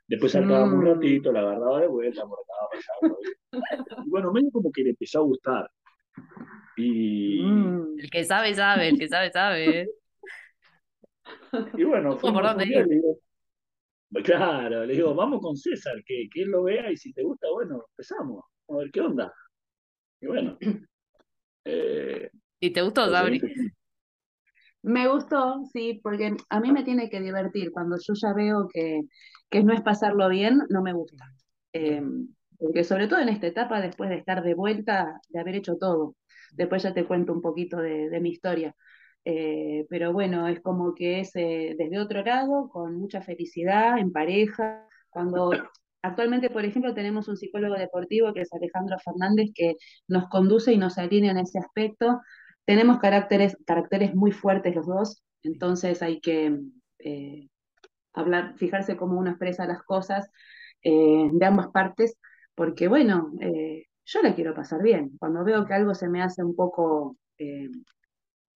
Después 0.08 0.32
saltábamos 0.32 0.74
un 0.74 0.86
mm. 0.86 0.94
ratito, 0.94 1.32
la 1.32 1.42
agarraba 1.42 1.82
de 1.82 1.88
vuelta, 1.88 2.26
por 2.26 2.40
acá, 2.40 2.54
para 2.72 3.12
allá. 3.12 4.04
Y 4.06 4.10
bueno, 4.10 4.32
medio 4.32 4.50
como 4.52 4.72
que 4.72 4.84
le 4.84 4.90
empezó 4.92 5.20
a 5.20 5.24
gustar. 5.24 5.70
Y... 6.78 7.44
Mm. 7.44 8.00
El 8.00 8.10
que 8.10 8.24
sabe, 8.24 8.56
sabe, 8.56 8.88
el 8.90 8.98
que 8.98 9.08
sabe, 9.08 9.32
sabe. 9.32 9.90
Y 11.78 11.84
bueno, 11.84 12.18
fue 12.18 12.32
por 12.32 12.58
digo, 12.58 13.20
claro, 14.24 14.86
le 14.86 14.94
digo, 14.94 15.14
vamos 15.14 15.42
con 15.42 15.56
César, 15.56 15.96
que, 16.06 16.28
que 16.32 16.44
él 16.44 16.50
lo 16.50 16.64
vea 16.64 16.92
y 16.92 16.98
si 16.98 17.14
te 17.14 17.24
gusta, 17.24 17.48
bueno, 17.52 17.86
empezamos, 17.92 18.44
a 18.70 18.78
ver 18.78 18.92
qué 18.92 19.02
onda. 19.02 19.34
Y 20.22 20.28
bueno. 20.28 20.58
Eh, 21.70 22.30
¿Y 22.62 22.70
te 22.70 22.82
gustó, 22.82 23.12
Sabri? 23.12 23.42
Me 24.84 25.10
gustó, 25.10 25.66
sí, 25.74 26.00
porque 26.02 26.38
a 26.48 26.60
mí 26.62 26.72
me 26.72 26.86
tiene 26.86 27.10
que 27.10 27.20
divertir. 27.20 27.72
Cuando 27.72 27.98
yo 27.98 28.14
ya 28.14 28.34
veo 28.34 28.70
que, 28.72 29.02
que 29.50 29.64
no 29.66 29.74
es 29.74 29.82
pasarlo 29.82 30.30
bien, 30.30 30.62
no 30.70 30.82
me 30.82 30.94
gusta. 30.94 31.26
Eh, 31.74 32.02
porque 32.58 32.84
sobre 32.84 33.08
todo 33.08 33.20
en 33.20 33.30
esta 33.30 33.48
etapa, 33.48 33.82
después 33.82 34.10
de 34.10 34.18
estar 34.18 34.44
de 34.44 34.54
vuelta, 34.54 35.20
de 35.30 35.40
haber 35.40 35.56
hecho 35.56 35.76
todo. 35.78 36.16
Después 36.54 36.84
ya 36.84 36.94
te 36.94 37.06
cuento 37.06 37.34
un 37.34 37.42
poquito 37.42 37.78
de, 37.78 38.20
mi 38.22 38.30
historia. 38.30 38.76
Eh, 39.26 39.86
pero 39.90 40.14
bueno, 40.14 40.48
es 40.48 40.62
como 40.62 40.96
que 40.96 41.20
es 41.20 41.36
eh, 41.36 41.76
desde 41.78 42.00
otro 42.00 42.24
lado, 42.24 42.70
con 42.70 42.96
mucha 42.96 43.22
felicidad, 43.22 43.98
en 44.00 44.12
pareja. 44.12 44.88
Cuando 45.10 45.52
actualmente, 46.02 46.50
por 46.50 46.64
ejemplo, 46.64 46.94
tenemos 46.94 47.28
un 47.28 47.38
psicólogo 47.38 47.76
deportivo 47.76 48.34
que 48.34 48.42
es 48.42 48.54
Alejandro 48.54 48.98
Fernández, 49.04 49.50
que 49.54 49.76
nos 50.08 50.30
conduce 50.30 50.72
y 50.72 50.78
nos 50.78 50.98
alinea 50.98 51.32
en 51.32 51.40
ese 51.40 51.60
aspecto. 51.60 52.22
Tenemos 52.66 53.00
caracteres, 53.00 53.58
caracteres 53.66 54.16
muy 54.16 54.32
fuertes 54.32 54.76
los 54.76 54.88
dos, 54.88 55.24
entonces 55.44 56.02
hay 56.02 56.22
que 56.22 56.60
eh, 57.00 57.50
hablar, 58.14 58.56
fijarse 58.58 58.98
cómo 58.98 59.20
uno 59.20 59.32
expresa 59.32 59.68
las 59.68 59.84
cosas 59.84 60.30
de 60.84 61.46
ambas 61.46 61.68
partes 61.72 62.18
porque 62.56 62.88
bueno, 62.88 63.34
yo 64.06 64.22
le 64.22 64.36
quiero 64.36 64.56
pasar 64.56 64.82
bien. 64.82 65.18
Cuando 65.20 65.44
veo 65.44 65.66
que 65.66 65.74
algo 65.74 65.94
se 65.94 66.08
me 66.08 66.22
hace 66.22 66.44
un 66.44 66.56
poco 66.56 67.18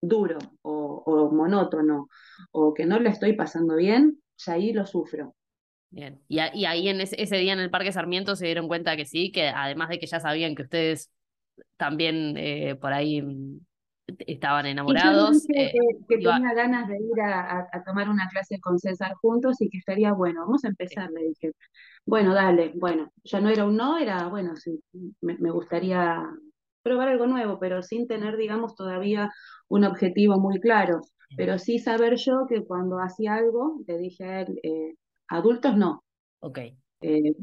duro 0.02 0.38
o, 0.62 1.30
monótono 1.32 2.08
o 2.50 2.74
que 2.74 2.84
no 2.84 2.98
le 2.98 3.08
estoy 3.08 3.32
pasando 3.32 3.76
bien, 3.76 4.18
ya 4.36 4.54
ahí 4.54 4.72
lo 4.72 4.84
sufro. 4.84 5.34
Bien, 5.90 6.20
y, 6.28 6.38
ahí 6.38 6.88
en 6.88 7.00
ese, 7.00 7.36
día 7.36 7.52
en 7.52 7.60
el 7.60 7.70
Parque 7.70 7.92
Sarmiento 7.92 8.34
se 8.36 8.46
dieron 8.46 8.68
cuenta 8.68 8.96
que 8.96 9.06
sí, 9.06 9.30
que 9.30 9.48
además 9.48 9.88
de 9.88 9.98
que 9.98 10.06
ya 10.06 10.20
sabían 10.20 10.54
que 10.54 10.62
ustedes 10.62 11.10
también 11.76 12.34
eh, 12.36 12.74
por 12.74 12.92
ahí 12.92 13.22
mm, 13.22 13.60
estaban 14.26 14.66
enamorados. 14.66 15.46
que, 15.46 15.72
tenía 16.08 16.54
ganas 16.54 16.88
de 16.88 16.96
ir 16.96 17.20
a, 17.20 17.68
a, 17.70 17.84
tomar 17.84 18.08
una 18.08 18.28
clase 18.28 18.58
con 18.60 18.78
César 18.78 19.14
juntos 19.20 19.60
y 19.60 19.68
que 19.68 19.78
estaría 19.78 20.12
bueno. 20.12 20.40
Vamos 20.40 20.64
a 20.64 20.68
empezar, 20.68 21.10
le 21.10 21.28
dije. 21.28 21.52
Bueno, 22.04 22.34
dale, 22.34 22.72
bueno, 22.74 23.12
ya 23.22 23.40
no 23.40 23.48
era 23.48 23.64
un 23.64 23.76
no, 23.76 23.96
era, 23.96 24.26
bueno, 24.26 24.56
sí, 24.56 24.82
me, 25.20 25.50
gustaría 25.50 26.26
probar 26.82 27.08
algo 27.08 27.26
nuevo, 27.26 27.58
pero 27.58 27.82
sin 27.82 28.06
tener, 28.06 28.36
digamos, 28.36 28.74
todavía 28.74 29.30
un 29.68 29.84
objetivo 29.84 30.38
muy 30.38 30.60
claro. 30.60 31.00
pero 31.34 31.58
sí 31.58 31.78
saber 31.78 32.16
yo 32.16 32.46
que 32.46 32.62
cuando 32.64 32.98
hacía 32.98 33.34
algo, 33.36 33.80
le 33.86 33.96
dije 33.96 34.24
a 34.24 34.40
él, 34.42 34.60
eh, 34.62 34.94
adultos 35.28 35.76
no. 35.76 36.04
Ok. 36.40 36.58
Eh, 37.00 37.34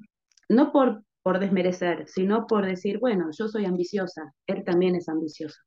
no 0.47 0.71
por, 0.71 1.03
por 1.23 1.39
desmerecer, 1.39 2.07
sino 2.07 2.45
por 2.45 2.65
decir, 2.65 2.99
bueno, 2.99 3.29
yo 3.37 3.47
soy 3.47 3.65
ambiciosa, 3.65 4.33
él 4.45 4.63
también 4.63 4.95
es 4.95 5.09
ambicioso. 5.09 5.59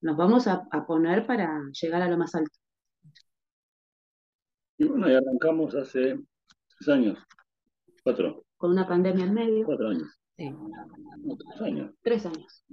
Nos 0.00 0.16
vamos 0.16 0.48
a, 0.48 0.64
poner 0.86 1.26
para 1.26 1.60
llegar 1.80 2.02
a 2.02 2.08
lo 2.08 2.18
más 2.18 2.34
alto. 2.34 2.58
Y 4.78 4.84
bueno, 4.86 5.08
y 5.08 5.14
arrancamos 5.14 5.74
hace 5.76 6.18
tres 6.78 6.88
años, 6.88 7.18
cuatro. 8.02 8.44
Con 8.56 8.72
una 8.72 8.88
pandemia 8.88 9.24
en 9.24 9.34
medio. 9.34 9.66
Cuatro 9.66 9.90
años. 9.90 10.21
Sí. 10.36 10.50
tres 11.38 11.60
años. 11.60 11.94
Tres 12.02 12.26
años. 12.26 12.64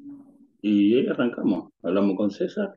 Y 0.61 0.95
ahí 0.95 1.07
arrancamos, 1.07 1.71
hablamos 1.83 2.15
con 2.17 2.31
César. 2.31 2.75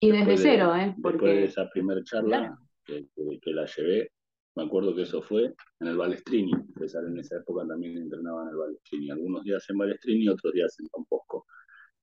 Y 0.00 0.10
desde 0.10 0.36
cero, 0.36 0.74
¿eh? 0.76 0.94
Porque... 1.02 1.18
Después 1.18 1.36
de 1.36 1.44
esa 1.44 1.70
primera 1.70 2.02
charla 2.04 2.58
que, 2.84 3.06
la 3.52 3.66
llevé, 3.66 4.10
me 4.54 4.64
acuerdo 4.64 4.94
que 4.94 5.02
eso 5.02 5.22
fue 5.22 5.54
en 5.80 5.88
el 5.88 5.96
Balestrini. 5.96 6.52
César 6.78 7.04
en 7.04 7.18
esa 7.18 7.36
época 7.36 7.66
también 7.66 7.96
entrenaba 7.96 8.42
en 8.42 8.48
el 8.50 8.56
Balestrini. 8.56 9.10
Algunos 9.10 9.42
días 9.42 9.64
en 9.70 9.78
Balestrini, 9.78 10.28
otros 10.28 10.52
días 10.52 10.76
en 10.78 11.04
Poco. 11.04 11.46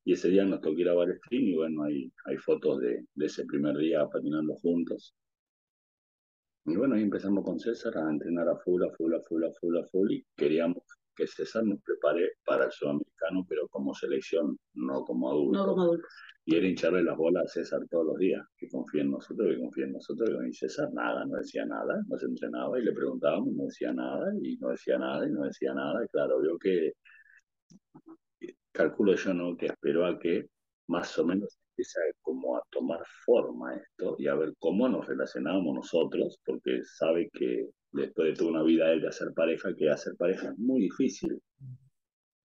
Y 0.05 0.13
ese 0.13 0.29
día 0.29 0.43
nos 0.43 0.59
tocó 0.59 0.77
ir 0.77 0.89
a 0.89 0.93
Balestrini 0.93 1.51
y 1.51 1.55
bueno, 1.55 1.83
hay, 1.83 2.12
hay 2.25 2.38
fotos 2.38 2.81
de, 2.81 3.05
de 3.13 3.25
ese 3.25 3.45
primer 3.45 3.77
día 3.77 4.05
patinando 4.09 4.55
juntos. 4.55 5.15
Y 6.65 6.75
bueno, 6.75 6.95
ahí 6.95 7.03
empezamos 7.03 7.43
con 7.43 7.59
César 7.59 7.97
a 7.97 8.09
entrenar 8.09 8.49
a 8.49 8.57
full, 8.57 8.83
a 8.83 8.91
full, 8.91 9.13
a 9.13 9.21
full, 9.21 9.43
a 9.43 9.51
full, 9.59 9.77
a 9.77 9.88
full 9.88 10.12
y 10.12 10.25
queríamos 10.36 10.83
que 11.15 11.28
César 11.28 11.63
nos 11.63 11.82
prepare 11.82 12.34
para 12.45 12.65
el 12.65 12.71
sudamericano, 12.71 13.45
pero 13.47 13.67
como 13.69 13.93
selección, 13.93 14.58
no 14.73 15.04
como 15.04 15.30
adulto. 15.30 15.60
No 15.60 15.65
como 15.67 15.82
adulto. 15.84 16.08
Y 16.45 16.58
era 16.58 16.67
hincharle 16.67 17.04
las 17.04 17.15
bolas 17.15 17.45
a 17.45 17.47
César 17.47 17.80
todos 17.89 18.06
los 18.06 18.17
días, 18.17 18.45
que 18.58 18.67
confíe 18.67 19.02
en 19.02 19.12
nosotros, 19.12 19.47
que 19.49 19.60
confíe 19.60 19.86
en 19.86 19.93
nosotros. 19.93 20.30
Y 20.45 20.54
César 20.54 20.91
nada, 20.93 21.26
no 21.26 21.38
decía 21.38 21.65
nada, 21.65 22.02
no 22.08 22.17
se 22.17 22.26
entrenaba 22.26 22.78
y 22.80 22.84
le 22.84 22.91
preguntábamos, 22.91 23.54
no 23.54 23.63
decía 23.65 23.93
nada, 23.93 24.34
y 24.41 24.58
no 24.58 24.69
decía 24.69 24.97
nada, 24.97 25.26
y 25.26 25.32
no 25.32 25.43
decía 25.43 25.73
nada. 25.73 26.04
Y 26.04 26.08
claro, 26.10 26.41
vio 26.41 26.58
que, 26.58 26.93
calculo 28.73 29.15
yo, 29.15 29.34
¿no? 29.34 29.56
Que 29.56 29.67
esperó 29.67 30.06
a 30.06 30.19
que 30.19 30.47
más 30.88 31.17
o 31.17 31.26
menos 31.26 31.58
empieza 31.71 32.02
como 32.21 32.58
a 32.58 32.63
tomar 32.69 33.02
forma 33.26 33.76
esto 33.76 34.15
y 34.19 34.28
a 34.28 34.36
ver 34.36 34.54
cómo 34.60 34.89
nos 34.89 35.08
relacionábamos 35.08 35.76
nosotros, 35.76 36.39
porque 36.45 36.82
sabe 36.84 37.30
que 37.32 37.69
después 37.93 38.29
de 38.29 38.34
toda 38.36 38.51
una 38.51 38.63
vida 38.63 38.91
él 38.91 39.01
de 39.01 39.08
hacer 39.08 39.34
pareja, 39.34 39.73
que 39.75 39.89
hacer 39.89 40.15
pareja 40.17 40.49
es 40.49 40.58
muy 40.58 40.82
difícil, 40.82 41.39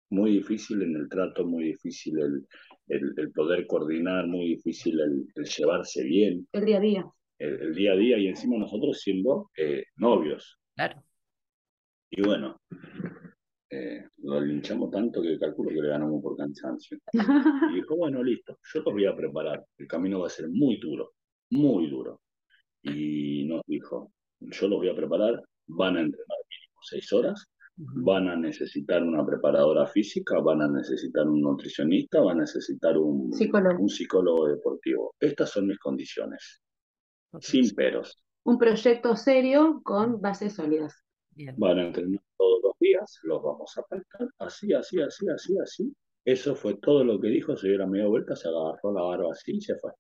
muy 0.10 0.32
difícil 0.32 0.82
en 0.82 0.96
el 0.96 1.10
trato, 1.10 1.46
muy 1.46 1.66
difícil 1.66 2.20
el, 2.20 2.48
el, 2.88 3.32
poder 3.32 3.66
coordinar, 3.66 4.28
muy 4.28 4.50
difícil 4.50 5.00
el, 5.00 5.26
llevarse 5.44 6.04
bien. 6.04 6.48
El 6.52 6.66
día 6.66 6.78
a 6.78 6.82
día. 6.82 7.06
El, 7.40 7.74
día 7.74 7.94
a 7.94 7.96
día 7.96 8.18
y 8.18 8.28
encima 8.28 8.58
nosotros 8.58 9.00
siendo 9.00 9.50
eh, 9.58 9.84
novios. 9.96 10.60
Claro. 10.76 11.04
Y 12.10 12.22
bueno, 12.22 12.62
eh, 13.70 14.06
lo 14.20 14.40
linchamos 14.40 14.90
tanto 14.90 15.22
que 15.22 15.38
calculo 15.38 15.70
que 15.70 15.82
le 15.82 15.90
ganamos 15.90 16.22
por 16.22 16.38
cansancio. 16.38 16.98
Y 17.72 17.76
dijo, 17.76 17.96
bueno, 17.98 18.24
listo, 18.24 18.60
yo 18.74 18.82
los 18.82 18.94
voy 18.94 19.06
a 19.06 19.16
preparar. 19.16 19.66
El 19.78 19.88
camino 19.88 20.22
va 20.22 20.28
a 20.28 20.32
ser 20.32 20.48
muy 20.50 20.78
duro, 20.78 21.14
muy 21.52 21.90
duro. 21.90 22.22
Y 22.82 23.46
nos 23.46 23.62
dijo, 23.68 24.14
yo 24.40 24.68
los 24.68 24.80
voy 24.80 24.90
a 24.90 24.96
preparar, 24.96 25.42
van 25.68 25.98
a 25.98 26.02
entrenar 26.02 26.38
mínimo 26.50 26.80
seis 26.82 27.12
horas, 27.14 27.48
van 27.78 28.28
a 28.28 28.36
necesitar 28.36 29.04
una 29.04 29.26
preparadora 29.26 29.86
física, 29.86 30.40
van 30.40 30.62
a 30.62 30.68
necesitar 30.68 31.28
un 31.28 31.42
nutricionista, 31.42 32.22
van 32.22 32.38
a 32.38 32.42
necesitar 32.42 32.98
un 32.98 33.32
psicólogo, 33.34 33.82
un 33.82 33.90
psicólogo 33.90 34.48
deportivo. 34.48 35.16
Estas 35.20 35.52
son 35.52 35.68
mis 35.68 35.80
condiciones, 35.80 36.62
sin 37.40 37.70
peros. 37.76 38.24
Un 38.44 38.58
proyecto 38.58 39.16
serio 39.16 39.82
con 39.84 40.22
bases 40.22 40.56
sólidas. 40.56 41.04
Van 41.58 41.78
a 41.78 41.88
entrenar 41.88 42.22
todos 42.38 42.60
los 42.64 42.74
días, 42.80 43.20
los 43.24 43.44
vamos 43.44 43.78
a 43.78 43.84
pactar, 43.84 44.28
así, 44.40 44.74
así, 44.74 45.00
así, 45.02 45.28
así, 45.30 45.56
así. 45.62 45.94
Eso 46.26 46.56
fue 46.56 46.76
todo 46.78 47.04
lo 47.04 47.20
que 47.20 47.28
dijo, 47.28 47.56
se 47.56 47.70
dio 47.70 47.78
la 47.78 47.88
media 47.88 48.08
vuelta, 48.08 48.36
se 48.36 48.48
agarró 48.48 48.92
la 48.92 49.02
barba 49.02 49.32
así 49.32 49.58
y 49.58 49.62
se 49.62 49.76
fue. 49.76 49.92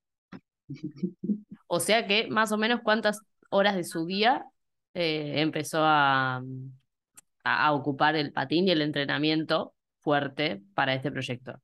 O 1.67 1.79
sea 1.79 2.07
que 2.07 2.27
más 2.27 2.51
o 2.51 2.57
menos 2.57 2.81
cuántas 2.83 3.21
horas 3.49 3.75
de 3.75 3.83
su 3.83 4.05
día 4.05 4.45
eh, 4.93 5.41
empezó 5.41 5.79
a, 5.81 6.41
a, 7.43 7.73
ocupar 7.73 8.15
el 8.15 8.31
patín 8.31 8.67
y 8.67 8.71
el 8.71 8.81
entrenamiento 8.81 9.73
fuerte 9.99 10.61
para 10.73 10.93
este 10.93 11.11
proyecto. 11.11 11.61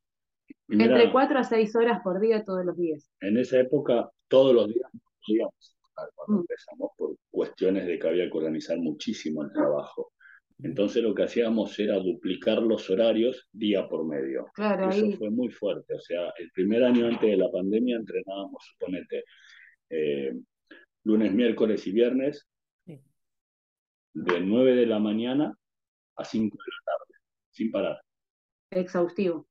Entre 0.69 1.11
cuatro 1.11 1.39
a 1.39 1.43
seis 1.43 1.75
horas 1.75 2.01
por 2.03 2.19
día 2.19 2.43
todos 2.43 2.65
los 2.65 2.77
días. 2.77 3.11
En 3.21 3.37
esa 3.37 3.59
época, 3.59 4.09
todos 4.27 4.53
los 4.53 4.67
días 4.67 4.89
podíamos 5.25 5.73
cuando 5.93 6.37
mm. 6.37 6.39
empezamos 6.41 6.91
por 6.97 7.15
cuestiones 7.29 7.85
de 7.85 7.99
que 7.99 8.07
había 8.07 8.29
que 8.29 8.37
organizar 8.37 8.77
muchísimo 8.77 9.43
el 9.43 9.51
trabajo. 9.51 10.11
Entonces 10.59 11.03
lo 11.03 11.13
que 11.13 11.23
hacíamos 11.23 11.77
era 11.79 11.97
duplicar 11.97 12.61
los 12.61 12.89
horarios 12.89 13.47
día 13.51 13.87
por 13.87 14.05
medio. 14.05 14.45
Claro, 14.53 14.89
Eso 14.89 15.11
fue 15.17 15.29
muy 15.29 15.49
fuerte. 15.49 15.93
O 15.93 15.99
sea, 15.99 16.31
el 16.37 16.51
primer 16.51 16.83
año 16.83 17.07
antes 17.07 17.29
de 17.29 17.37
la 17.37 17.51
pandemia 17.51 17.97
entrenábamos, 17.97 18.63
suponete, 18.71 19.23
eh, 19.89 20.33
lunes, 21.03 21.33
miércoles 21.33 21.85
y 21.87 21.91
viernes, 21.91 22.47
de 24.13 24.39
9 24.39 24.75
de 24.75 24.85
la 24.85 24.99
mañana 24.99 25.53
a 26.15 26.23
5 26.23 26.55
de 26.55 26.71
la 26.71 26.91
tarde, 26.91 27.19
sin 27.51 27.71
parar. 27.71 28.01
Exhaustivo. 28.69 29.47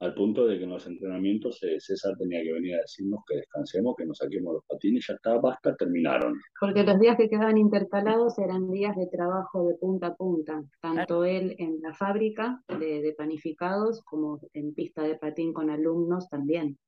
Al 0.00 0.14
punto 0.14 0.46
de 0.46 0.58
que 0.58 0.64
en 0.64 0.70
los 0.70 0.86
entrenamientos 0.86 1.60
eh, 1.64 1.80
César 1.80 2.16
tenía 2.16 2.42
que 2.42 2.52
venir 2.52 2.74
a 2.74 2.80
decirnos 2.80 3.20
que 3.26 3.36
descansemos, 3.36 3.96
que 3.96 4.06
nos 4.06 4.18
saquemos 4.18 4.54
los 4.54 4.64
patines, 4.64 5.04
ya 5.08 5.14
está, 5.14 5.38
basta, 5.38 5.74
terminaron. 5.74 6.38
Porque 6.60 6.84
los 6.84 7.00
días 7.00 7.16
que 7.16 7.28
quedaban 7.28 7.58
intercalados 7.58 8.38
eran 8.38 8.70
días 8.70 8.96
de 8.96 9.08
trabajo 9.08 9.66
de 9.66 9.74
punta 9.74 10.08
a 10.08 10.14
punta, 10.14 10.62
tanto 10.80 11.24
él 11.24 11.56
en 11.58 11.80
la 11.80 11.94
fábrica 11.94 12.62
de 12.68 13.14
panificados 13.16 14.02
como 14.04 14.40
en 14.52 14.72
pista 14.74 15.02
de 15.02 15.16
patín 15.16 15.52
con 15.52 15.68
alumnos 15.70 16.28
también. 16.28 16.78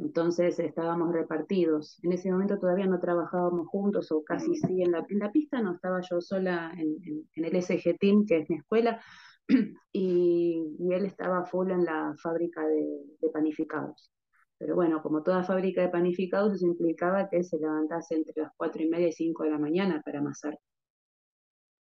Entonces 0.00 0.58
estábamos 0.58 1.12
repartidos. 1.12 2.02
En 2.02 2.12
ese 2.12 2.32
momento 2.32 2.58
todavía 2.58 2.86
no 2.86 2.98
trabajábamos 3.00 3.68
juntos 3.68 4.10
o 4.12 4.24
casi 4.24 4.54
sí 4.56 4.82
en 4.82 4.92
la, 4.92 5.30
pista, 5.30 5.60
no 5.60 5.74
estaba 5.74 6.00
yo 6.00 6.22
sola 6.22 6.72
en, 6.78 7.28
el 7.34 7.62
SG 7.62 7.98
Team, 7.98 8.24
que 8.26 8.38
es 8.38 8.50
mi 8.50 8.56
escuela, 8.56 9.02
y, 9.92 10.62
él 10.90 11.04
estaba 11.04 11.44
full 11.44 11.70
en 11.70 11.84
la 11.84 12.14
fábrica 12.22 12.66
de, 12.66 13.30
panificados. 13.30 14.10
Pero 14.58 14.74
bueno, 14.74 15.02
como 15.02 15.22
toda 15.22 15.44
fábrica 15.44 15.82
de 15.82 15.90
panificados, 15.90 16.54
eso 16.54 16.66
implicaba 16.66 17.28
que 17.28 17.38
él 17.38 17.44
se 17.44 17.58
levantase 17.58 18.14
entre 18.14 18.34
las 18.36 18.52
cuatro 18.56 18.82
y 18.82 18.88
media 18.88 19.08
y 19.08 19.12
cinco 19.12 19.44
de 19.44 19.50
la 19.50 19.58
mañana 19.58 20.00
para 20.02 20.20
amasar. 20.20 20.58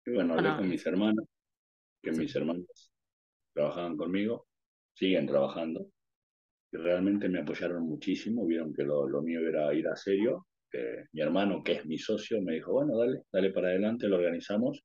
Y 0.07 0.13
bueno, 0.13 0.35
hablé 0.35 0.57
con 0.57 0.69
mis 0.69 0.87
hermanos, 0.87 1.27
que 2.01 2.13
mis 2.13 2.35
hermanos 2.37 2.93
trabajaban 3.53 3.97
conmigo, 3.97 4.47
siguen 4.95 5.27
trabajando, 5.27 5.89
realmente 6.79 7.29
me 7.29 7.41
apoyaron 7.41 7.83
muchísimo, 7.85 8.47
vieron 8.47 8.73
que 8.75 8.83
lo, 8.85 9.23
mío 9.23 9.41
era 9.47 9.73
ir 9.75 9.89
a 9.89 9.97
serio. 9.97 10.47
mi 11.13 11.21
hermano, 11.21 11.63
que 11.63 11.73
es 11.75 11.87
mi 11.87 11.99
socio, 11.99 12.41
me 12.43 12.55
dijo, 12.55 12.73
bueno, 12.73 12.99
dale, 12.99 13.23
dale 13.33 13.51
para 13.51 13.69
adelante, 13.69 14.09
lo 14.09 14.17
organizamos. 14.17 14.85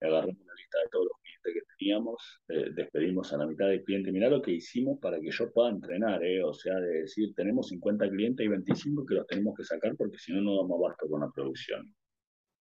Agarramos 0.00 0.36
una 0.40 0.54
lista 0.54 0.78
de 0.78 0.88
todos 0.90 1.06
los 1.06 1.20
clientes 1.22 1.54
que 1.54 1.74
teníamos, 1.76 2.42
eh, 2.48 2.70
despedimos 2.74 3.32
a 3.32 3.38
la 3.38 3.46
mitad 3.46 3.66
del 3.68 3.82
cliente. 3.82 4.12
Mirá 4.12 4.28
lo 4.30 4.40
que 4.40 4.52
hicimos 4.52 4.98
para 5.00 5.18
que 5.20 5.30
yo 5.30 5.50
pueda 5.52 5.70
entrenar, 5.70 6.24
eh, 6.24 6.42
o 6.42 6.54
sea, 6.54 6.76
de 6.76 7.00
decir, 7.02 7.34
tenemos 7.34 7.68
50 7.68 8.08
clientes 8.08 8.46
y 8.46 8.48
25 8.48 9.04
que 9.06 9.14
los 9.16 9.26
tenemos 9.26 9.56
que 9.56 9.64
sacar 9.64 9.96
porque 9.96 10.18
si 10.18 10.32
no, 10.32 10.40
no 10.40 10.56
damos 10.56 10.78
abasto 10.78 11.08
con 11.08 11.20
la 11.20 11.30
producción. 11.34 11.92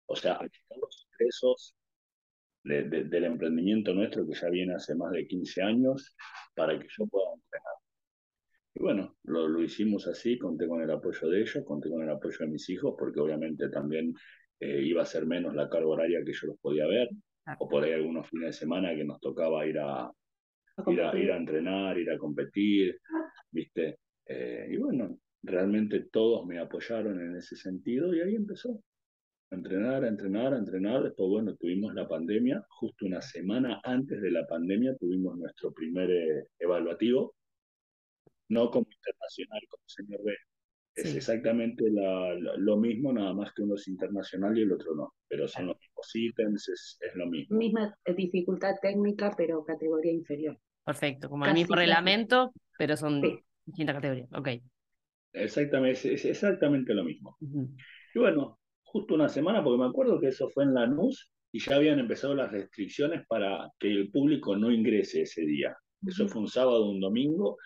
O 0.07 0.15
sea, 0.15 0.39
quitar 0.39 0.77
los 0.81 1.07
ingresos 1.11 1.75
del 2.63 3.23
emprendimiento 3.23 3.93
nuestro 3.93 4.27
que 4.27 4.33
ya 4.33 4.49
viene 4.49 4.75
hace 4.75 4.95
más 4.95 5.11
de 5.11 5.25
15 5.27 5.61
años 5.61 6.15
para 6.55 6.77
que 6.77 6.87
yo 6.97 7.05
pueda 7.07 7.33
entrenar. 7.33 7.73
Y 8.77 8.79
bueno, 8.79 9.15
lo, 9.23 9.59
hicimos 9.63 10.05
así, 10.05 10.37
conté 10.37 10.67
con 10.67 10.83
el 10.83 10.91
apoyo 10.91 11.29
de 11.29 11.41
ellos, 11.41 11.65
conté 11.65 11.89
con 11.89 12.03
el 12.03 12.11
apoyo 12.11 12.37
de 12.41 12.47
mis 12.51 12.69
hijos, 12.69 12.93
porque 12.95 13.19
obviamente 13.19 13.69
también 13.69 14.13
eh, 14.59 14.83
iba 14.83 15.01
a 15.01 15.05
ser 15.05 15.25
menos 15.25 15.55
la 15.55 15.67
carga 15.67 15.87
horaria 15.87 16.23
que 16.23 16.31
yo 16.31 16.45
los 16.45 16.59
podía 16.59 16.85
ver, 16.85 17.09
o 17.57 17.67
por 17.67 17.83
ahí 17.83 17.93
algunos 17.93 18.29
fines 18.29 18.49
de 18.49 18.53
semana 18.53 18.93
que 18.93 19.03
nos 19.03 19.19
tocaba 19.19 19.65
ir 19.65 19.79
a, 19.79 20.11
ir 20.85 21.01
a, 21.01 21.17
ir 21.17 21.31
a 21.31 21.37
entrenar, 21.37 21.97
ir 21.97 22.11
a 22.11 22.19
competir, 22.19 22.99
¿viste? 23.49 23.97
Eh, 24.27 24.67
y 24.69 24.77
bueno, 24.77 25.17
realmente 25.41 26.09
todos 26.11 26.45
me 26.45 26.59
apoyaron 26.59 27.19
en 27.19 27.35
ese 27.35 27.55
sentido 27.55 28.13
y 28.13 28.21
ahí 28.21 28.35
empezó. 28.35 28.79
A 29.49 29.55
entrenar, 29.55 30.03
a 30.03 30.07
entrenar, 30.07 30.53
a 30.53 30.57
entrenar. 30.59 31.01
Después, 31.01 31.29
bueno, 31.29 31.55
tuvimos 31.55 31.95
la 31.95 32.07
pandemia. 32.07 32.63
Justo 32.67 33.07
una 33.07 33.21
semana 33.21 33.81
antes 33.83 34.21
de 34.21 34.29
la 34.29 34.45
pandemia 34.45 34.95
tuvimos 34.97 35.35
nuestro 35.35 35.71
primer 35.71 36.11
eh, 36.11 36.47
evaluativo 36.59 37.36
no 38.49 38.69
como 38.71 38.87
internacional, 38.89 39.61
como 39.69 39.83
señor 39.87 40.23
B. 40.23 40.33
Es 40.95 41.15
exactamente 41.15 41.83
lo 41.91 42.77
mismo, 42.77 43.13
nada 43.13 43.31
más 43.31 43.53
que 43.53 43.61
uno 43.61 43.75
es 43.75 43.87
internacional 43.87 44.57
y 44.57 44.63
el 44.63 44.71
otro 44.71 44.95
no, 44.95 45.13
pero 45.27 45.47
son 45.47 45.67
los 45.67 45.77
mismos 45.79 46.15
ítems, 46.15 46.69
es, 46.69 46.99
lo 47.13 47.27
mismo. 47.27 47.55
Misma 47.55 47.95
dificultad 48.15 48.73
técnica, 48.81 49.31
pero 49.37 49.63
categoría 49.63 50.11
inferior. 50.11 50.57
Perfecto, 50.83 51.29
como 51.29 51.45
el 51.45 51.53
mismo 51.53 51.75
reglamento, 51.75 52.51
pero 52.79 52.97
son 52.97 53.21
distintas 53.63 53.95
categorías. 53.95 54.27
Ok. 54.33 54.49
Exactamente, 55.33 56.13
es, 56.15 56.25
exactamente 56.25 56.95
lo 56.95 57.03
mismo. 57.03 57.37
Y 58.15 58.19
bueno, 58.19 58.59
justo 58.81 59.13
una 59.13 59.29
semana, 59.29 59.63
porque 59.63 59.77
me 59.77 59.89
acuerdo 59.89 60.19
que 60.19 60.29
eso 60.29 60.49
fue 60.49 60.63
en 60.63 60.73
la 60.73 60.87
NUS 60.87 61.31
y 61.51 61.59
ya 61.59 61.75
habían 61.75 61.99
empezado 61.99 62.33
las 62.33 62.51
restricciones 62.51 63.23
para 63.27 63.69
que 63.79 63.87
el 63.87 64.09
público 64.09 64.55
no 64.55 64.71
ingrese 64.71 65.21
ese 65.21 65.41
día. 65.41 65.77
Eso 66.07 66.27
fue 66.27 66.41
un 66.41 66.47
sábado, 66.47 66.89
un 66.89 66.99
domingo, 66.99 67.57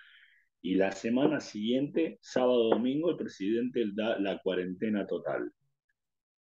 y 0.62 0.76
la 0.76 0.92
semana 0.92 1.40
siguiente, 1.40 2.20
sábado, 2.22 2.70
domingo, 2.70 3.10
el 3.10 3.18
presidente 3.18 3.84
da 3.94 4.20
la 4.20 4.40
cuarentena 4.40 5.08
total. 5.08 5.52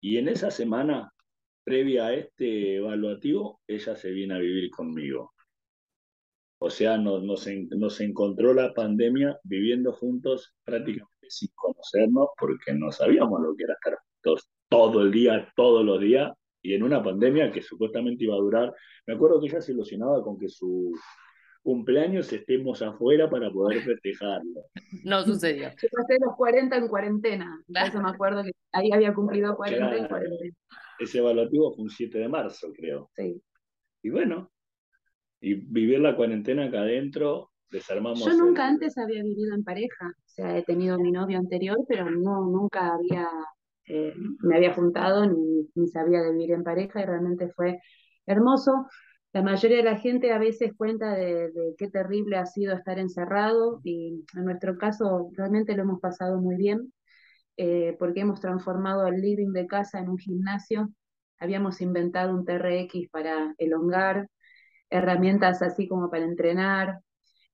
Y 0.01 0.17
en 0.17 0.29
esa 0.29 0.51
semana, 0.51 1.13
previa 1.65 2.07
a 2.07 2.15
este 2.15 2.77
evaluativo, 2.77 3.61
ella 3.67 3.95
se 3.95 4.11
viene 4.11 4.35
a 4.35 4.39
vivir 4.39 4.71
conmigo. 4.71 5.33
O 6.61 6.71
sea, 6.71 6.99
nos, 6.99 7.23
nos, 7.23 8.01
encontró 8.01 8.53
la 8.53 8.75
pandemia 8.75 9.39
viviendo 9.45 9.93
juntos 9.93 10.53
prácticamente 10.65 11.29
sin 11.29 11.51
conocernos 11.55 12.31
porque 12.37 12.75
no 12.75 12.91
sabíamos 12.91 13.41
lo 13.41 13.55
que 13.55 13.63
era 13.65 13.75
estar 13.75 13.97
juntos 13.97 14.51
todo 14.69 15.03
el 15.03 15.13
día, 15.13 15.53
todos 15.55 15.85
los 15.85 16.01
días, 16.01 16.33
y 16.61 16.75
en 16.75 16.83
una 16.83 17.03
pandemia 17.03 17.53
que 17.53 17.63
supuestamente 17.63 18.25
iba 18.25 18.35
a 18.35 18.39
durar. 18.39 18.75
Me 19.07 19.15
acuerdo 19.15 19.41
que 19.41 19.47
ella 19.47 19.61
se 19.61 19.73
ilusionaba 19.73 20.23
con 20.25 20.37
que 20.37 20.49
su 20.49 20.93
cumpleaños 21.63 22.33
estemos 22.33 22.81
afuera 22.83 23.29
para 23.29 23.51
poder 23.51 23.81
festejarlo. 23.83 24.65
No 25.05 25.23
sucedió. 25.23 25.69
Yo 25.69 25.89
pasé 25.93 26.17
los 26.21 26.37
40 26.37 26.77
en 26.77 26.89
cuarentena. 26.89 27.65
Eso 27.69 28.01
me 28.01 28.11
acuerdo 28.11 28.43
que 28.43 28.53
ahí 28.73 28.91
había 28.93 29.15
cumplido 29.15 29.57
40 29.57 29.97
en 29.97 30.09
cuarentena. 30.09 30.57
Ese 30.99 31.19
evaluativo 31.19 31.73
fue 31.73 31.85
un 31.85 31.91
7 31.91 32.19
de 32.19 32.29
marzo, 32.29 32.73
creo. 32.75 33.11
Sí. 33.15 33.41
Y 34.03 34.11
bueno, 34.11 34.51
y 35.41 35.55
vivir 35.55 36.01
la 36.01 36.17
cuarentena 36.17 36.67
acá 36.67 36.81
adentro, 36.81 37.51
desarmamos. 37.71 38.25
Yo 38.25 38.35
nunca 38.35 38.67
antes 38.67 38.97
había 38.99 39.23
vivido 39.23 39.55
en 39.55 39.65
pareja. 39.65 40.07
O 40.07 40.29
sea, 40.29 40.57
he 40.57 40.65
tenido 40.65 40.99
mi 40.99 41.13
novio 41.13 41.39
anterior, 41.39 41.79
pero 41.89 42.11
no, 42.11 42.47
nunca 42.47 42.95
había, 42.95 43.29
eh, 43.87 44.15
me 44.41 44.57
había 44.57 44.75
juntado 44.75 45.27
ni, 45.27 45.69
ni 45.75 45.89
sabía 45.89 46.23
de 46.23 46.33
vivir 46.33 46.53
en 46.53 46.65
pareja 46.65 47.01
y 47.01 47.05
realmente 47.05 47.49
fue 47.55 47.79
hermoso. 48.27 48.87
La 49.33 49.43
mayoría 49.43 49.79
de 49.79 49.83
la 49.83 49.99
gente 49.99 50.33
a 50.33 50.39
veces 50.39 50.73
cuenta 50.77 51.15
de, 51.15 51.51
qué 51.77 51.89
terrible 51.89 52.37
ha 52.37 52.47
sido 52.47 52.75
estar 52.75 52.99
encerrado 52.99 53.81
y 53.85 54.25
en 54.35 54.45
nuestro 54.45 54.79
caso 54.79 55.31
realmente 55.35 55.77
lo 55.77 55.83
hemos 55.83 56.01
pasado 56.01 56.41
muy 56.41 56.57
bien 56.57 56.93
eh, 57.57 57.97
porque 57.99 58.21
hemos 58.21 58.41
transformado 58.41 59.07
el 59.07 59.21
living 59.21 59.53
de 59.53 59.67
casa 59.67 59.99
en 59.99 60.09
un 60.09 60.19
gimnasio. 60.19 60.91
Habíamos 61.39 61.81
inventado 61.81 62.35
un 62.35 62.45
TRX 62.45 63.09
para 63.11 63.55
elongar, 63.59 64.29
herramientas 64.91 65.61
así 65.63 65.89
como 65.89 66.11
para 66.11 66.25
entrenar, 66.25 67.01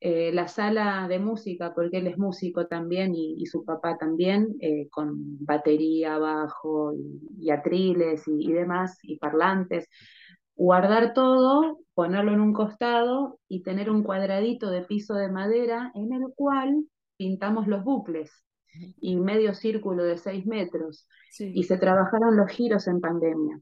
eh, 0.07 0.33
la 0.35 0.49
sala 0.49 1.09
de 1.09 1.19
música, 1.19 1.73
porque 1.75 1.97
él 1.97 2.07
es 2.07 2.19
músico 2.19 2.67
también 2.67 3.15
y, 3.15 3.47
su 3.47 3.65
papá 3.65 3.97
también, 3.97 4.55
eh, 4.61 4.87
con 4.91 5.43
batería, 5.47 6.19
bajo 6.19 6.93
y, 7.39 7.51
atriles 7.51 8.23
y, 8.27 8.53
demás, 8.53 8.99
y 9.03 9.17
parlantes. 9.19 9.89
Guardar 10.57 11.15
todo, 11.15 11.79
ponerlo 11.95 12.33
en 12.33 12.41
un 12.41 12.53
costado 12.53 13.39
y 13.49 13.63
tener 13.63 13.91
un 13.91 14.03
cuadradito 14.03 14.71
de 14.71 14.83
piso 14.83 15.15
de 15.15 15.31
madera 15.31 15.91
en 15.95 16.13
el 16.13 16.33
cual 16.35 16.85
pintamos 17.17 17.67
los 17.67 17.85
bucles 17.85 18.45
y 19.01 19.17
medio 19.17 19.55
círculo 19.55 20.05
de 20.05 20.17
seis 20.17 20.47
metros. 20.47 21.07
Y 21.39 21.65
se 21.65 21.79
trabajaron 21.79 22.37
los 22.37 22.51
giros 22.51 22.87
en 22.87 23.01
pandemia. 23.01 23.61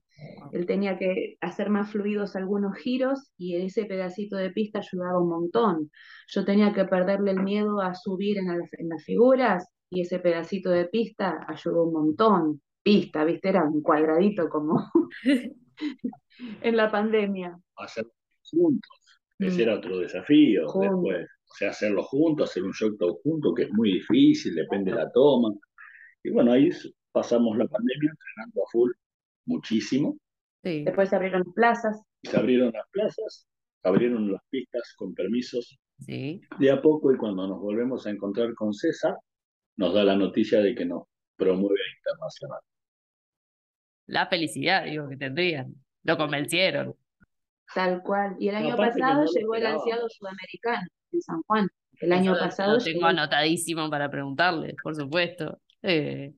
Él 0.52 0.66
tenía 0.66 0.98
que 0.98 1.36
hacer 1.40 1.70
más 1.70 1.90
fluidos 1.90 2.36
algunos 2.36 2.76
giros 2.76 3.32
y 3.38 3.56
ese 3.56 3.84
pedacito 3.84 4.36
de 4.36 4.50
pista 4.50 4.80
ayudaba 4.80 5.20
un 5.20 5.30
montón. 5.30 5.90
Yo 6.28 6.44
tenía 6.44 6.72
que 6.72 6.84
perderle 6.84 7.30
el 7.30 7.42
miedo 7.42 7.80
a 7.80 7.94
subir 7.94 8.38
en, 8.38 8.48
las 8.88 9.04
figuras 9.04 9.66
y 9.90 10.02
ese 10.02 10.18
pedacito 10.18 10.70
de 10.70 10.86
pista 10.86 11.44
ayudó 11.48 11.84
un 11.84 11.92
montón. 11.92 12.62
Pista, 12.82 13.24
¿viste? 13.24 13.48
Era 13.48 13.64
un 13.64 13.80
cuadradito 13.80 14.48
como 14.48 14.90
en 16.62 16.76
la 16.76 16.90
pandemia. 16.90 17.58
Hacer 17.76 18.06
juntos. 18.42 18.90
Ese 19.38 19.58
mm. 19.58 19.60
era 19.60 19.74
otro 19.76 19.98
desafío 19.98 20.62
después. 20.62 21.28
O 21.50 21.54
sea, 21.54 21.70
hacerlo 21.70 22.02
juntos, 22.04 22.50
hacer 22.50 22.62
un 22.62 22.72
shock 22.72 22.96
junto, 23.22 23.54
que 23.54 23.64
es 23.64 23.72
muy 23.72 23.92
difícil, 23.92 24.54
depende 24.54 24.90
de 24.90 24.98
la 24.98 25.10
toma. 25.12 25.52
Y 26.22 26.30
bueno, 26.30 26.52
ahí 26.52 26.70
pasamos 27.12 27.58
la 27.58 27.66
pandemia 27.66 28.10
entrenando 28.10 28.62
a 28.62 28.70
full 28.70 28.90
muchísimo. 29.46 30.16
Después 30.62 31.08
se 31.08 31.16
abrieron 31.16 31.52
plazas. 31.54 32.00
Se 32.22 32.36
abrieron 32.36 32.72
las 32.72 32.88
plazas, 32.90 33.46
abrieron 33.82 34.32
las 34.32 34.40
pistas 34.48 34.94
con 34.96 35.12
permisos. 35.12 35.78
Sí. 35.98 36.40
De 36.58 36.70
a 36.70 36.80
poco 36.80 37.12
y 37.12 37.16
cuando 37.16 37.46
nos 37.46 37.60
volvemos 37.60 38.06
a 38.06 38.10
encontrar 38.10 38.54
con 38.54 38.72
César, 38.72 39.16
nos 39.76 39.92
da 39.92 40.04
la 40.04 40.16
noticia 40.16 40.60
de 40.60 40.74
que 40.74 40.84
nos 40.84 41.04
promueve 41.36 41.80
a 41.80 41.96
internacional. 41.98 42.60
La 44.06 44.26
felicidad, 44.26 44.84
digo, 44.84 45.08
que 45.08 45.16
tendrían. 45.16 45.74
Lo 46.02 46.16
convencieron. 46.16 46.94
Tal 47.74 48.02
cual. 48.02 48.36
Y 48.38 48.48
el 48.48 48.56
año 48.56 48.76
pasado 48.76 49.24
llegó 49.26 49.54
el 49.54 49.66
ansiado 49.66 50.08
sudamericano 50.08 50.86
en 51.12 51.22
San 51.22 51.42
Juan. 51.42 51.68
El 52.00 52.12
año 52.12 52.36
pasado. 52.38 52.74
Lo 52.74 52.84
tengo 52.84 53.06
anotadísimo 53.06 53.88
para 53.88 54.10
preguntarle, 54.10 54.74
por 54.82 54.94
supuesto. 54.94 55.60
Eh, 55.82 56.32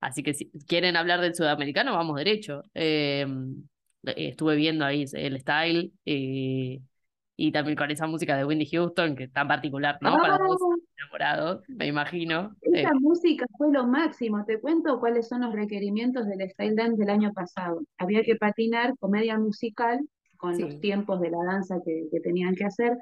así 0.00 0.22
que 0.22 0.34
si 0.34 0.50
quieren 0.66 0.96
hablar 0.96 1.20
del 1.20 1.34
sudamericano, 1.34 1.92
vamos 1.92 2.16
derecho. 2.16 2.62
Eh, 2.74 3.26
estuve 4.02 4.56
viendo 4.56 4.84
ahí 4.84 5.04
el 5.12 5.40
style 5.40 5.92
eh, 6.04 6.80
y 7.36 7.52
también 7.52 7.76
con 7.76 7.90
esa 7.90 8.06
música 8.06 8.36
de 8.36 8.44
Wendy 8.44 8.66
Houston, 8.66 9.14
que 9.14 9.24
es 9.24 9.32
tan 9.32 9.46
particular, 9.46 9.98
¿no? 10.00 10.16
Para 10.16 10.38
los 10.38 10.58
enamorados, 11.02 11.62
me 11.68 11.86
imagino. 11.86 12.54
Esa 12.62 12.94
música 12.94 13.46
fue 13.56 13.72
lo 13.72 13.86
máximo. 13.86 14.44
Te 14.44 14.60
cuento 14.60 15.00
cuáles 15.00 15.28
son 15.28 15.42
los 15.42 15.54
requerimientos 15.54 16.26
del 16.26 16.48
style 16.50 16.76
dance 16.76 16.96
del 16.98 17.10
año 17.10 17.32
pasado. 17.32 17.82
Había 17.98 18.22
que 18.22 18.36
patinar 18.36 18.94
comedia 18.98 19.38
musical 19.38 20.00
con 20.42 20.60
los 20.60 20.80
tiempos 20.80 21.20
de 21.20 21.30
la 21.30 21.38
danza 21.46 21.76
que, 21.84 22.08
tenían 22.20 22.56
que 22.56 22.64
hacer. 22.64 22.98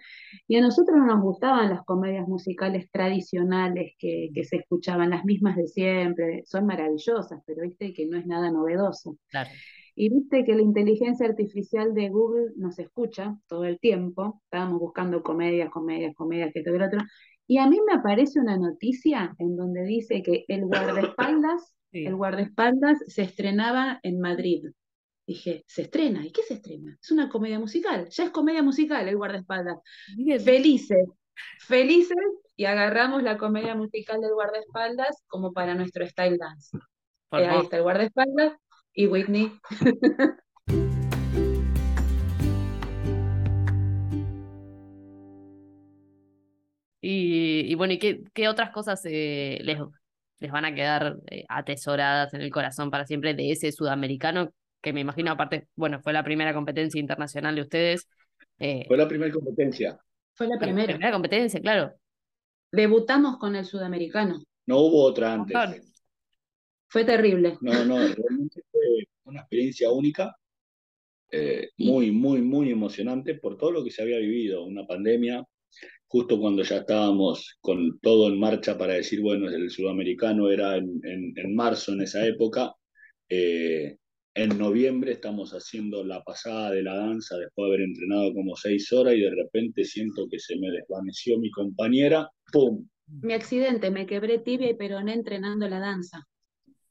Y 0.47 0.57
a 0.57 0.61
nosotros 0.61 0.99
no 0.99 1.07
nos 1.07 1.23
gustaban 1.23 1.71
las 1.71 1.83
comedias 1.85 2.29
musicales 2.29 2.91
tradicionales 2.93 3.95
que, 3.99 4.31
se 4.45 4.57
escuchaban, 4.57 5.09
las 5.09 5.25
mismas 5.25 5.57
de 5.57 5.67
siempre, 5.67 6.43
son 6.45 6.67
maravillosas, 6.67 7.41
pero 7.47 7.63
viste 7.63 7.95
que 7.95 8.07
no 8.07 8.19
es 8.19 8.27
nada 8.27 8.51
novedoso. 8.51 9.17
Y 9.95 10.11
viste 10.11 10.45
que 10.45 10.55
la 10.55 10.63
inteligencia 10.63 11.27
artificial 11.27 11.95
de 11.95 12.11
Google 12.11 12.53
nos 12.57 12.79
escucha 12.79 13.37
todo 13.49 13.65
el 13.65 13.79
tiempo, 13.81 14.41
estábamos 14.45 14.79
buscando 14.79 15.23
comedias, 15.23 15.71
comedias, 15.71 16.15
comedias, 16.15 16.53
que 16.53 16.63
todo 16.63 16.77
el 16.77 16.83
otro, 16.83 17.01
y 17.51 17.59
a 17.59 17.67
mí 17.67 17.81
me 17.85 17.95
aparece 17.95 18.39
una 18.39 18.57
noticia 18.57 19.35
en 19.41 19.57
donde 19.57 19.83
dice 19.83 20.23
que 20.23 20.45
el 20.47 20.67
guardaespaldas, 20.67 21.75
el 21.93 22.15
guardaespaldas 22.15 22.99
se 23.09 23.23
estrenaba 23.23 23.99
en 24.05 24.21
Madrid. 24.21 24.67
Dije, 25.27 25.65
se 25.67 25.83
estrena. 25.83 26.25
¿Y 26.25 26.31
qué 26.31 26.43
se 26.45 26.55
estrena? 26.55 26.97
Es 27.03 27.11
una 27.11 27.29
comedia 27.29 27.59
musical. 27.59 28.09
Ya 28.09 28.23
es 28.23 28.31
comedia 28.31 28.63
musical 28.63 29.09
el 29.09 29.17
guardaespaldas. 29.17 29.79
Felices, 30.45 31.09
felices 31.59 32.17
y 32.55 32.67
agarramos 32.67 33.25
la 33.25 33.37
comedia 33.37 33.75
musical 33.75 34.21
del 34.21 34.35
guardaespaldas 34.35 35.25
como 35.27 35.53
para 35.53 35.75
nuestro 35.75 36.07
style 36.07 36.39
dance. 36.39 36.79
Eh, 37.33 37.47
ahí 37.47 37.63
está 37.63 37.79
el 37.79 37.83
guardaespaldas 37.83 38.53
y 38.95 39.09
Whitney. 39.09 39.59
y, 47.61 47.75
bueno, 47.75 47.95
¿y 47.95 47.99
qué, 47.99 48.49
otras 48.49 48.71
cosas 48.71 49.01
eh, 49.05 49.59
les, 49.63 49.79
les 50.39 50.51
van 50.51 50.65
a 50.65 50.75
quedar 50.75 51.19
eh, 51.31 51.45
atesoradas 51.49 52.35
en 52.35 52.41
el 52.41 52.51
corazón 52.51 52.91
para 52.91 53.07
siempre 53.07 53.35
de 53.35 53.53
ese 53.53 53.73
sudamericano 53.73 54.53
que 54.81 54.93
me 54.93 55.01
imagino 55.01 55.31
aparte, 55.31 55.69
bueno, 55.75 56.01
fue 56.01 56.13
la 56.13 56.25
primera 56.25 56.55
competencia 56.55 56.99
internacional 57.01 57.55
de 57.55 57.61
ustedes. 57.61 58.09
Eh, 58.59 58.85
fue 58.87 58.97
la 58.97 59.09
primera 59.09 59.33
competencia. 59.33 59.99
Fue 60.35 60.47
la 60.49 60.59
primera. 60.59 60.87
La 60.87 60.95
primera 60.95 61.13
competencia, 61.13 61.61
claro. 61.61 61.93
Debutamos 62.73 63.39
con 63.39 63.57
el 63.57 63.65
sudamericano. 63.65 64.43
No 64.67 64.79
hubo 64.79 65.03
otra 65.05 65.35
antes. 65.35 65.93
Fue 66.89 67.05
terrible. 67.05 67.59
No, 67.61 67.85
no, 67.85 67.97
realmente 68.17 68.63
fue 68.71 69.07
una 69.25 69.41
experiencia 69.41 69.91
única, 69.91 70.35
eh, 71.31 71.71
muy, 71.79 72.11
muy, 72.11 72.43
muy 72.43 72.71
emocionante 72.71 73.35
por 73.35 73.57
todo 73.57 73.73
lo 73.73 73.85
que 73.85 73.91
se 73.91 74.03
había 74.03 74.19
vivido, 74.19 74.65
una 74.65 74.87
pandemia, 74.87 75.45
justo 76.11 76.41
cuando 76.41 76.65
ya 76.65 76.79
estábamos 76.79 77.57
con 77.61 78.01
todo 78.01 78.29
en 78.29 78.41
marcha 78.41 78.77
para 78.77 78.95
decir, 78.95 79.21
bueno, 79.21 79.49
el 79.49 79.71
sudamericano 79.71 80.51
era 80.51 80.77
en, 80.77 81.01
en, 81.05 81.55
marzo 81.55 81.93
en 81.93 82.01
esa 82.01 82.27
época, 82.27 82.75
eh, 83.29 83.97
en 84.35 84.59
noviembre 84.59 85.13
estamos 85.13 85.53
haciendo 85.53 86.03
la 86.03 86.21
pasada 86.25 86.73
de 86.73 86.83
la 86.83 86.97
danza 86.97 87.37
después 87.37 87.65
de 87.65 87.75
haber 87.75 87.81
entrenado 87.83 88.35
como 88.35 88.57
seis 88.57 88.93
horas 88.93 89.15
y 89.15 89.21
de 89.21 89.31
repente 89.31 89.85
siento 89.85 90.27
que 90.29 90.41
se 90.41 90.57
me 90.57 90.71
desvaneció 90.73 91.39
mi 91.39 91.51
compañera. 91.53 92.29
¡Pum! 92.53 92.89
Mi 93.23 93.33
accidente, 93.33 93.93
me 93.93 94.07
quebré 94.07 94.39
tibia 94.39 94.69
y 94.69 94.75
peroné 94.75 95.15
entrenando 95.15 95.69
la 95.69 95.79
danza. 95.79 96.27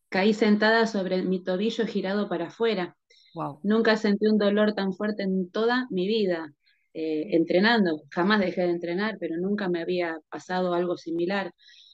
Caí 0.07 0.33
sentada 0.33 0.87
sobre 0.87 1.23
mi 1.23 1.43
tobillo 1.43 1.85
girado 1.85 2.29
para 2.29 2.47
afuera. 2.47 2.95
Wow. 3.35 3.59
Nunca 3.63 3.97
sentí 3.97 4.27
un 4.27 4.37
dolor 4.37 4.73
tan 4.75 4.93
fuerte 4.93 5.23
en 5.23 5.51
toda 5.51 5.87
mi 5.91 6.07
vida 6.07 6.53
eh, 6.93 7.35
entrenando. 7.35 8.01
Jamás 8.11 8.39
dejé 8.39 8.61
de 8.61 8.71
entrenar, 8.71 9.17
pero 9.19 9.37
nunca 9.37 9.69
me 9.69 9.81
había 9.81 10.19
pasado 10.29 10.73
algo 10.73 10.97
similar. 10.97 11.51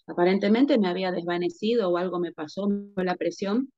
Aparentemente 0.08 0.78
me 0.78 0.88
había 0.88 1.12
desvanecido 1.12 1.90
o 1.90 1.98
algo 1.98 2.20
me 2.20 2.32
pasó, 2.32 2.64
con 2.64 3.06
la 3.06 3.16
presión, 3.16 3.72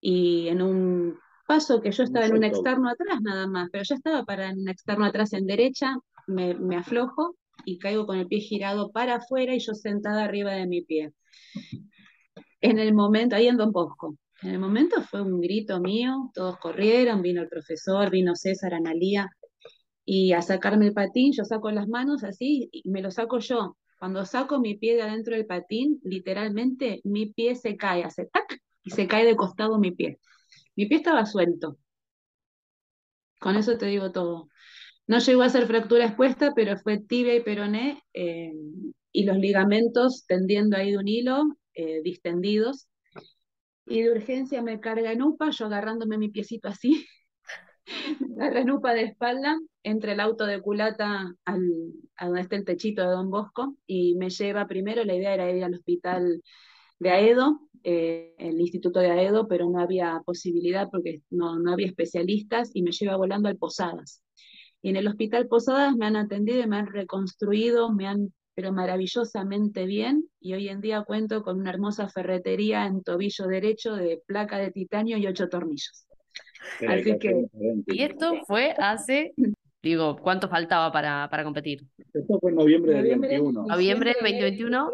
y 0.00 0.48
en 0.48 0.62
un 0.62 1.18
paso 1.46 1.80
que 1.80 1.92
yo 1.92 2.02
estaba 2.02 2.26
en 2.26 2.34
un 2.34 2.44
externo 2.44 2.88
atrás 2.88 3.20
nada 3.22 3.46
más, 3.46 3.68
pero 3.70 3.84
ya 3.84 3.94
estaba 3.94 4.24
para 4.24 4.50
un 4.50 4.68
externo 4.68 5.04
atrás 5.04 5.32
en 5.32 5.46
derecha, 5.46 5.96
me, 6.26 6.54
me 6.54 6.76
aflojo 6.76 7.36
y 7.64 7.78
caigo 7.78 8.06
con 8.06 8.18
el 8.18 8.26
pie 8.26 8.40
girado 8.40 8.90
para 8.90 9.16
afuera 9.16 9.54
y 9.54 9.60
yo 9.60 9.74
sentada 9.74 10.24
arriba 10.24 10.52
de 10.52 10.66
mi 10.66 10.82
pie. 10.82 11.12
En 12.60 12.78
el 12.78 12.94
momento, 12.94 13.36
ahí 13.36 13.46
en 13.46 13.56
Don 13.56 13.70
Bosco, 13.70 14.16
en 14.42 14.50
el 14.50 14.58
momento 14.58 15.00
fue 15.02 15.22
un 15.22 15.40
grito 15.40 15.80
mío, 15.80 16.30
todos 16.34 16.58
corrieron, 16.58 17.22
vino 17.22 17.42
el 17.42 17.48
profesor, 17.48 18.10
vino 18.10 18.34
César, 18.34 18.74
Analía, 18.74 19.28
y 20.06 20.32
a 20.32 20.40
sacarme 20.40 20.86
el 20.86 20.94
patín, 20.94 21.32
yo 21.32 21.44
saco 21.44 21.70
las 21.72 21.88
manos 21.88 22.22
así 22.22 22.70
y 22.72 22.88
me 22.88 23.02
lo 23.02 23.10
saco 23.10 23.40
yo. 23.40 23.76
Cuando 23.98 24.24
saco 24.24 24.60
mi 24.60 24.76
pie 24.76 24.94
de 24.94 25.02
adentro 25.02 25.34
del 25.34 25.46
patín, 25.46 26.00
literalmente 26.04 27.00
mi 27.04 27.26
pie 27.26 27.56
se 27.56 27.76
cae, 27.76 28.04
hace 28.04 28.26
tac, 28.26 28.60
y 28.84 28.90
se 28.90 29.08
cae 29.08 29.26
de 29.26 29.34
costado 29.34 29.78
mi 29.78 29.90
pie. 29.90 30.20
Mi 30.76 30.86
pie 30.86 30.98
estaba 30.98 31.26
suelto. 31.26 31.78
Con 33.40 33.56
eso 33.56 33.76
te 33.78 33.86
digo 33.86 34.12
todo. 34.12 34.48
No 35.08 35.18
llegó 35.18 35.42
a 35.42 35.48
ser 35.48 35.66
fractura 35.66 36.06
expuesta, 36.06 36.52
pero 36.54 36.78
fue 36.78 36.98
tibia 36.98 37.34
y 37.34 37.42
peroné 37.42 38.02
eh, 38.14 38.52
y 39.12 39.24
los 39.24 39.38
ligamentos 39.38 40.24
tendiendo 40.28 40.76
ahí 40.76 40.92
de 40.92 40.98
un 40.98 41.08
hilo, 41.08 41.42
eh, 41.74 42.00
distendidos. 42.02 42.88
Y 43.86 44.02
de 44.02 44.12
urgencia 44.12 44.62
me 44.62 44.78
carga 44.78 45.12
en 45.12 45.22
UPA, 45.22 45.50
yo 45.50 45.66
agarrándome 45.66 46.18
mi 46.18 46.28
piecito 46.28 46.68
así, 46.68 47.06
agarra 48.36 48.60
en 48.60 48.70
UPA 48.70 48.94
de 48.94 49.02
espalda, 49.04 49.58
entre 49.82 50.12
el 50.12 50.20
auto 50.20 50.46
de 50.46 50.60
culata 50.60 51.34
al, 51.44 51.92
a 52.16 52.26
donde 52.26 52.40
está 52.40 52.56
el 52.56 52.64
techito 52.64 53.02
de 53.02 53.08
Don 53.08 53.30
Bosco 53.30 53.76
y 53.86 54.14
me 54.16 54.30
lleva 54.30 54.66
primero, 54.66 55.04
la 55.04 55.14
idea 55.14 55.34
era 55.34 55.50
ir 55.50 55.64
al 55.64 55.74
hospital 55.74 56.42
de 56.98 57.10
Aedo, 57.10 57.60
eh, 57.84 58.34
el 58.38 58.60
instituto 58.60 59.00
de 59.00 59.10
Aedo, 59.10 59.46
pero 59.48 59.68
no 59.70 59.80
había 59.80 60.20
posibilidad 60.24 60.88
porque 60.90 61.22
no, 61.30 61.58
no 61.58 61.72
había 61.72 61.86
especialistas 61.86 62.70
y 62.74 62.82
me 62.82 62.92
lleva 62.92 63.16
volando 63.16 63.48
al 63.48 63.58
Posadas. 63.58 64.22
Y 64.82 64.90
en 64.90 64.96
el 64.96 65.06
hospital 65.06 65.48
Posadas 65.48 65.94
me 65.96 66.06
han 66.06 66.16
atendido 66.16 66.62
y 66.62 66.66
me 66.66 66.76
han 66.76 66.86
reconstruido, 66.86 67.92
me 67.92 68.06
han 68.06 68.32
pero 68.56 68.72
maravillosamente 68.72 69.84
bien 69.84 70.30
y 70.40 70.54
hoy 70.54 70.70
en 70.70 70.80
día 70.80 71.04
cuento 71.04 71.42
con 71.42 71.60
una 71.60 71.68
hermosa 71.70 72.08
ferretería 72.08 72.86
en 72.86 73.02
tobillo 73.02 73.46
derecho 73.46 73.94
de 73.94 74.22
placa 74.26 74.56
de 74.56 74.70
titanio 74.70 75.18
y 75.18 75.26
ocho 75.26 75.50
tornillos. 75.50 76.05
Así 76.88 77.18
que... 77.18 77.46
Y 77.86 78.02
esto 78.02 78.42
fue 78.46 78.74
hace, 78.78 79.34
digo, 79.82 80.16
¿cuánto 80.16 80.48
faltaba 80.48 80.92
para, 80.92 81.28
para 81.30 81.44
competir? 81.44 81.84
Esto 82.12 82.38
fue 82.40 82.50
en 82.50 82.56
noviembre 82.56 82.94
del 82.94 83.08
2021. 83.10 83.66
¿Noviembre 83.66 84.10
del 84.10 84.22
2021? 84.22 84.90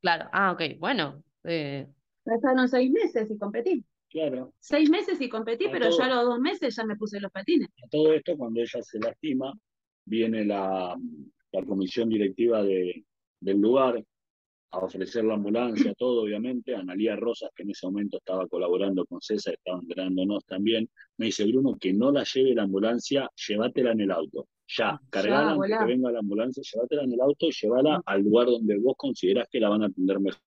Claro, 0.00 0.28
ah, 0.32 0.52
ok, 0.52 0.78
bueno. 0.78 1.22
Eh... 1.44 1.86
Pasaron 2.24 2.68
seis 2.68 2.90
meses 2.90 3.30
y 3.30 3.38
competí. 3.38 3.84
Claro. 4.10 4.52
Seis 4.58 4.88
meses 4.88 5.20
y 5.20 5.28
competí, 5.28 5.66
pero 5.70 5.90
ya 5.90 6.06
a 6.06 6.08
los 6.08 6.24
dos 6.24 6.40
meses 6.40 6.74
ya 6.74 6.84
me 6.84 6.96
puse 6.96 7.20
los 7.20 7.30
patines. 7.30 7.68
A 7.84 7.88
todo 7.88 8.12
esto, 8.12 8.36
cuando 8.36 8.60
ella 8.60 8.82
se 8.82 8.98
lastima, 8.98 9.52
viene 10.04 10.44
la, 10.44 10.96
la 11.52 11.62
comisión 11.64 12.08
directiva 12.08 12.62
de, 12.62 13.04
del 13.40 13.60
lugar 13.60 14.02
a 14.70 14.78
ofrecer 14.78 15.24
la 15.24 15.34
ambulancia, 15.34 15.94
todo 15.94 16.22
obviamente. 16.22 16.74
Analía 16.74 17.16
Rosas, 17.16 17.50
que 17.54 17.62
en 17.62 17.70
ese 17.70 17.86
momento 17.86 18.18
estaba 18.18 18.46
colaborando 18.48 19.04
con 19.06 19.20
César, 19.20 19.54
estaba 19.54 19.78
entrenándonos 19.78 20.44
también, 20.44 20.88
me 21.16 21.26
dice, 21.26 21.44
Bruno, 21.46 21.76
que 21.80 21.92
no 21.92 22.10
la 22.12 22.24
lleve 22.24 22.54
la 22.54 22.62
ambulancia, 22.62 23.30
llévatela 23.48 23.92
en 23.92 24.00
el 24.00 24.10
auto. 24.10 24.48
Ya, 24.68 25.00
cargala, 25.10 25.56
que 25.64 25.84
venga 25.84 26.10
la 26.10 26.18
ambulancia, 26.18 26.62
llévatela 26.62 27.04
en 27.04 27.12
el 27.12 27.20
auto 27.20 27.46
y 27.46 27.52
llévala 27.52 28.02
al 28.04 28.22
lugar 28.22 28.46
donde 28.46 28.78
vos 28.78 28.94
considerás 28.96 29.48
que 29.48 29.60
la 29.60 29.68
van 29.68 29.82
a 29.82 29.86
atender 29.86 30.18
mejor. 30.20 30.40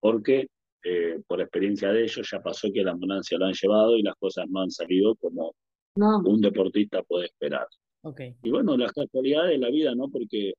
Porque 0.00 0.48
eh, 0.84 1.20
por 1.26 1.40
experiencia 1.40 1.90
de 1.90 2.04
ellos 2.04 2.28
ya 2.30 2.40
pasó 2.40 2.68
que 2.72 2.84
la 2.84 2.92
ambulancia 2.92 3.38
la 3.38 3.46
han 3.46 3.54
llevado 3.54 3.96
y 3.96 4.02
las 4.02 4.14
cosas 4.16 4.46
no 4.48 4.60
han 4.60 4.70
salido 4.70 5.16
como 5.16 5.54
un 5.96 6.40
deportista 6.40 7.02
puede 7.02 7.26
esperar. 7.26 7.66
Y 8.42 8.50
bueno, 8.50 8.76
las 8.76 8.92
casualidades 8.92 9.50
de 9.50 9.58
la 9.58 9.70
vida, 9.70 9.94
¿no? 9.94 10.08
Porque 10.08 10.52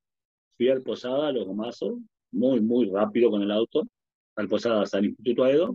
fui 0.60 0.68
al 0.70 0.82
Posada, 0.82 1.30
a 1.30 1.32
los 1.32 1.46
gomazos, 1.46 1.94
muy, 2.32 2.60
muy 2.60 2.90
rápido 2.90 3.32
con 3.32 3.42
el 3.42 3.50
auto, 3.50 3.88
al 4.36 4.50
Posada, 4.50 4.82
hasta 4.82 4.98
el 4.98 5.06
Instituto 5.06 5.46
Aedo, 5.46 5.74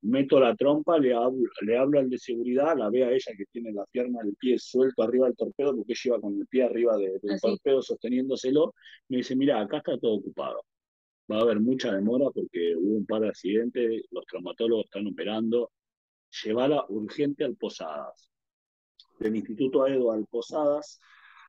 meto 0.00 0.40
la 0.40 0.56
trompa, 0.56 0.98
le 0.98 1.12
hablo, 1.12 1.50
le 1.60 1.76
hablo 1.76 1.98
al 2.00 2.08
de 2.08 2.16
seguridad, 2.16 2.74
la 2.78 2.88
ve 2.88 3.04
a 3.04 3.10
ella 3.10 3.32
que 3.36 3.44
tiene 3.52 3.72
la 3.72 3.84
pierna, 3.90 4.20
el 4.24 4.34
pie 4.36 4.58
suelto 4.58 5.02
arriba 5.02 5.26
del 5.26 5.36
torpedo, 5.36 5.76
porque 5.76 5.92
iba 6.02 6.18
con 6.18 6.40
el 6.40 6.46
pie 6.46 6.62
arriba 6.62 6.96
del 6.96 7.20
torpedo 7.42 7.82
sosteniéndoselo, 7.82 8.74
me 9.08 9.18
dice, 9.18 9.36
mira, 9.36 9.60
acá 9.60 9.78
está 9.78 9.98
todo 9.98 10.14
ocupado. 10.14 10.64
Va 11.30 11.36
a 11.36 11.42
haber 11.42 11.60
mucha 11.60 11.94
demora 11.94 12.30
porque 12.30 12.74
hubo 12.74 12.96
un 12.96 13.04
par 13.04 13.20
de 13.20 13.28
accidentes, 13.28 14.02
los 14.10 14.24
traumatólogos 14.24 14.86
están 14.86 15.06
operando, 15.08 15.70
llévala 16.42 16.86
urgente 16.88 17.44
al 17.44 17.56
Posadas. 17.56 18.30
Del 19.18 19.36
Instituto 19.36 19.84
Aedo 19.84 20.10
al 20.10 20.24
Posadas, 20.24 21.00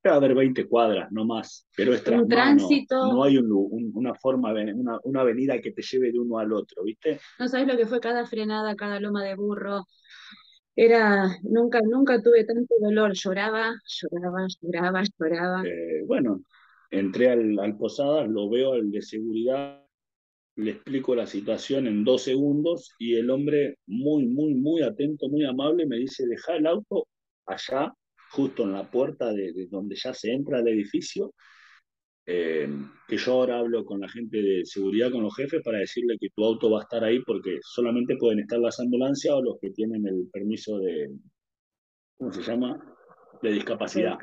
debe 0.04 0.16
haber 0.18 0.36
20 0.36 0.68
cuadras, 0.68 1.12
no 1.12 1.26
más, 1.26 1.68
pero 1.76 1.94
es 1.94 2.06
un 2.08 2.28
tránsito. 2.28 3.12
No 3.12 3.24
hay 3.24 3.38
una 3.38 4.14
forma, 4.16 4.52
una, 4.52 5.00
una, 5.04 5.22
avenida 5.22 5.60
que 5.62 5.72
te 5.72 5.82
lleve 5.82 6.12
de 6.12 6.20
uno 6.20 6.40
al 6.40 6.52
otro, 6.52 6.84
¿viste? 6.84 7.20
No 7.40 7.48
sabes 7.48 7.68
lo 7.68 7.78
que 7.78 7.86
fue 7.86 8.00
cada 8.00 8.26
frenada, 8.26 8.76
cada 8.76 9.00
loma 9.00 9.24
de 9.24 9.36
burro. 9.36 9.86
Era, 10.76 11.28
nunca, 11.44 11.80
nunca 11.82 12.22
tuve 12.22 12.44
tanto 12.46 12.74
dolor, 12.82 13.14
lloraba, 13.14 13.74
lloraba, 13.86 14.48
lloraba, 14.62 15.04
lloraba. 15.20 15.64
Eh, 15.66 16.04
bueno, 16.06 16.42
entré 16.90 17.30
al, 17.30 17.60
al 17.60 17.78
Posadas, 17.78 18.28
lo 18.28 18.50
veo 18.50 18.74
al 18.74 18.92
de 18.92 19.02
seguridad, 19.02 19.84
le 20.56 20.72
explico 20.72 21.16
la 21.16 21.28
situación 21.28 21.88
en 21.88 22.04
dos 22.04 22.24
segundos 22.24 22.94
y 23.00 23.16
el 23.16 23.30
hombre 23.30 23.78
muy, 23.88 24.26
muy, 24.26 24.54
muy 24.56 24.82
atento, 24.82 25.30
muy 25.30 25.46
amable, 25.46 25.86
me 25.86 25.98
dice, 25.98 26.28
deja 26.28 26.56
el 26.56 26.68
auto 26.68 27.08
allá, 27.46 27.94
justo 28.34 28.64
en 28.64 28.74
la 28.74 28.90
puerta 28.90 29.32
de, 29.32 29.68
donde 29.70 29.96
ya 29.96 30.14
se 30.14 30.32
entra 30.32 30.58
al 30.58 30.68
edificio, 30.68 31.34
eh, 32.26 32.68
que 33.08 33.18
yo 33.18 33.34
ahora 33.34 33.60
hablo 33.60 33.86
con 33.86 34.00
la 34.00 34.10
gente 34.10 34.42
de 34.42 34.66
seguridad, 34.66 35.12
con 35.12 35.24
los 35.24 35.36
jefes, 35.36 35.62
para 35.64 35.80
decirle 35.80 36.18
que 36.20 36.30
tu 36.36 36.44
auto 36.44 36.72
va 36.72 36.80
a 36.80 36.84
estar 36.84 37.04
ahí 37.04 37.20
porque 37.24 37.60
solamente 37.62 38.16
pueden 38.18 38.40
estar 38.40 38.60
las 38.60 38.80
ambulancias 38.80 39.36
o 39.36 39.42
los 39.42 39.60
que 39.62 39.70
tienen 39.70 40.08
el 40.08 40.30
permiso 40.32 40.80
de, 40.80 41.12
¿cómo 42.18 42.32
se 42.32 42.42
llama? 42.42 42.82
De 43.42 43.52
discapacidad. 43.52 44.18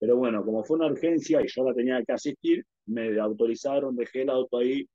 Pero 0.00 0.16
bueno, 0.16 0.44
como 0.44 0.64
fue 0.64 0.76
una 0.76 0.86
urgencia 0.86 1.40
y 1.40 1.46
yo 1.46 1.64
la 1.64 1.74
tenía 1.74 2.02
que 2.02 2.12
asistir, 2.12 2.64
me 2.86 3.18
autorizaron, 3.20 3.94
dejé 3.94 4.22
el 4.22 4.30
auto 4.30 4.58
ahí, 4.58 4.88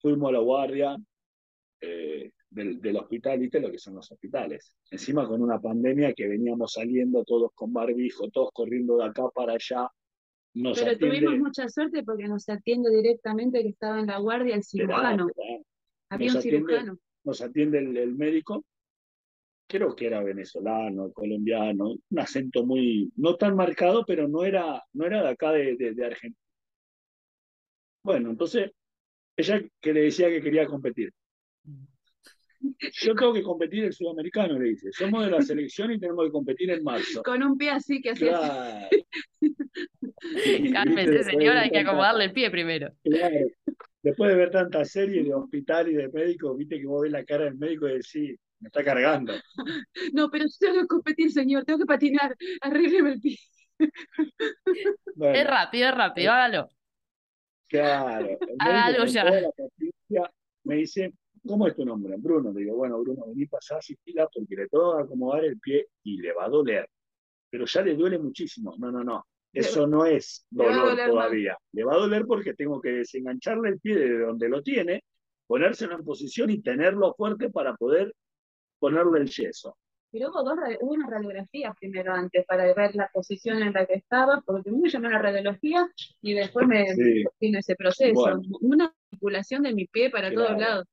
fuimos 0.00 0.30
a 0.30 0.32
la 0.32 0.38
guardia, 0.38 0.96
eh, 1.82 2.30
del, 2.50 2.96
hospital, 2.96 3.38
¿viste 3.38 3.60
lo 3.60 3.70
que 3.70 3.78
son 3.78 3.94
los 3.94 4.10
hospitales? 4.10 4.74
Encima 4.90 5.26
con 5.26 5.40
una 5.42 5.60
pandemia 5.60 6.12
que 6.12 6.28
veníamos 6.28 6.72
saliendo 6.72 7.24
todos 7.24 7.52
con 7.54 7.72
barbijo, 7.72 8.28
todos 8.30 8.50
corriendo 8.52 8.98
de 8.98 9.04
acá 9.04 9.28
para 9.34 9.54
allá. 9.54 9.88
Pero 10.52 10.98
tuvimos 10.98 11.38
mucha 11.38 11.68
suerte 11.68 12.02
porque 12.02 12.26
nos 12.26 12.48
atiende 12.48 12.90
directamente 12.90 13.62
que 13.62 13.68
estaba 13.68 14.00
en 14.00 14.06
la 14.06 14.18
guardia 14.18 14.56
el 14.56 14.64
cirujano. 14.64 15.28
Había 16.08 16.32
un 16.32 16.42
cirujano. 16.42 16.98
Nos 17.22 17.40
atiende 17.40 17.78
el, 17.78 18.16
médico, 18.16 18.64
creo 19.68 19.94
que 19.94 20.06
era 20.06 20.22
venezolano, 20.22 21.12
colombiano, 21.12 21.90
un 22.10 22.18
acento 22.18 22.64
muy, 22.64 23.12
no 23.16 23.36
tan 23.36 23.54
marcado, 23.54 24.04
pero 24.06 24.26
no 24.26 24.42
era, 24.42 24.82
no 24.94 25.06
era 25.06 25.22
de 25.22 25.28
acá 25.28 25.52
de, 25.52 25.76
de 25.76 26.04
Argentina. 26.04 26.36
Bueno, 28.02 28.30
entonces, 28.30 28.70
ella 29.36 29.62
que 29.80 29.92
le 29.92 30.02
decía 30.02 30.28
que 30.28 30.42
quería 30.42 30.66
competir. 30.66 31.12
Yo 33.02 33.14
tengo 33.14 33.32
que 33.32 33.42
competir 33.42 33.84
el 33.84 33.92
sudamericano, 33.92 34.58
le 34.58 34.70
dice. 34.70 34.90
Somos 34.92 35.24
de 35.24 35.30
la 35.30 35.42
selección 35.42 35.92
y 35.92 35.98
tenemos 35.98 36.26
que 36.26 36.32
competir 36.32 36.70
en 36.70 36.82
marzo. 36.82 37.22
Con 37.22 37.42
un 37.42 37.56
pie 37.56 37.70
así 37.70 38.00
que 38.00 38.10
así. 38.10 38.26
Claro. 38.26 38.88
Cálmese, 40.72 41.24
señora, 41.24 41.62
hay 41.62 41.70
que 41.70 41.78
acomodarle 41.78 42.24
el 42.24 42.32
pie 42.32 42.50
primero. 42.50 42.92
Después 44.02 44.30
de 44.30 44.36
ver 44.36 44.50
tantas 44.50 44.90
series 44.90 45.24
de 45.24 45.34
hospital 45.34 45.88
y 45.88 45.94
de 45.94 46.08
médicos, 46.08 46.56
viste 46.56 46.78
que 46.78 46.86
vos 46.86 47.02
ves 47.02 47.12
la 47.12 47.24
cara 47.24 47.44
del 47.44 47.56
médico 47.56 47.88
y 47.88 47.92
decís, 47.94 48.38
me 48.60 48.68
está 48.68 48.84
cargando. 48.84 49.32
No, 50.12 50.30
pero 50.30 50.44
yo 50.44 50.50
tengo 50.58 50.80
que 50.82 50.86
competir, 50.86 51.32
señor, 51.32 51.64
tengo 51.64 51.80
que 51.80 51.86
patinar, 51.86 52.36
arrégleme 52.60 53.12
el 53.12 53.20
pie. 53.20 53.38
es 53.78 55.46
rápido, 55.46 55.88
es 55.88 55.94
rápido, 55.94 56.32
hágalo. 56.32 56.68
Claro. 57.68 58.38
Hágalo 58.58 59.04
ya. 59.06 59.24
me 60.64 60.76
dice, 60.76 61.12
¿Cómo 61.46 61.66
es 61.66 61.74
tu 61.74 61.84
nombre? 61.84 62.16
Bruno. 62.18 62.52
Le 62.52 62.60
digo, 62.60 62.76
bueno, 62.76 63.00
Bruno, 63.00 63.26
vení, 63.26 63.46
pasá 63.46 63.78
fila 63.80 64.28
porque 64.32 64.56
le 64.56 64.68
tengo 64.68 64.96
que 64.96 65.02
acomodar 65.02 65.44
el 65.44 65.58
pie 65.58 65.88
y 66.04 66.20
le 66.20 66.32
va 66.32 66.44
a 66.44 66.48
doler. 66.48 66.88
Pero 67.48 67.64
ya 67.66 67.82
le 67.82 67.96
duele 67.96 68.18
muchísimo. 68.18 68.74
No, 68.78 68.90
no, 68.90 69.02
no. 69.02 69.24
Eso 69.52 69.86
no 69.86 70.06
es 70.06 70.46
dolor 70.50 70.96
todavía. 70.96 71.58
Le 71.72 71.84
va 71.84 71.94
a 71.94 71.98
doler 71.98 72.24
porque 72.24 72.54
tengo 72.54 72.80
que 72.80 72.90
desengancharle 72.90 73.70
el 73.70 73.80
pie 73.80 73.96
de 73.96 74.18
donde 74.20 74.48
lo 74.48 74.62
tiene, 74.62 75.02
ponérselo 75.46 75.96
en 75.96 76.04
posición 76.04 76.50
y 76.50 76.62
tenerlo 76.62 77.14
fuerte 77.14 77.50
para 77.50 77.74
poder 77.74 78.14
ponerle 78.78 79.20
el 79.20 79.28
yeso. 79.28 79.76
Pero 80.12 80.30
hubo, 80.30 80.42
dos, 80.42 80.54
hubo 80.80 80.92
una 80.92 81.08
radiografía 81.08 81.72
primero 81.78 82.12
antes 82.12 82.44
para 82.46 82.72
ver 82.74 82.94
la 82.94 83.08
posición 83.12 83.62
en 83.62 83.72
la 83.72 83.86
que 83.86 83.94
estaba, 83.94 84.42
porque 84.44 84.62
primero 84.62 84.88
llamé 84.88 85.08
a 85.08 85.12
la 85.12 85.22
radiología 85.22 85.88
y 86.20 86.34
después 86.34 86.66
me 86.66 86.86
vino 87.40 87.58
ese 87.58 87.76
proceso. 87.76 88.40
Una 88.60 88.92
manipulación 89.10 89.62
de 89.62 89.74
mi 89.74 89.86
pie 89.86 90.10
para 90.10 90.32
todos 90.32 90.58
lados. 90.58 90.86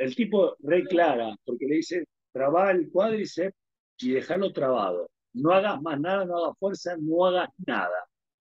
El 0.00 0.16
tipo 0.16 0.56
re 0.60 0.84
clara, 0.84 1.36
porque 1.44 1.66
le 1.66 1.76
dice, 1.76 2.06
traba 2.32 2.70
el 2.70 2.90
cuádriceps 2.90 3.54
y 3.98 4.12
dejarlo 4.12 4.50
trabado. 4.50 5.10
No 5.34 5.52
hagas 5.52 5.82
más 5.82 6.00
nada, 6.00 6.24
no 6.24 6.38
hagas 6.38 6.58
fuerza, 6.58 6.96
no 6.98 7.26
hagas 7.26 7.50
nada. 7.66 8.08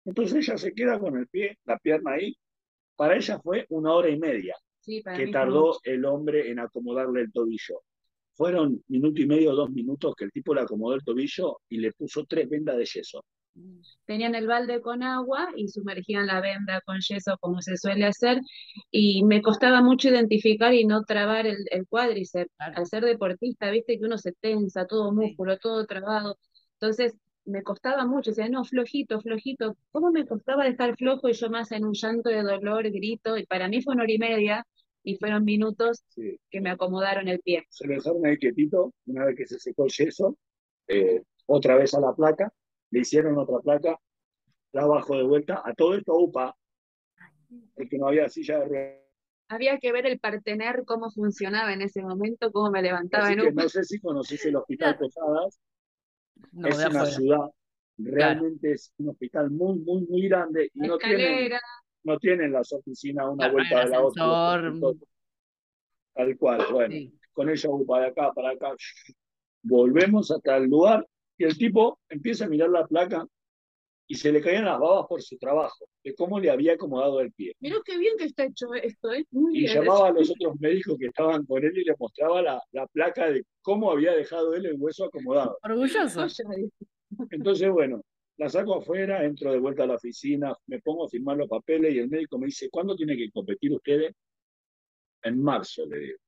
Entonces 0.06 0.48
ella 0.48 0.56
se 0.60 0.72
queda 0.72 1.00
con 1.00 1.18
el 1.18 1.28
pie, 1.28 1.58
la 1.66 1.80
pierna 1.80 2.12
ahí. 2.12 2.38
Para 2.96 3.16
ella 3.16 3.40
fue 3.40 3.66
una 3.70 3.92
hora 3.92 4.10
y 4.10 4.20
media 4.20 4.56
que 4.86 5.28
tardó 5.32 5.80
el 5.84 6.06
hombre 6.06 6.52
en 6.52 6.60
acomodarle 6.60 7.22
el 7.22 7.32
tobillo. 7.32 7.82
Fueron 8.36 8.84
minuto 8.88 9.20
y 9.20 9.26
medio, 9.26 9.54
dos 9.54 9.72
minutos 9.72 10.14
que 10.16 10.26
el 10.26 10.32
tipo 10.32 10.54
le 10.54 10.62
acomodó 10.62 10.94
el 10.94 11.04
tobillo 11.04 11.60
y 11.70 11.78
le 11.78 11.92
puso 11.92 12.24
tres 12.26 12.48
vendas 12.48 12.78
de 12.78 12.86
yeso. 12.86 13.26
Tenían 14.06 14.36
el 14.36 14.48
balde 14.48 14.82
con 14.82 15.04
agua 15.04 15.50
y 15.56 15.68
sumergían 15.68 16.28
la 16.28 16.42
venda 16.42 16.82
con 16.86 17.00
yeso 17.00 17.38
como 17.40 17.62
se 17.62 17.78
suele 17.78 18.06
hacer 18.06 18.40
y 18.90 19.24
me 19.24 19.42
costaba 19.42 19.82
mucho 19.82 20.10
identificar 20.10 20.74
y 20.74 20.86
no 20.86 21.04
trabar 21.04 21.48
el, 21.48 21.58
el 21.72 21.88
cuádriceps. 21.88 22.52
Al 22.58 22.86
ser 22.86 23.04
deportista, 23.04 23.70
viste 23.72 23.98
que 24.00 24.06
uno 24.06 24.18
se 24.18 24.34
tensa, 24.34 24.86
todo 24.88 25.12
músculo, 25.12 25.58
todo 25.58 25.86
trabado. 25.86 26.38
Entonces 26.80 27.14
me 27.46 27.64
costaba 27.64 28.06
mucho, 28.06 28.32
decía, 28.32 28.50
no, 28.50 28.64
flojito, 28.64 29.20
flojito. 29.22 29.76
¿Cómo 29.92 30.12
me 30.12 30.26
costaba 30.26 30.68
estar 30.68 30.96
flojo 30.96 31.30
y 31.30 31.34
yo 31.34 31.50
más 31.50 31.72
en 31.72 31.86
un 31.86 31.94
llanto 31.94 32.30
de 32.30 32.44
dolor, 32.44 32.90
grito? 32.90 33.38
Y 33.38 33.46
para 33.46 33.68
mí 33.68 33.82
fue 33.82 33.94
una 33.94 34.04
hora 34.04 34.14
y 34.14 34.20
media 34.20 34.68
y 35.04 35.18
fueron 35.18 35.44
minutos 35.44 36.04
que 36.16 36.62
me 36.62 36.70
acomodaron 36.70 37.28
el 37.28 37.40
pie. 37.40 37.64
Se 37.70 37.88
lo 37.88 37.96
dejaron 37.96 38.26
ahí 38.26 38.38
quietito, 38.38 38.94
una 39.08 39.26
vez 39.26 39.36
que 39.36 39.48
se 39.48 39.60
secó 39.60 39.86
el 39.86 39.92
yeso, 39.92 40.38
eh, 40.88 41.24
otra 41.48 41.76
vez 41.76 41.94
a 41.94 42.00
la 42.00 42.14
placa, 42.14 42.54
le 42.92 43.00
hicieron 43.00 43.38
otra 43.38 43.60
placa, 43.60 44.00
la 44.74 44.86
bajó 44.86 45.18
de 45.18 45.24
vuelta, 45.24 45.62
a 45.66 45.74
todo 45.74 45.96
esto 45.96 46.14
UPA, 46.16 46.56
es 47.76 47.90
que 47.90 47.98
no 47.98 48.08
había 48.08 48.30
silla 48.30 48.60
de 48.60 48.66
ruedas. 48.66 49.02
Había 49.50 49.80
que 49.80 49.92
ver 49.92 50.06
el 50.06 50.20
partener, 50.20 50.84
cómo 50.86 51.12
funcionaba 51.12 51.74
en 51.74 51.82
ese 51.82 52.02
momento, 52.02 52.52
cómo 52.52 52.72
me 52.72 52.82
levantaba 52.82 53.32
en 53.32 53.42
UPA. 53.42 53.64
No 53.64 53.70
sé 53.70 53.84
si 53.84 54.00
conoces 54.00 54.46
el 54.46 54.56
Hospital 54.56 54.98
Posadas, 54.98 55.60
es 56.66 56.86
una 56.86 57.06
ciudad, 57.06 57.50
realmente 57.98 58.74
es 58.74 58.94
un 58.98 59.10
hospital 59.10 59.52
muy, 59.52 59.80
muy, 59.80 60.06
muy 60.08 60.28
grande 60.28 60.70
y 60.74 60.80
no 60.80 60.98
tiene 60.98 61.50
no 62.04 62.18
tienen 62.18 62.52
las 62.52 62.72
oficinas 62.74 63.28
una 63.30 63.52
vuelta 63.52 63.84
de 63.84 63.90
la 63.90 64.04
otra. 64.04 64.70
Tal 66.14 66.38
cual, 66.38 66.66
bueno, 66.72 66.96
con 67.32 67.50
ella 67.50 67.70
para 67.88 68.08
acá, 68.08 68.32
para 68.34 68.52
acá. 68.52 68.74
Volvemos 69.62 70.32
hasta 70.32 70.58
el 70.58 70.66
lugar 70.66 71.06
y 71.42 71.44
el 71.44 71.58
tipo 71.58 72.00
empieza 72.08 72.46
a 72.46 72.48
mirar 72.48 72.70
la 72.70 72.86
placa 72.86 73.26
y 74.08 74.14
se 74.14 74.32
le 74.32 74.42
caían 74.42 74.66
las 74.66 74.80
babas 74.80 75.08
por 75.08 75.24
su 75.24 75.40
trabajo, 75.40 75.88
de 76.04 76.14
cómo 76.14 76.40
le 76.40 76.52
había 76.52 76.74
acomodado 76.74 77.20
el 77.20 77.32
pie. 77.32 77.56
Mirá 77.60 77.78
qué 77.84 77.98
bien 77.98 78.16
que 78.16 78.26
está 78.26 78.44
hecho 78.44 78.72
esto, 78.76 79.12
¿eh? 79.12 79.26
y 79.52 79.68
llamaba 79.68 80.10
a 80.10 80.12
los 80.12 80.30
otros 80.30 80.60
médicos 80.60 81.00
que 81.00 81.08
estaban 81.08 81.44
con 81.48 81.64
él 81.64 81.76
y 81.76 81.84
le 81.84 81.96
mostraba 81.98 82.44
la, 82.44 82.62
la 82.74 82.86
placa 82.86 83.32
de 83.32 83.44
cómo 83.64 83.90
había 83.90 84.14
dejado 84.14 84.54
él 84.54 84.68
el 84.68 84.76
hueso 84.78 85.06
acomodado. 85.06 85.58
Orgulloso. 85.64 86.28
Entonces, 87.32 87.72
bueno, 87.72 88.04
la 88.38 88.48
saco 88.48 88.76
afuera, 88.76 89.26
entro 89.26 89.52
de 89.52 89.58
vuelta 89.58 89.86
a 89.86 89.88
la 89.88 89.96
oficina, 89.96 90.54
me 90.68 90.80
pongo 90.80 91.06
a 91.06 91.10
firmar 91.10 91.38
los 91.38 91.50
papeles 91.50 91.96
y 91.96 91.98
el 91.98 92.10
médico 92.10 92.38
me 92.38 92.46
dice, 92.46 92.70
¿cuándo 92.70 92.96
tiene 92.96 93.18
que 93.18 93.32
competir 93.32 93.74
ustedes? 93.74 94.14
En 95.24 95.42
marzo, 95.42 95.88
le 95.88 95.98
digo. 95.98 96.20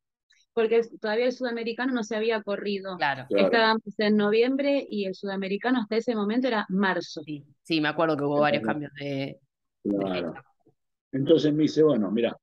Porque 0.53 0.81
todavía 1.01 1.25
el 1.25 1.31
sudamericano 1.31 1.93
no 1.93 2.03
se 2.03 2.15
había 2.15 2.41
corrido. 2.43 2.95
Claro. 2.97 3.25
Estábamos 3.29 3.81
en 3.97 4.15
noviembre 4.15 4.85
y 4.87 5.05
el 5.05 5.15
sudamericano 5.15 5.79
hasta 5.79 5.97
ese 5.97 6.15
momento 6.15 6.47
era 6.47 6.65
marzo. 6.69 7.21
Sí, 7.63 7.81
me 7.81 7.87
acuerdo 7.87 8.15
que 8.15 8.23
hubo 8.23 8.39
varios 8.39 8.63
cambios 8.63 8.91
de... 8.93 9.39
Claro. 9.83 10.33
Entonces 11.11 11.53
me 11.53 11.63
dice, 11.63 11.83
bueno, 11.83 12.11
mira, 12.11 12.37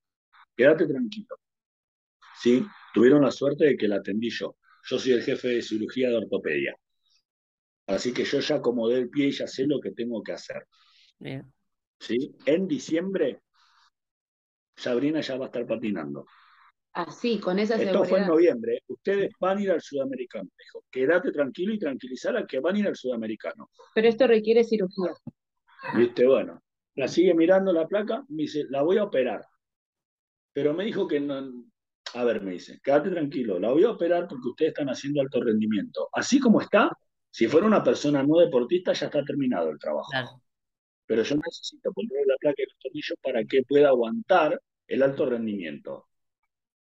quédate 0.57 0.87
tranquilo. 0.87 1.37
Sí, 2.41 2.67
tuvieron 2.93 3.23
la 3.23 3.31
suerte 3.31 3.65
de 3.65 3.77
que 3.77 3.87
la 3.87 3.97
atendí 3.97 4.31
yo. 4.31 4.57
Yo 4.89 4.99
soy 4.99 5.13
el 5.13 5.23
jefe 5.23 5.49
de 5.49 5.63
cirugía 5.63 6.09
de 6.09 6.17
ortopedia. 6.17 6.75
Así 7.87 8.13
que 8.13 8.25
yo 8.25 8.41
ya 8.41 8.57
acomodé 8.57 8.99
el 8.99 9.11
pie 9.11 9.27
y 9.27 9.33
ya 9.33 9.47
sé 9.47 9.67
lo 9.67 9.81
que 9.81 9.93
tengo 9.93 10.23
que 10.23 10.33
hacer. 10.33 10.67
¿Sí? 11.99 12.35
En 12.47 12.67
diciembre, 12.67 13.43
Sabrina 14.77 15.21
ya 15.21 15.37
va 15.37 15.47
a 15.47 15.49
estar 15.49 15.67
patinando. 15.67 16.25
Así, 16.93 17.39
con 17.39 17.59
esa 17.59 17.81
Esto 17.81 18.05
fue 18.05 18.21
en 18.21 18.27
noviembre. 18.27 18.83
Ustedes 18.89 19.31
van 19.39 19.59
a 19.59 19.63
ir 19.63 19.71
al 19.71 19.81
sudamericano. 19.81 20.49
Dijo, 20.59 20.85
quédate 20.91 21.31
tranquilo 21.31 21.73
y 21.73 21.79
tranquilizar 21.79 22.37
a 22.37 22.47
que 22.47 22.59
van 22.59 22.77
a 22.77 22.79
ir 22.81 22.87
al 22.89 22.97
sudamericano. 22.97 23.71
Pero 23.95 24.09
esto 24.09 24.27
requiere 24.27 24.65
cirugía. 24.65 25.13
Viste, 25.97 26.27
bueno. 26.27 26.61
La 26.97 27.07
sigue 27.07 27.35
mirando 27.35 27.73
la 27.73 27.87
placa, 27.87 28.25
me 28.29 28.43
dice, 28.43 28.65
la 28.69 28.83
voy 28.83 28.99
a 28.99 29.05
operar. 29.05 29.43
Pero 30.53 30.75
me 30.75 30.85
dijo 30.85 31.07
que 31.07 31.21
no. 31.21 31.65
A 32.15 32.25
ver, 32.25 32.43
me 32.43 32.53
dice, 32.53 32.81
quédate 32.83 33.11
tranquilo, 33.11 33.61
la 33.61 33.71
voy 33.71 33.85
a 33.85 33.91
operar 33.91 34.27
porque 34.27 34.49
ustedes 34.49 34.71
están 34.71 34.89
haciendo 34.89 35.21
alto 35.21 35.41
rendimiento. 35.41 36.09
Así 36.13 36.41
como 36.41 36.61
está, 36.61 36.91
si 37.31 37.47
fuera 37.47 37.69
una 37.69 37.85
persona 37.85 38.25
no 38.25 38.39
deportista, 38.39 38.93
ya 38.93 39.07
está 39.07 39.25
terminado 39.25 39.71
el 39.71 39.79
trabajo. 39.79 40.11
Pero 41.07 41.23
yo 41.23 41.37
necesito 41.37 41.93
ponerle 41.93 42.27
la 42.27 42.37
placa 42.37 42.63
y 42.63 42.67
los 42.67 42.79
tornillos 42.79 43.19
para 43.23 43.45
que 43.45 43.63
pueda 43.63 43.89
aguantar 43.89 44.61
el 44.89 45.03
alto 45.03 45.27
rendimiento. 45.27 46.10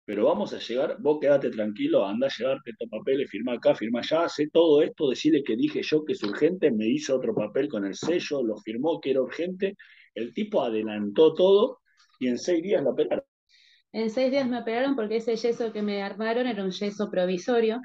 Pero 0.06 0.26
vamos 0.26 0.54
a 0.54 0.60
llegar, 0.60 0.98
vos 1.00 1.20
quédate 1.22 1.50
tranquilo, 1.50 2.06
anda 2.06 2.28
a 2.28 2.32
llevarte 2.38 2.72
estos 2.72 2.90
papeles, 2.90 3.30
firma 3.30 3.54
acá, 3.54 3.74
firma 3.76 4.00
allá, 4.00 4.26
hace 4.26 4.50
todo 4.50 4.82
esto, 4.82 5.10
decirle 5.10 5.44
que 5.44 5.56
dije 5.56 5.82
yo 5.82 6.04
que 6.04 6.14
es 6.14 6.24
urgente, 6.24 6.72
me 6.72 6.88
hizo 6.88 7.16
otro 7.16 7.34
papel 7.34 7.70
con 7.70 7.86
el 7.86 7.96
sello, 7.96 8.44
lo 8.44 8.58
firmó 8.58 9.00
que 9.00 9.12
era 9.12 9.22
urgente, 9.22 9.76
el 10.14 10.34
tipo 10.34 10.62
adelantó 10.62 11.34
todo 11.34 11.80
y 12.20 12.28
en 12.28 12.38
seis 12.38 12.62
días 12.62 12.84
la 12.84 12.90
operaron. 12.92 13.26
En 13.94 14.10
seis 14.10 14.32
días 14.32 14.48
me 14.48 14.60
operaron 14.60 14.96
porque 14.96 15.18
ese 15.18 15.36
yeso 15.36 15.72
que 15.72 15.82
me 15.82 16.02
armaron 16.04 16.48
era 16.48 16.64
un 16.64 16.72
yeso 16.72 17.10
provisorio. 17.10 17.82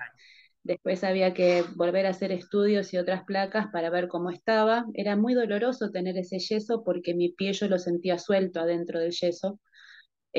Después 0.63 1.05
había 1.05 1.35
que 1.35 1.65
volver 1.77 2.07
a 2.07 2.11
hacer 2.11 2.33
estudios 2.33 2.93
y 2.93 2.99
otras 2.99 3.25
placas 3.25 3.69
para 3.73 3.91
ver 3.91 4.09
cómo 4.09 4.31
estaba. 4.31 4.87
Era 4.95 5.17
muy 5.17 5.35
doloroso 5.35 5.91
tener 5.91 6.17
ese 6.19 6.39
yeso 6.39 6.83
porque 6.85 7.15
mi 7.15 7.31
pie 7.31 7.53
yo 7.53 7.69
lo 7.69 7.79
sentía 7.79 8.19
suelto 8.19 8.61
adentro 8.61 8.99
del 8.99 9.13
yeso. 9.13 9.61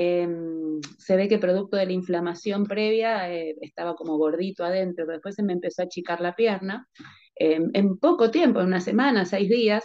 Em, 0.02 0.80
se 0.98 1.18
ve 1.18 1.28
que 1.28 1.40
producto 1.40 1.76
de 1.76 1.86
la 1.86 1.92
inflamación 1.92 2.64
previa 2.64 3.30
eh, 3.34 3.58
estaba 3.60 3.96
como 3.96 4.18
gordito 4.18 4.64
adentro, 4.64 5.06
pero 5.06 5.18
después 5.18 5.36
se 5.36 5.44
me 5.44 5.52
empezó 5.52 5.82
a 5.82 5.86
achicar 5.86 6.22
la 6.22 6.36
pierna. 6.36 6.88
Em, 7.36 7.70
en 7.74 7.98
poco 7.98 8.32
tiempo, 8.32 8.62
en 8.62 8.68
una 8.68 8.80
semana, 8.80 9.26
seis 9.26 9.50
días, 9.50 9.84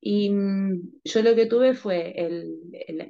y 0.00 0.30
mm, 0.30 1.00
yo 1.04 1.22
lo 1.22 1.34
que 1.34 1.44
tuve 1.44 1.74
fue 1.74 2.14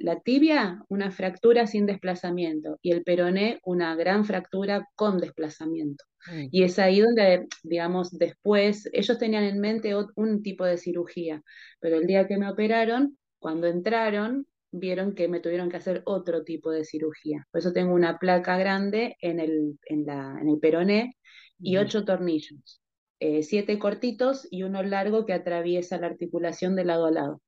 la 0.01 0.19
tibia, 0.19 0.83
una 0.89 1.09
fractura 1.09 1.67
sin 1.67 1.85
desplazamiento, 1.85 2.79
y 2.81 2.91
el 2.91 3.03
peroné, 3.03 3.59
una 3.63 3.95
gran 3.95 4.25
fractura 4.25 4.89
con 4.95 5.19
desplazamiento. 5.19 6.03
Y 6.51 6.63
es 6.63 6.79
ahí 6.79 6.99
donde, 6.99 7.47
digamos, 7.63 8.11
después, 8.11 8.89
ellos 8.91 9.17
tenían 9.19 9.45
en 9.45 9.59
mente 9.61 9.93
un 10.15 10.41
tipo 10.43 10.65
de 10.65 10.77
cirugía, 10.77 11.41
pero 11.79 11.97
el 11.97 12.07
día 12.07 12.27
que 12.27 12.37
me 12.37 12.49
operaron, 12.49 13.17
cuando 13.39 13.67
entraron, 13.67 14.47
vieron 14.79 15.15
que 15.15 15.27
me 15.27 15.39
tuvieron 15.39 15.69
que 15.69 15.77
hacer 15.77 16.01
otro 16.05 16.43
tipo 16.43 16.71
de 16.71 16.85
cirugía. 16.85 17.47
Por 17.51 17.59
eso 17.59 17.73
tengo 17.73 17.93
una 17.93 18.17
placa 18.17 18.57
grande 18.57 19.15
en 19.21 19.39
el, 19.39 19.79
en 19.85 20.05
la, 20.05 20.37
en 20.41 20.49
el 20.49 20.59
peroné 20.59 21.15
y 21.59 21.77
ocho 21.77 22.05
tornillos. 22.05 22.81
Eh, 23.19 23.43
siete 23.43 23.79
cortitos 23.79 24.47
y 24.51 24.63
uno 24.63 24.83
largo 24.83 25.25
que 25.25 25.33
atraviesa 25.33 25.97
la 25.97 26.07
articulación 26.07 26.75
de 26.75 26.85
lado 26.85 27.05
a 27.05 27.11
lado. 27.11 27.41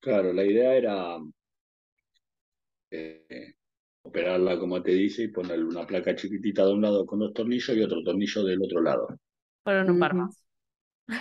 Claro, 0.00 0.32
la 0.32 0.44
idea 0.44 0.74
era 0.74 1.18
eh, 2.90 3.54
operarla 4.02 4.58
como 4.58 4.82
te 4.82 4.92
dice 4.92 5.24
y 5.24 5.28
ponerle 5.28 5.64
una 5.64 5.86
placa 5.86 6.14
chiquitita 6.14 6.64
de 6.64 6.72
un 6.72 6.82
lado 6.82 7.04
con 7.04 7.18
dos 7.18 7.32
tornillos 7.32 7.76
y 7.76 7.82
otro 7.82 8.02
tornillo 8.04 8.44
del 8.44 8.62
otro 8.62 8.80
lado. 8.80 9.08
Pero 9.64 9.90
un 9.90 9.98
par 9.98 10.14
más. 10.14 10.44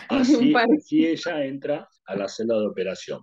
Así, 0.10 0.54
así 0.78 1.06
ella 1.08 1.46
entra 1.46 1.88
a 2.06 2.16
la 2.16 2.28
celda 2.28 2.60
de 2.60 2.68
operación. 2.68 3.22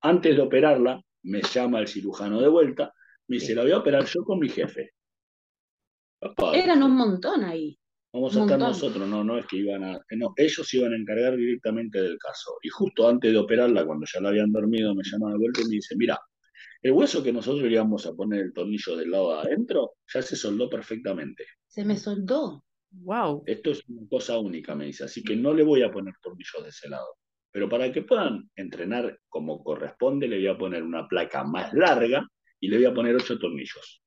Antes 0.00 0.36
de 0.36 0.42
operarla, 0.42 1.00
me 1.24 1.42
llama 1.42 1.80
el 1.80 1.88
cirujano 1.88 2.40
de 2.40 2.48
vuelta, 2.48 2.92
me 3.26 3.36
dice, 3.36 3.54
la 3.54 3.62
voy 3.62 3.72
a 3.72 3.78
operar 3.78 4.04
yo 4.04 4.22
con 4.24 4.38
mi 4.38 4.48
jefe. 4.48 4.92
Eran 6.54 6.82
un 6.82 6.96
montón 6.96 7.44
ahí. 7.44 7.78
Vamos 8.12 8.36
a 8.36 8.42
estar 8.42 8.58
nosotros, 8.58 9.08
no, 9.08 9.24
no 9.24 9.38
es 9.38 9.46
que 9.46 9.56
iban 9.56 9.82
a, 9.82 10.00
no, 10.12 10.32
ellos 10.36 10.72
iban 10.74 10.92
a 10.92 10.96
encargar 10.96 11.36
directamente 11.36 12.00
del 12.00 12.16
caso. 12.16 12.52
Y 12.62 12.68
justo 12.68 13.08
antes 13.08 13.32
de 13.32 13.38
operarla, 13.38 13.84
cuando 13.84 14.06
ya 14.06 14.20
la 14.20 14.28
habían 14.28 14.52
dormido, 14.52 14.94
me 14.94 15.02
llaman 15.02 15.32
de 15.32 15.38
vuelta 15.38 15.62
y 15.62 15.64
me 15.64 15.74
dice, 15.74 15.96
mira, 15.96 16.20
el 16.80 16.92
hueso 16.92 17.24
que 17.24 17.32
nosotros 17.32 17.64
le 17.64 17.72
íbamos 17.72 18.06
a 18.06 18.14
poner 18.14 18.40
el 18.40 18.52
tornillo 18.52 18.96
del 18.96 19.10
lado 19.10 19.32
de 19.32 19.48
adentro 19.48 19.94
ya 20.12 20.22
se 20.22 20.36
soldó 20.36 20.70
perfectamente. 20.70 21.44
Se 21.66 21.84
me 21.84 21.96
soldó. 21.96 22.64
Wow. 22.92 23.42
Esto 23.46 23.72
es 23.72 23.82
una 23.88 24.06
cosa 24.08 24.38
única, 24.38 24.76
me 24.76 24.86
dice, 24.86 25.04
así 25.04 25.24
que 25.24 25.34
no 25.34 25.52
le 25.52 25.64
voy 25.64 25.82
a 25.82 25.90
poner 25.90 26.14
tornillos 26.22 26.62
de 26.62 26.68
ese 26.68 26.88
lado. 26.88 27.16
Pero 27.54 27.68
para 27.68 27.92
que 27.92 28.02
puedan 28.02 28.50
entrenar 28.56 29.20
como 29.28 29.62
corresponde, 29.62 30.26
le 30.26 30.38
voy 30.38 30.48
a 30.48 30.58
poner 30.58 30.82
una 30.82 31.06
placa 31.06 31.44
más 31.44 31.72
larga 31.72 32.26
y 32.58 32.66
le 32.66 32.78
voy 32.78 32.86
a 32.86 32.92
poner 32.92 33.14
ocho 33.14 33.38
tornillos. 33.38 34.02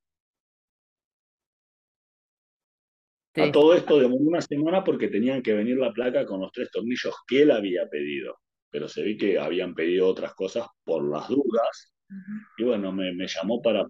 A 3.36 3.50
todo 3.50 3.74
esto 3.74 4.00
demoró 4.00 4.22
una 4.26 4.41
semana 4.41 4.84
porque 4.84 5.08
tenían 5.08 5.41
que 5.41 5.54
venir 5.54 5.78
la 5.78 5.93
placa 5.93 6.26
con 6.26 6.41
los 6.41 6.52
tres 6.52 6.70
tornillos 6.72 7.16
que 7.26 7.43
él 7.43 7.52
había 7.52 7.88
pedido. 7.88 8.38
Pero 8.70 8.89
se 8.89 9.02
vi 9.02 9.16
que 9.16 9.39
habían 9.39 9.74
pedido 9.74 10.10
otras 10.10 10.34
cosas 10.34 10.68
por 10.84 11.10
las 11.10 11.30
dudas. 11.30 11.93
Y 12.58 12.66
bueno, 12.66 12.91
me, 12.91 13.14
me 13.14 13.28
llamó 13.28 13.62
para 13.62 13.88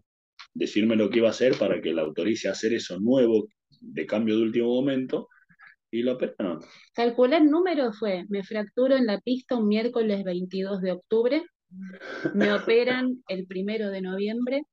decirme 0.53 0.95
lo 0.95 1.09
que 1.09 1.17
iba 1.17 1.29
a 1.29 1.31
hacer 1.31 1.57
para 1.57 1.81
que 1.81 1.95
le 1.95 2.01
autorice 2.01 2.47
a 2.47 2.51
hacer 2.51 2.73
eso 2.73 2.99
nuevo 2.99 3.47
de 3.81 4.05
cambio 4.05 4.35
de 4.35 4.43
último 4.43 4.67
momento 4.67 5.29
y 5.91 6.03
lo 6.03 6.13
operaron. 6.13 6.61
Calculé 6.93 7.37
el 7.37 7.49
número, 7.49 7.93
fue, 7.93 8.25
me 8.29 8.43
fracturo 8.43 8.95
en 8.95 9.05
la 9.05 9.19
pista 9.19 9.55
un 9.55 9.67
miércoles 9.67 10.23
22 10.23 10.81
de 10.81 10.91
octubre, 10.91 11.43
me 12.33 12.53
operan 12.53 13.23
el 13.27 13.45
primero 13.47 13.89
de 13.89 14.01
noviembre, 14.01 14.63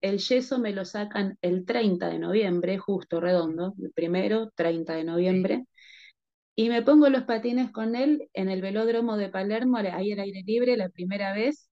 el 0.00 0.18
yeso 0.18 0.58
me 0.58 0.72
lo 0.72 0.84
sacan 0.84 1.38
el 1.42 1.64
30 1.64 2.08
de 2.08 2.18
noviembre, 2.18 2.78
justo 2.78 3.20
redondo, 3.20 3.74
el 3.80 3.92
primero, 3.92 4.50
30 4.56 4.94
de 4.94 5.04
noviembre, 5.04 5.64
y 6.54 6.68
me 6.68 6.82
pongo 6.82 7.08
los 7.08 7.22
patines 7.22 7.70
con 7.70 7.94
él 7.94 8.28
en 8.34 8.50
el 8.50 8.60
velódromo 8.60 9.16
de 9.16 9.28
Palermo, 9.28 9.78
ahí 9.78 10.12
al 10.12 10.20
aire 10.20 10.42
libre, 10.44 10.76
la 10.76 10.88
primera 10.88 11.32
vez, 11.32 11.70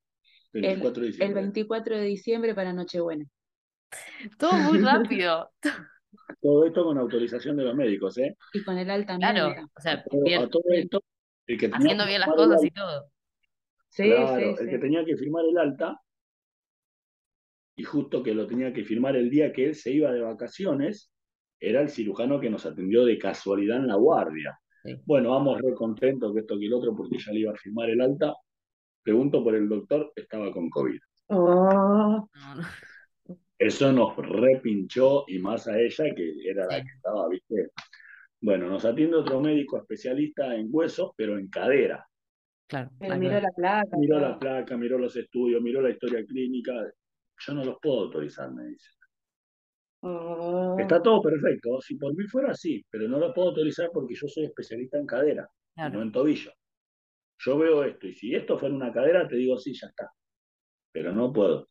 el 0.53 0.63
24 0.63 1.03
de 1.03 1.07
diciembre, 1.09 1.27
el 1.27 1.35
24 1.35 1.97
de 1.97 2.05
diciembre 2.05 2.55
para 2.55 2.73
Nochebuena. 2.73 3.27
Todo 4.39 4.53
muy 4.53 4.79
rápido. 4.81 5.51
Todo 6.41 6.67
esto 6.67 6.85
con 6.85 6.99
autorización 6.99 7.57
de 7.57 7.65
los 7.65 7.75
médicos, 7.75 8.19
¿eh? 8.19 8.37
Y 8.53 8.63
con 8.63 8.79
el 8.79 8.91
alta 8.91 9.17
Claro, 9.17 9.55
o 9.75 9.81
sea, 9.81 10.05
bien, 10.25 10.49
haciendo 11.73 12.07
bien 12.07 12.21
las 12.21 12.31
cosas 12.31 12.65
y 12.65 12.71
todo. 12.71 13.07
Sí, 13.89 14.05
claro, 14.05 14.59
el 14.59 14.69
que 14.69 14.79
tenía 14.79 15.05
que 15.05 15.17
firmar 15.17 15.45
el 15.45 15.59
alta, 15.59 16.01
y 17.77 17.83
justo 17.83 18.23
que 18.23 18.35
lo 18.35 18.47
tenía 18.47 18.73
que 18.73 18.85
firmar 18.85 19.17
el 19.17 19.31
día 19.31 19.53
que 19.53 19.67
él 19.67 19.75
se 19.75 19.91
iba 19.91 20.13
de 20.13 20.21
vacaciones, 20.21 21.11
era 21.59 21.81
el 21.81 21.91
cirujano 21.91 22.41
que 22.41 22.51
nos 22.51 22.67
atendió 22.67 23.05
de 23.05 23.19
casualidad 23.19 23.79
en 23.79 23.89
la 23.89 23.97
guardia. 23.97 24.59
Bueno, 25.05 25.31
vamos 25.31 25.61
re 25.61 25.75
contentos 25.75 26.33
que 26.33 26.41
esto 26.41 26.59
que 26.59 26.67
el 26.67 26.75
otro, 26.75 26.97
porque 26.97 27.19
ya 27.19 27.33
le 27.33 27.41
iba 27.41 27.53
a 27.53 27.57
firmar 27.57 27.91
el 27.91 28.01
alta. 28.01 28.35
Pregunto 29.03 29.43
por 29.43 29.55
el 29.55 29.69
doctor, 29.69 30.13
estaba 30.15 30.51
con 30.53 30.71
COVID. 30.71 31.01
Oh. 31.29 32.29
Eso 33.61 33.93
nos 33.93 34.17
repinchó 34.17 35.25
y 35.29 35.39
más 35.39 35.69
a 35.69 35.79
ella, 35.79 36.15
que 36.15 36.33
era 36.49 36.65
la 36.65 36.83
que 36.83 36.89
estaba, 36.97 37.29
¿viste? 37.29 37.73
Bueno, 38.41 38.71
nos 38.71 38.87
atiende 38.87 39.19
otro 39.19 39.39
médico 39.39 39.77
especialista 39.77 40.55
en 40.55 40.69
huesos, 40.71 41.11
pero 41.15 41.37
en 41.37 41.49
cadera. 41.51 42.09
Claro. 42.67 42.91
miró 43.19 43.39
la 43.39 43.51
placa. 43.55 43.97
Miró 43.99 44.19
la 44.19 44.39
placa, 44.39 44.79
miró 44.79 44.97
los 44.97 45.15
estudios, 45.15 45.61
miró 45.61 45.83
la 45.83 45.91
historia 45.91 46.25
clínica. 46.25 46.73
Yo 47.39 47.53
no 47.53 47.63
los 47.63 47.77
puedo 47.83 48.01
autorizar, 48.05 48.51
me 48.51 48.65
dice. 48.65 48.89
Oh. 50.01 50.79
Está 50.81 51.03
todo 51.03 51.21
perfecto. 51.21 51.83
Si 51.83 51.97
por 51.97 52.17
mí 52.17 52.25
fuera 52.29 52.53
así, 52.53 52.83
pero 52.89 53.09
no 53.09 53.19
lo 53.19 53.35
puedo 53.35 53.49
autorizar 53.49 53.91
porque 53.93 54.15
yo 54.15 54.27
soy 54.27 54.47
especialista 54.47 54.97
en 54.97 55.05
cadera, 55.05 55.47
no 55.77 56.01
en 56.01 56.11
tobillo. 56.11 56.51
Yo 57.41 57.59
veo 57.59 57.85
esto 57.85 58.07
y 58.07 58.15
si 58.15 58.35
esto 58.35 58.59
fuera 58.59 58.75
una 58.75 58.91
cadera, 58.91 59.29
te 59.29 59.37
digo 59.37 59.59
sí, 59.59 59.75
ya 59.75 59.89
está. 59.89 60.11
Pero 60.93 61.13
no 61.13 61.31
puedo. 61.31 61.69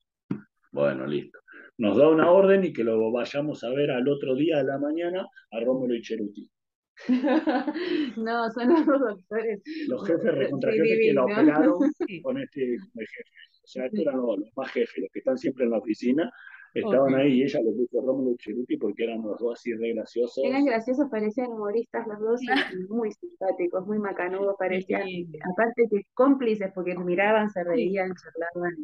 Bueno, 0.72 1.08
listo 1.08 1.40
nos 1.80 1.96
da 1.98 2.10
una 2.10 2.30
orden 2.30 2.66
y 2.66 2.74
que 2.74 2.84
lo 2.84 3.10
vayamos 3.10 3.64
a 3.64 3.70
ver 3.70 3.90
al 3.90 4.08
otro 4.10 4.36
día 4.36 4.58
de 4.58 4.66
la 4.66 4.78
mañana 4.78 5.26
a 5.52 5.60
Rómulo 5.62 5.96
y 5.96 6.02
Cheruti. 6.02 6.52
no, 8.18 8.50
son 8.52 8.74
los 8.74 8.86
dos 8.86 9.00
doctores. 9.00 9.64
Los 9.88 10.06
jefes 10.06 10.36
recontra 10.36 10.74
jefes 10.74 11.00
que 11.02 11.14
la 11.14 11.24
operaron 11.24 11.80
con 12.24 12.38
este 12.38 12.62
jefe. 12.62 13.30
O 13.64 13.68
sea, 13.68 13.86
estos 13.86 14.02
eran 14.02 14.18
los, 14.18 14.40
más 14.58 14.72
jefes, 14.72 14.98
los 14.98 15.10
que 15.14 15.20
están 15.20 15.38
siempre 15.38 15.64
en 15.64 15.72
la 15.72 15.78
oficina. 15.78 16.30
Estaban 16.74 17.16
ahí 17.16 17.40
y 17.40 17.44
ella 17.44 17.62
lo 17.64 17.72
puso 17.72 18.06
Rómulo 18.06 18.32
y 18.32 18.38
Cheruti 18.38 18.78
porque 18.78 19.06
eran 19.06 19.22
los 19.22 19.40
dos 19.40 19.58
así 19.58 19.74
re 19.74 19.94
graciosos. 19.94 20.44
Eran 20.44 20.66
graciosos, 20.66 21.08
parecían 21.10 21.48
humoristas 21.48 22.06
los 22.08 22.20
dos, 22.20 22.42
muy 22.90 23.12
simpáticos, 23.14 23.88
muy 23.88 24.00
macanudos, 24.00 24.56
parecían, 24.60 25.08
aparte 25.52 25.88
que 25.90 26.02
cómplices 26.14 26.72
porque 26.76 26.96
miraban, 26.96 27.50
se 27.50 27.64
reían, 27.64 28.14
charlaban 28.14 28.76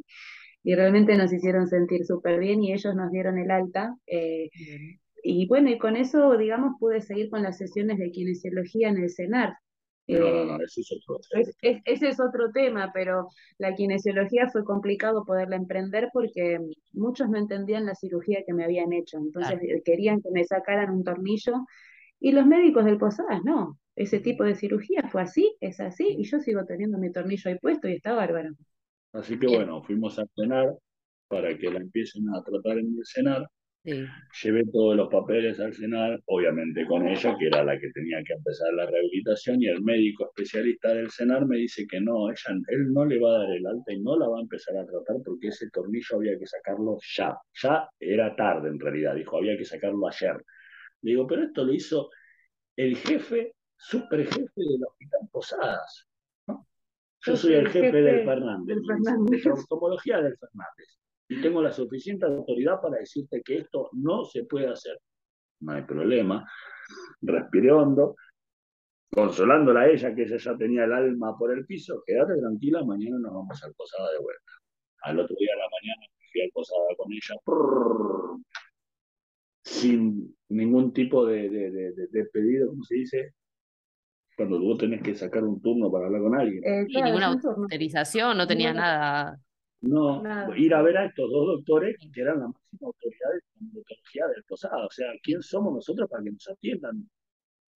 y 0.65 0.73
realmente 0.73 1.15
nos 1.15 1.31
hicieron 1.31 1.67
sentir 1.67 2.05
súper 2.05 2.39
bien 2.39 2.63
y 2.63 2.73
ellos 2.73 2.95
nos 2.95 3.11
dieron 3.11 3.37
el 3.37 3.51
alta. 3.51 3.95
Eh, 4.07 4.49
y 5.23 5.47
bueno, 5.47 5.69
y 5.69 5.77
con 5.77 5.95
eso, 5.95 6.35
digamos, 6.37 6.73
pude 6.79 7.01
seguir 7.01 7.29
con 7.29 7.43
las 7.43 7.59
sesiones 7.59 7.99
de 7.99 8.09
kinesiología 8.09 8.89
en 8.89 8.97
el 8.97 9.11
CENAR. 9.11 9.53
No, 10.07 10.19
no, 10.19 10.57
no, 10.57 10.63
ese 10.63 10.81
es 10.81 10.91
otro 11.07 11.19
tema. 11.29 11.79
ese 11.85 12.07
es 12.07 12.19
otro 12.19 12.51
tema, 12.51 12.91
pero 12.95 13.27
la 13.59 13.75
kinesiología 13.75 14.49
fue 14.49 14.63
complicado 14.63 15.23
poderla 15.23 15.55
emprender 15.55 16.09
porque 16.11 16.59
muchos 16.93 17.29
no 17.29 17.37
entendían 17.37 17.85
la 17.85 17.93
cirugía 17.93 18.43
que 18.45 18.53
me 18.53 18.63
habían 18.63 18.91
hecho. 18.91 19.19
Entonces 19.19 19.59
querían 19.85 20.19
que 20.19 20.31
me 20.31 20.43
sacaran 20.45 20.89
un 20.89 21.03
tornillo 21.03 21.53
y 22.19 22.31
los 22.31 22.47
médicos 22.47 22.85
del 22.85 22.97
Posadas 22.97 23.41
no. 23.43 23.77
Ese 23.95 24.19
tipo 24.19 24.43
de 24.43 24.55
cirugía 24.55 25.09
fue 25.11 25.21
así, 25.21 25.55
es 25.61 25.79
así, 25.79 26.07
y 26.17 26.23
yo 26.23 26.39
sigo 26.39 26.65
teniendo 26.65 26.97
mi 26.97 27.11
tornillo 27.11 27.51
ahí 27.51 27.59
puesto 27.59 27.87
y 27.87 27.93
está 27.93 28.13
bárbaro. 28.13 28.49
Así 29.15 29.39
que 29.39 29.47
bueno, 29.47 29.81
fuimos 29.81 30.19
a 30.19 30.25
cenar 30.35 30.75
para 31.29 31.57
que 31.57 31.71
la 31.71 31.79
empiecen 31.79 32.27
a 32.29 32.43
tratar 32.43 32.79
en 32.79 32.97
el 32.97 33.05
cenar. 33.05 33.47
Llevé 33.83 34.63
todos 34.73 34.95
los 34.95 35.09
papeles 35.09 35.59
al 35.59 35.73
cenar, 35.73 36.19
obviamente 36.25 36.85
con 36.85 37.07
ella, 37.07 37.35
que 37.37 37.47
era 37.47 37.63
la 37.63 37.79
que 37.79 37.91
tenía 37.91 38.21
que 38.25 38.33
empezar 38.33 38.73
la 38.73 38.87
rehabilitación, 38.87 39.61
y 39.61 39.67
el 39.67 39.81
médico 39.83 40.25
especialista 40.25 40.93
del 40.93 41.11
cenar 41.11 41.45
me 41.45 41.57
dice 41.57 41.85
que 41.87 42.01
no, 42.01 42.29
ella, 42.29 42.59
él 42.67 42.91
no 42.91 43.05
le 43.05 43.19
va 43.19 43.35
a 43.35 43.39
dar 43.39 43.51
el 43.51 43.65
alta 43.65 43.93
y 43.93 44.01
no 44.01 44.17
la 44.17 44.27
va 44.27 44.39
a 44.39 44.41
empezar 44.41 44.75
a 44.75 44.85
tratar 44.85 45.17
porque 45.23 45.49
ese 45.49 45.69
tornillo 45.69 46.17
había 46.17 46.37
que 46.37 46.47
sacarlo 46.47 46.97
ya. 47.15 47.37
Ya 47.61 47.87
era 47.99 48.35
tarde 48.35 48.69
en 48.69 48.79
realidad, 48.79 49.15
dijo, 49.15 49.37
había 49.37 49.55
que 49.57 49.65
sacarlo 49.65 50.07
ayer. 50.07 50.43
digo, 51.01 51.27
pero 51.27 51.43
esto 51.43 51.63
lo 51.63 51.73
hizo 51.73 52.09
el 52.75 52.97
jefe, 52.97 53.53
super 53.77 54.25
jefe 54.25 54.51
del 54.55 54.83
Hospital 54.83 55.29
Posadas. 55.31 56.07
Yo 57.25 57.35
soy 57.35 57.53
el 57.53 57.69
jefe, 57.69 58.01
del 58.01 58.23
Fernández, 58.25 58.77
de 58.77 59.41
traumatología 59.41 60.21
del 60.21 60.37
Fernández, 60.37 60.99
y 61.27 61.41
tengo 61.41 61.61
la 61.61 61.71
suficiente 61.71 62.25
autoridad 62.25 62.79
para 62.81 62.97
decirte 62.97 63.41
que 63.43 63.57
esto 63.57 63.89
no 63.93 64.25
se 64.25 64.43
puede 64.45 64.67
hacer. 64.67 64.99
No 65.61 65.71
hay 65.71 65.83
problema. 65.83 66.47
Respiré 67.21 67.71
hondo, 67.71 68.15
consolándola 69.11 69.81
a 69.81 69.89
ella, 69.89 70.13
que 70.13 70.23
ella 70.23 70.37
ya 70.37 70.55
tenía 70.55 70.83
el 70.83 70.93
alma 70.93 71.35
por 71.37 71.51
el 71.51 71.65
piso. 71.65 72.03
Quédate 72.05 72.37
tranquila, 72.37 72.83
mañana 72.83 73.17
nos 73.19 73.33
vamos 73.33 73.63
al 73.63 73.73
Posada 73.73 74.11
de 74.11 74.19
vuelta. 74.19 74.51
Al 75.01 75.19
otro 75.19 75.35
día 75.39 75.51
de 75.51 75.59
la 75.59 75.69
mañana 75.69 76.05
fui 76.31 76.41
al 76.41 76.51
Posada 76.51 76.85
con 76.97 77.11
ella, 77.11 77.35
sin 79.63 80.37
ningún 80.49 80.93
tipo 80.93 81.25
de, 81.25 81.49
de 81.49 82.25
pedido, 82.25 82.69
¿cómo 82.69 82.83
se 82.83 82.95
dice? 82.95 83.33
Cuando 84.35 84.59
vos 84.59 84.77
tenés 84.77 85.01
que 85.01 85.15
sacar 85.15 85.43
un 85.43 85.61
turno 85.61 85.91
para 85.91 86.07
hablar 86.07 86.21
con 86.21 86.35
alguien. 86.35 86.63
Eh, 86.63 86.85
y 86.89 87.01
ninguna 87.01 87.27
autorización, 87.27 88.37
no 88.37 88.47
tenía 88.47 88.73
nada. 88.73 89.39
No, 89.81 90.23
ir 90.55 90.73
a 90.73 90.81
ver 90.81 90.97
a 90.97 91.05
estos 91.05 91.29
dos 91.29 91.47
doctores 91.57 91.95
que 91.99 92.21
eran 92.21 92.39
la 92.39 92.47
máxima 92.47 92.87
autoridad 92.87 93.29
de 93.59 94.19
la 94.19 94.27
del 94.27 94.43
posado. 94.45 94.87
O 94.87 94.91
sea, 94.91 95.07
¿quién 95.21 95.41
somos 95.41 95.73
nosotros 95.73 96.09
para 96.09 96.23
que 96.23 96.31
nos 96.31 96.47
atiendan? 96.49 97.09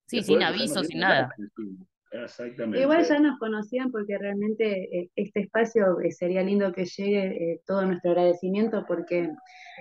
Sí, 0.07 0.24
sin 0.24 0.41
aviso, 0.41 0.84
sin 0.84 0.99
nada. 0.99 1.30
Exactamente. 2.12 2.82
Igual 2.82 3.03
ya 3.03 3.20
nos 3.20 3.38
conocían 3.38 3.91
porque 3.91 4.18
realmente 4.18 4.97
eh, 4.97 5.10
este 5.16 5.41
espacio 5.41 5.99
eh, 6.01 6.12
sería 6.12 6.41
lindo 6.41 6.72
que 6.72 6.86
llegue 6.86 7.62
todo 7.66 7.86
nuestro 7.86 8.12
agradecimiento 8.12 8.84
porque 8.88 9.30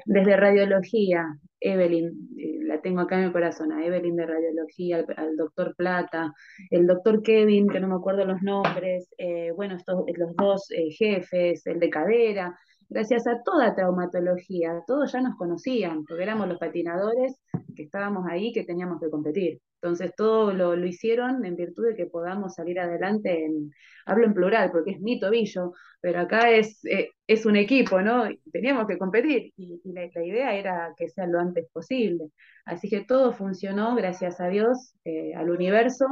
desde 0.04 0.36
radiología, 0.36 1.38
Evelyn, 1.60 2.06
eh, 2.38 2.58
la 2.62 2.80
tengo 2.80 3.00
acá 3.00 3.18
en 3.18 3.24
el 3.24 3.32
corazón, 3.32 3.72
a 3.72 3.84
Evelyn 3.84 4.16
de 4.16 4.26
radiología, 4.26 5.04
al, 5.16 5.36
doctor 5.36 5.74
Plata, 5.76 6.32
el 6.70 6.86
doctor 6.86 7.22
Kevin, 7.22 7.68
que 7.68 7.80
no 7.80 7.88
me 7.88 7.96
acuerdo 7.96 8.24
los 8.24 8.42
nombres, 8.42 9.08
eh, 9.18 9.50
bueno, 9.54 9.76
estos, 9.76 10.04
los 10.16 10.36
dos 10.36 10.70
eh, 10.70 10.90
jefes, 10.90 11.66
el 11.66 11.80
de 11.80 11.90
cadera, 11.90 12.58
gracias 12.88 13.26
a 13.26 13.42
toda 13.42 13.74
traumatología, 13.74 14.82
todos 14.86 15.12
ya 15.12 15.20
nos 15.20 15.36
conocían, 15.36 16.04
porque 16.04 16.22
éramos 16.22 16.48
los 16.48 16.58
patinadores 16.58 17.40
que 17.74 17.82
estábamos 17.82 18.26
ahí, 18.30 18.52
que 18.52 18.64
teníamos 18.64 19.00
que 19.00 19.10
competir. 19.10 19.60
Entonces 19.80 20.12
todo 20.16 20.52
lo, 20.52 20.74
lo 20.74 20.86
hicieron 20.86 21.44
en 21.44 21.54
virtud 21.56 21.86
de 21.86 21.94
que 21.94 22.06
podamos 22.06 22.54
salir 22.54 22.80
adelante, 22.80 23.44
en, 23.44 23.70
hablo 24.06 24.26
en 24.26 24.34
plural 24.34 24.72
porque 24.72 24.92
es 24.92 25.00
mi 25.00 25.20
tobillo, 25.20 25.72
pero 26.00 26.20
acá 26.20 26.50
es, 26.50 26.84
eh, 26.84 27.10
es 27.26 27.46
un 27.46 27.56
equipo, 27.56 28.00
¿no? 28.02 28.24
Teníamos 28.52 28.86
que 28.88 28.98
competir 28.98 29.52
y, 29.56 29.80
la, 29.84 30.06
idea 30.24 30.54
era 30.54 30.94
que 30.96 31.08
sea 31.08 31.26
lo 31.26 31.38
antes 31.38 31.68
posible. 31.72 32.30
Así 32.64 32.88
que 32.88 33.04
todo 33.04 33.32
funcionó, 33.32 33.94
gracias 33.94 34.40
a 34.40 34.48
Dios, 34.48 34.94
eh, 35.04 35.34
al 35.34 35.50
universo 35.50 36.06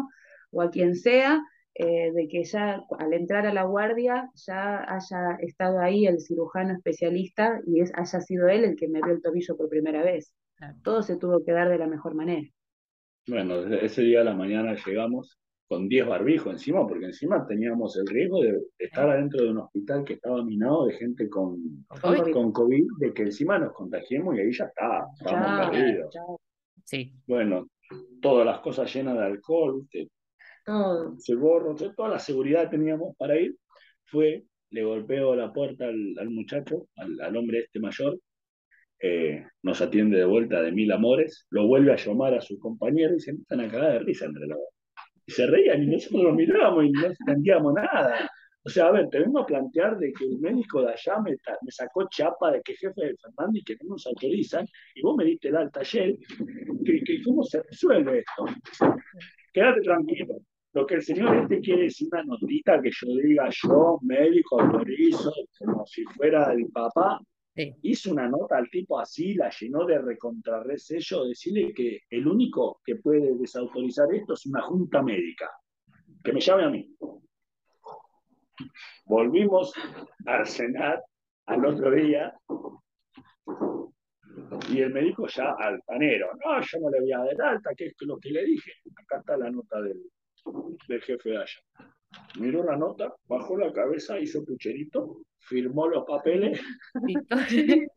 o 0.50 0.62
a 0.62 0.70
quien 0.70 0.94
sea, 0.94 1.40
eh, 1.74 2.12
de 2.12 2.28
que 2.28 2.44
ya 2.44 2.82
al 2.98 3.12
entrar 3.12 3.46
a 3.46 3.52
la 3.52 3.64
guardia 3.64 4.30
ya 4.46 4.78
haya 4.88 5.36
estado 5.40 5.78
ahí 5.80 6.06
el 6.06 6.20
cirujano 6.20 6.72
especialista 6.72 7.60
y 7.66 7.80
es, 7.80 7.92
haya 7.94 8.20
sido 8.20 8.48
él 8.48 8.64
el 8.64 8.76
que 8.76 8.88
me 8.88 9.02
vio 9.02 9.12
el 9.12 9.22
tobillo 9.22 9.56
por 9.56 9.68
primera 9.68 10.02
vez. 10.02 10.32
Todo 10.82 11.02
se 11.02 11.16
tuvo 11.16 11.44
que 11.44 11.52
dar 11.52 11.68
de 11.68 11.78
la 11.78 11.86
mejor 11.86 12.14
manera. 12.14 12.48
Bueno, 13.28 13.66
ese 13.76 14.02
día 14.02 14.20
a 14.20 14.24
la 14.24 14.34
mañana 14.34 14.76
llegamos 14.86 15.38
con 15.68 15.88
10 15.88 16.06
barbijos 16.06 16.52
encima, 16.52 16.86
porque 16.86 17.06
encima 17.06 17.44
teníamos 17.46 17.96
el 17.96 18.06
riesgo 18.06 18.40
de 18.40 18.62
estar 18.78 19.10
adentro 19.10 19.42
de 19.42 19.50
un 19.50 19.58
hospital 19.58 20.04
que 20.04 20.14
estaba 20.14 20.44
minado 20.44 20.86
de 20.86 20.94
gente 20.94 21.28
con 21.28 21.84
COVID, 22.00 22.32
con 22.32 22.52
COVID 22.52 22.84
de 22.98 23.12
que 23.12 23.22
encima 23.22 23.58
nos 23.58 23.72
contagiemos 23.72 24.36
y 24.36 24.40
ahí 24.40 24.52
ya 24.52 24.66
está, 24.66 25.06
estábamos 25.18 25.70
perdidos. 25.70 26.14
Sí. 26.84 27.12
Bueno, 27.26 27.68
todas 28.20 28.46
las 28.46 28.60
cosas 28.60 28.92
llenas 28.94 29.16
de 29.16 29.24
alcohol, 29.24 29.86
todo. 30.64 31.18
se 31.18 31.34
gorro, 31.34 31.74
toda 31.74 32.08
la 32.08 32.18
seguridad 32.20 32.70
teníamos 32.70 33.16
para 33.16 33.36
ir, 33.38 33.56
fue, 34.04 34.44
le 34.70 34.84
golpeo 34.84 35.34
la 35.34 35.52
puerta 35.52 35.86
al, 35.86 36.30
muchacho, 36.30 36.88
al, 36.96 37.36
hombre 37.36 37.60
este 37.60 37.80
mayor, 37.80 38.18
eh, 39.00 39.44
nos 39.62 39.80
atiende 39.80 40.18
de 40.18 40.24
vuelta 40.24 40.62
de 40.62 40.72
mil 40.72 40.90
amores, 40.92 41.46
lo 41.50 41.66
vuelve 41.66 41.92
a 41.92 41.96
llamar 41.96 42.34
a 42.34 42.40
su 42.40 42.58
compañero 42.58 43.14
y 43.14 43.20
se 43.20 43.32
empiezan 43.32 43.60
a 43.60 43.70
cagar 43.70 43.92
de 43.92 43.98
risa 44.00 44.26
entre 44.26 44.46
los. 44.46 44.58
Y 45.26 45.32
se 45.32 45.46
reían 45.46 45.82
y 45.82 45.86
nosotros 45.86 46.22
lo 46.22 46.32
mirábamos 46.32 46.84
y 46.84 46.90
no 46.92 47.06
entendíamos 47.06 47.74
nada. 47.74 48.30
O 48.66 48.68
sea, 48.68 48.86
a 48.86 48.90
ver, 48.92 49.08
te 49.10 49.20
vengo 49.20 49.38
a 49.38 49.46
plantear 49.46 49.96
de 49.96 50.12
que 50.12 50.24
el 50.24 50.38
médico 50.40 50.82
de 50.82 50.92
allá 50.92 51.20
me, 51.20 51.36
sacó 51.70 52.08
chapa 52.08 52.50
de 52.50 52.62
que 52.62 52.74
jefe 52.74 53.00
de 53.00 53.16
Fernández 53.16 53.62
y 53.62 53.64
que 53.64 53.76
no 53.84 53.90
nos 53.90 54.06
autorizan, 54.08 54.66
y 54.94 55.02
vos 55.02 55.16
me 55.16 55.24
diste 55.24 55.48
el 55.48 55.56
alta 55.56 55.80
ayer, 55.80 56.16
que, 56.84 57.22
¿cómo 57.24 57.44
se 57.44 57.62
resuelve 57.62 58.18
esto? 58.18 58.44
Quédate 59.52 59.80
tranquilo. 59.82 60.38
Lo 60.72 60.84
que 60.84 60.96
el 60.96 61.02
señor 61.02 61.36
este 61.36 61.60
quiere 61.60 61.86
es 61.86 62.02
una 62.02 62.24
notita 62.24 62.82
que 62.82 62.90
yo 62.90 63.14
diga, 63.22 63.48
yo, 63.50 63.98
médico, 64.02 64.60
autorizo, 64.60 65.32
como 65.58 65.86
si 65.86 66.02
fuera 66.04 66.52
el 66.52 66.66
papá, 66.72 67.20
Hizo 67.82 68.12
una 68.12 68.28
nota 68.28 68.58
al 68.58 68.68
tipo 68.68 69.00
así, 69.00 69.34
la 69.34 69.48
llenó 69.48 69.86
de 69.86 69.98
recontrarresello, 69.98 71.24
decirle 71.24 71.72
que 71.72 72.02
el 72.10 72.26
único 72.26 72.80
que 72.84 72.96
puede 72.96 73.34
desautorizar 73.36 74.12
esto 74.12 74.34
es 74.34 74.44
una 74.46 74.60
junta 74.62 75.02
médica. 75.02 75.50
Que 76.22 76.32
me 76.32 76.40
llame 76.40 76.64
a 76.64 76.70
mí. 76.70 76.94
Volvimos 79.06 79.72
a 80.26 80.44
cenar 80.44 81.02
al 81.46 81.64
otro 81.64 81.90
día 81.92 82.38
y 84.70 84.80
el 84.80 84.92
médico 84.92 85.26
ya 85.28 85.52
altanero. 85.52 86.28
No, 86.44 86.60
yo 86.60 86.80
no 86.80 86.90
le 86.90 87.00
voy 87.00 87.12
a 87.12 87.18
dar 87.18 87.54
alta, 87.54 87.74
que 87.74 87.86
es 87.86 87.94
lo 88.00 88.18
que 88.18 88.30
le 88.30 88.44
dije. 88.44 88.72
Acá 88.96 89.18
está 89.20 89.36
la 89.36 89.50
nota 89.50 89.80
del, 89.80 90.02
del 90.88 91.02
jefe 91.02 91.30
de 91.30 91.36
allá. 91.36 91.60
Miró 92.38 92.64
la 92.64 92.76
nota, 92.76 93.14
bajó 93.28 93.56
la 93.56 93.72
cabeza, 93.72 94.18
hizo 94.18 94.44
pucherito, 94.44 95.22
firmó 95.38 95.88
los 95.88 96.04
papeles 96.04 96.60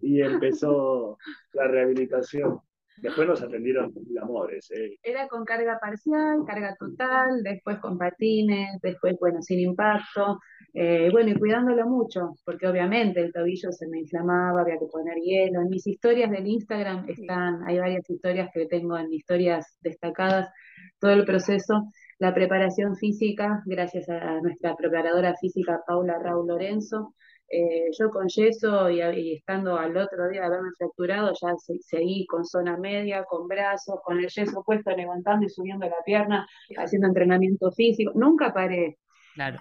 y 0.00 0.20
empezó 0.20 1.18
la 1.52 1.68
rehabilitación. 1.68 2.60
Después 3.02 3.26
nos 3.26 3.42
atendieron 3.42 3.94
amores. 4.20 4.70
Eh. 4.72 4.98
Era 5.02 5.26
con 5.28 5.44
carga 5.44 5.78
parcial, 5.80 6.44
carga 6.46 6.76
total, 6.78 7.42
después 7.42 7.78
con 7.78 7.96
patines, 7.96 8.78
después, 8.82 9.16
bueno, 9.18 9.40
sin 9.40 9.60
impacto. 9.60 10.38
Eh, 10.74 11.08
bueno, 11.10 11.30
y 11.30 11.34
cuidándolo 11.34 11.86
mucho, 11.86 12.34
porque 12.44 12.68
obviamente 12.68 13.20
el 13.20 13.32
tobillo 13.32 13.72
se 13.72 13.88
me 13.88 14.00
inflamaba, 14.00 14.60
había 14.60 14.78
que 14.78 14.86
poner 14.86 15.16
hielo. 15.16 15.62
En 15.62 15.68
mis 15.68 15.86
historias 15.86 16.30
del 16.30 16.46
Instagram 16.46 17.08
están, 17.08 17.66
hay 17.66 17.78
varias 17.78 18.08
historias 18.08 18.50
que 18.52 18.66
tengo 18.66 18.98
en 18.98 19.12
historias 19.12 19.78
destacadas, 19.80 20.50
todo 20.98 21.12
el 21.12 21.24
proceso. 21.24 21.90
La 22.20 22.34
preparación 22.34 22.96
física, 22.96 23.62
gracias 23.64 24.06
a 24.10 24.42
nuestra 24.42 24.76
preparadora 24.76 25.34
física 25.40 25.80
Paula 25.86 26.18
Raúl 26.18 26.48
Lorenzo, 26.48 27.14
eh, 27.48 27.90
yo 27.98 28.10
con 28.10 28.28
yeso 28.28 28.90
y, 28.90 29.36
estando 29.36 29.78
al 29.78 29.96
otro 29.96 30.28
día 30.28 30.42
de 30.42 30.46
haberme 30.48 30.68
fracturado, 30.76 31.32
ya 31.40 31.54
seguí 31.80 32.26
con 32.26 32.44
zona 32.44 32.76
media, 32.76 33.24
con 33.24 33.48
brazos, 33.48 34.00
con 34.04 34.18
el 34.18 34.28
yeso 34.28 34.62
puesto, 34.62 34.94
levantando 34.94 35.46
y 35.46 35.48
subiendo 35.48 35.86
la 35.86 35.96
pierna, 36.04 36.46
haciendo 36.76 37.08
entrenamiento 37.08 37.72
físico. 37.72 38.12
Nunca 38.14 38.52
paré. 38.52 38.98
Claro. 39.34 39.60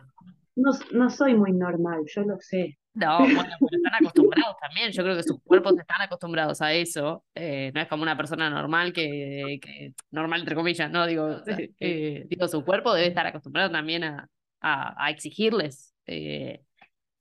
No, 0.57 0.71
no 0.91 1.09
soy 1.09 1.35
muy 1.35 1.53
normal, 1.53 2.01
yo 2.13 2.23
lo 2.23 2.39
sé. 2.41 2.77
No, 2.99 3.19
bueno, 3.19 3.43
pero 3.59 3.69
están 3.71 3.95
acostumbrados 3.95 4.55
también. 4.59 4.91
Yo 4.91 5.03
creo 5.03 5.15
que 5.15 5.23
sus 5.23 5.41
cuerpos 5.41 5.77
están 5.77 6.01
acostumbrados 6.01 6.61
a 6.61 6.73
eso. 6.73 7.23
Eh, 7.33 7.71
no 7.73 7.81
es 7.81 7.87
como 7.87 8.03
una 8.03 8.17
persona 8.17 8.49
normal 8.49 8.91
que, 8.93 9.93
normal 10.11 10.41
entre 10.41 10.55
comillas, 10.55 10.91
no 10.91 11.07
digo, 11.07 11.37
eh, 11.79 12.25
digo, 12.27 12.47
su 12.47 12.63
cuerpo 12.65 12.93
debe 12.93 13.07
estar 13.07 13.25
acostumbrado 13.25 13.71
también 13.71 14.03
a, 14.03 14.27
a, 14.61 15.09
exigirles 15.09 15.93
eh, 16.05 16.61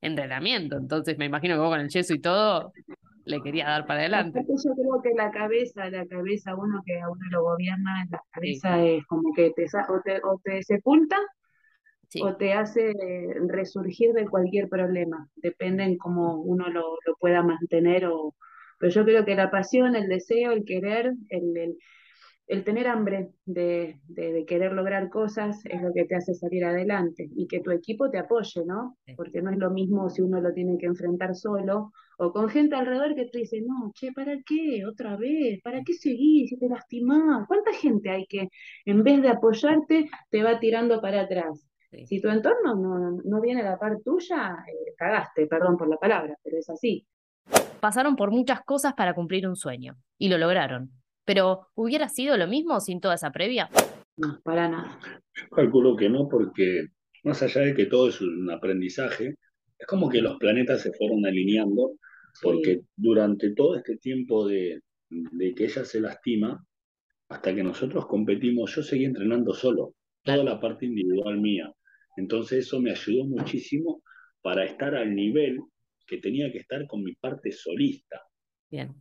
entrenamiento. 0.01 0.77
Entonces 0.77 1.17
me 1.17 1.25
imagino 1.25 1.55
que 1.55 1.61
vos 1.61 1.69
con 1.69 1.79
el 1.79 1.89
yeso 1.89 2.13
y 2.13 2.19
todo 2.19 2.73
le 3.25 3.41
quería 3.41 3.65
dar 3.65 3.85
para 3.85 4.01
adelante. 4.01 4.43
Yo 4.47 4.73
creo 4.73 5.01
que 5.01 5.13
la 5.15 5.31
cabeza, 5.31 5.89
la 5.89 6.05
cabeza, 6.07 6.55
uno 6.55 6.81
que 6.85 6.99
a 6.99 7.09
uno 7.09 7.21
lo 7.29 7.43
gobierna, 7.43 8.05
la 8.09 8.21
cabeza 8.31 8.83
es 8.83 9.05
como 9.05 9.33
que 9.33 9.51
te, 9.51 9.65
o 9.65 10.01
te, 10.03 10.19
o 10.23 10.41
te 10.43 10.63
sepulta 10.63 11.17
o 12.21 12.35
te 12.35 12.53
hace 12.53 12.93
resurgir 13.47 14.13
de 14.13 14.27
cualquier 14.27 14.69
problema. 14.69 15.27
Depende 15.35 15.83
en 15.83 15.97
cómo 15.97 16.41
uno 16.41 16.69
lo, 16.69 16.95
lo 17.05 17.15
pueda 17.19 17.43
mantener. 17.43 18.05
O... 18.05 18.35
Pero 18.79 18.91
yo 18.91 19.05
creo 19.05 19.25
que 19.25 19.35
la 19.35 19.51
pasión, 19.51 19.95
el 19.95 20.07
deseo, 20.07 20.51
el 20.51 20.65
querer, 20.65 21.13
el, 21.29 21.57
el 21.57 21.77
el 22.49 22.63
tener 22.63 22.87
hambre 22.87 23.29
de, 23.45 24.01
querer 24.47 24.73
lograr 24.73 25.09
cosas 25.09 25.63
es 25.65 25.81
lo 25.83 25.93
que 25.93 26.05
te 26.05 26.15
hace 26.15 26.33
salir 26.33 26.65
adelante 26.65 27.29
y 27.35 27.47
que 27.47 27.59
tu 27.59 27.69
equipo 27.69 28.09
te 28.09 28.17
apoye, 28.17 28.65
¿no? 28.65 28.97
Porque 29.15 29.41
no 29.43 29.51
es 29.51 29.57
lo 29.57 29.69
mismo 29.69 30.09
si 30.09 30.23
uno 30.23 30.41
lo 30.41 30.51
tiene 30.51 30.77
que 30.79 30.87
enfrentar 30.87 31.35
solo 31.35 31.91
o 32.17 32.33
con 32.33 32.49
gente 32.49 32.75
alrededor 32.75 33.13
que 33.15 33.27
te 33.27 33.37
dice, 33.39 33.61
no, 33.61 33.91
che, 33.93 34.11
¿para 34.13 34.35
qué? 34.43 34.83
Otra 34.83 35.15
vez, 35.15 35.61
¿para 35.61 35.83
qué 35.83 35.93
seguir 35.93 36.49
si 36.49 36.57
te 36.57 36.67
lastimás? 36.67 37.45
¿Cuánta 37.47 37.71
gente 37.71 38.09
hay 38.09 38.25
que 38.25 38.49
en 38.85 39.03
vez 39.03 39.21
de 39.21 39.29
apoyarte 39.29 40.09
te 40.31 40.43
va 40.43 40.59
tirando 40.59 41.01
para 41.01 41.21
atrás? 41.21 41.69
Si 42.05 42.21
tu 42.21 42.29
entorno 42.29 42.75
no, 43.23 43.41
viene 43.41 43.61
a 43.61 43.71
la 43.71 43.79
par 43.79 43.97
tuya, 44.03 44.63
eh, 44.67 44.93
cagaste, 44.97 45.47
perdón 45.47 45.75
por 45.77 45.89
la 45.89 45.97
palabra, 45.97 46.35
pero 46.43 46.57
es 46.57 46.69
así. 46.69 47.05
Pasaron 47.79 48.15
por 48.15 48.31
muchas 48.31 48.61
cosas 48.61 48.93
para 48.93 49.15
cumplir 49.15 49.47
un 49.47 49.55
sueño 49.55 49.95
y 50.17 50.29
lo 50.29 50.37
lograron 50.37 50.91
pero 51.29 51.67
¿hubiera 51.75 52.09
sido 52.09 52.37
lo 52.37 52.47
mismo 52.47 52.79
sin 52.79 52.99
toda 52.99 53.13
esa 53.13 53.29
previa? 53.29 53.69
No, 54.17 54.41
para 54.43 54.67
nada. 54.67 54.99
Yo 55.35 55.47
calculo 55.51 55.95
que 55.95 56.09
no, 56.09 56.27
porque 56.27 56.87
más 57.23 57.43
allá 57.43 57.61
de 57.61 57.75
que 57.75 57.85
todo 57.85 58.09
es 58.09 58.19
un 58.19 58.49
aprendizaje, 58.49 59.35
es 59.77 59.85
como 59.85 60.09
que 60.09 60.23
los 60.23 60.39
planetas 60.39 60.81
se 60.81 60.91
fueron 60.91 61.23
alineando, 61.27 61.97
porque 62.41 62.81
durante 62.95 63.53
todo 63.53 63.75
este 63.75 63.97
tiempo 63.97 64.47
de, 64.47 64.81
que 65.55 65.65
ella 65.65 65.85
se 65.85 66.01
lastima, 66.01 66.65
hasta 67.27 67.53
que 67.53 67.61
nosotros 67.61 68.07
competimos, 68.07 68.75
yo 68.75 68.81
seguí 68.81 69.05
entrenando 69.05 69.53
solo, 69.53 69.93
toda 70.23 70.43
la 70.43 70.59
parte 70.59 70.87
individual 70.87 71.39
mía. 71.39 71.71
Entonces 72.19 72.65
eso 72.65 72.79
me 72.79 72.91
ayudó 72.91 73.25
muchísimo 73.25 74.03
para 74.41 74.65
estar 74.65 74.95
al 74.95 75.15
nivel 75.15 75.59
que 76.05 76.17
tenía 76.17 76.51
que 76.51 76.59
estar 76.59 76.85
con 76.87 77.03
mi 77.03 77.15
parte 77.15 77.51
solista. 77.51 78.21
Bien. 78.69 78.95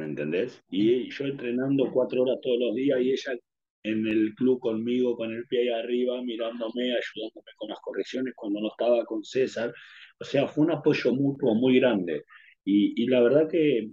¿me 0.00 0.06
entendés? 0.06 0.62
Y 0.70 1.10
yo 1.10 1.26
entrenando 1.26 1.90
cuatro 1.92 2.22
horas 2.22 2.38
todos 2.42 2.58
los 2.58 2.74
días 2.74 3.00
y 3.00 3.12
ella 3.12 3.38
en 3.82 4.06
el 4.06 4.34
club 4.34 4.58
conmigo, 4.60 5.16
con 5.16 5.32
el 5.32 5.46
pie 5.46 5.60
ahí 5.60 5.68
arriba, 5.68 6.22
mirándome, 6.22 6.94
ayudándome 6.96 7.50
con 7.56 7.68
las 7.68 7.78
correcciones 7.80 8.34
cuando 8.36 8.60
no 8.60 8.68
estaba 8.68 9.04
con 9.04 9.22
César. 9.24 9.72
O 10.18 10.24
sea, 10.24 10.46
fue 10.48 10.64
un 10.64 10.72
apoyo 10.72 11.14
mutuo 11.14 11.54
muy 11.54 11.78
grande. 11.80 12.24
Y, 12.64 13.02
y 13.02 13.06
la 13.06 13.20
verdad 13.20 13.48
que 13.48 13.90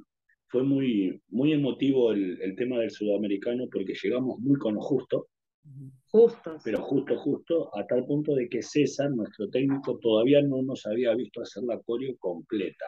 fue 0.47 0.63
muy, 0.63 1.21
muy 1.29 1.53
emotivo 1.53 2.11
el, 2.11 2.41
el, 2.41 2.55
tema 2.55 2.79
del 2.79 2.91
sudamericano 2.91 3.67
porque 3.71 3.93
llegamos 4.01 4.39
muy 4.39 4.57
con 4.57 4.75
lo 4.75 4.81
justo. 4.81 5.27
Pero 6.63 6.81
justo, 6.81 7.17
justo, 7.17 7.77
a 7.77 7.85
tal 7.85 8.05
punto 8.05 8.33
de 8.33 8.47
que 8.49 8.61
César, 8.61 9.11
nuestro 9.11 9.49
técnico, 9.49 9.97
todavía 9.99 10.41
no 10.41 10.61
nos 10.61 10.85
había 10.85 11.13
visto 11.15 11.41
hacer 11.41 11.63
la 11.63 11.79
coreo 11.81 12.15
completa. 12.19 12.85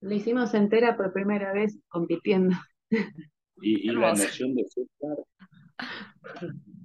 Lo 0.00 0.14
hicimos 0.14 0.52
entera 0.54 0.96
por 0.96 1.12
primera 1.12 1.52
vez 1.52 1.78
compitiendo. 1.88 2.56
Y, 3.64 3.90
la 3.92 4.10
emoción 4.10 4.54
de 4.54 4.64
César, 4.68 5.16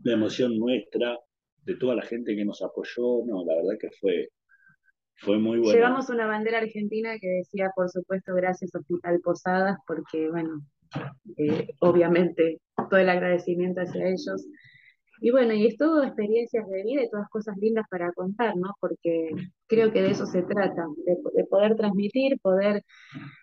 la 0.04 0.14
emoción 0.14 0.58
nuestra, 0.60 1.18
de 1.64 1.76
toda 1.76 1.96
la 1.96 2.04
gente 2.04 2.36
que 2.36 2.46
nos 2.46 2.62
apoyó, 2.62 3.26
no, 3.26 3.44
la 3.46 3.56
verdad 3.56 3.80
que 3.80 3.90
fue, 4.00 4.30
fue 5.16 5.40
muy 5.40 5.60
bueno. 5.60 5.74
Llevamos 5.74 6.10
una 6.10 6.28
bandera 6.28 6.60
argentina 6.60 7.18
que 7.20 7.28
decía, 7.28 7.72
por 7.76 7.90
supuesto, 7.90 8.34
gracias 8.36 8.76
Hospital 8.76 9.20
Posadas, 9.22 9.78
porque, 9.88 10.30
bueno, 10.30 10.62
eh, 11.38 11.68
obviamente 11.80 12.62
todo 12.90 13.00
el 13.00 13.10
agradecimiento 13.10 13.82
hacia 13.82 14.08
ellos. 14.08 14.46
Y 15.22 15.32
bueno, 15.32 15.54
y 15.54 15.68
es 15.68 15.78
todo 15.78 16.04
experiencias 16.04 16.68
de 16.68 16.84
vida 16.84 17.04
y 17.04 17.10
todas 17.10 17.30
cosas 17.30 17.58
lindas 17.58 17.86
para 17.90 18.12
contar, 18.14 18.56
¿no? 18.56 18.76
Porque 18.80 19.32
creo 19.68 19.92
que 19.92 20.02
de 20.02 20.12
eso 20.12 20.26
se 20.26 20.44
trata, 20.44 20.86
de, 21.06 21.44
poder 21.46 21.76
transmitir, 21.76 22.40
poder 22.40 22.84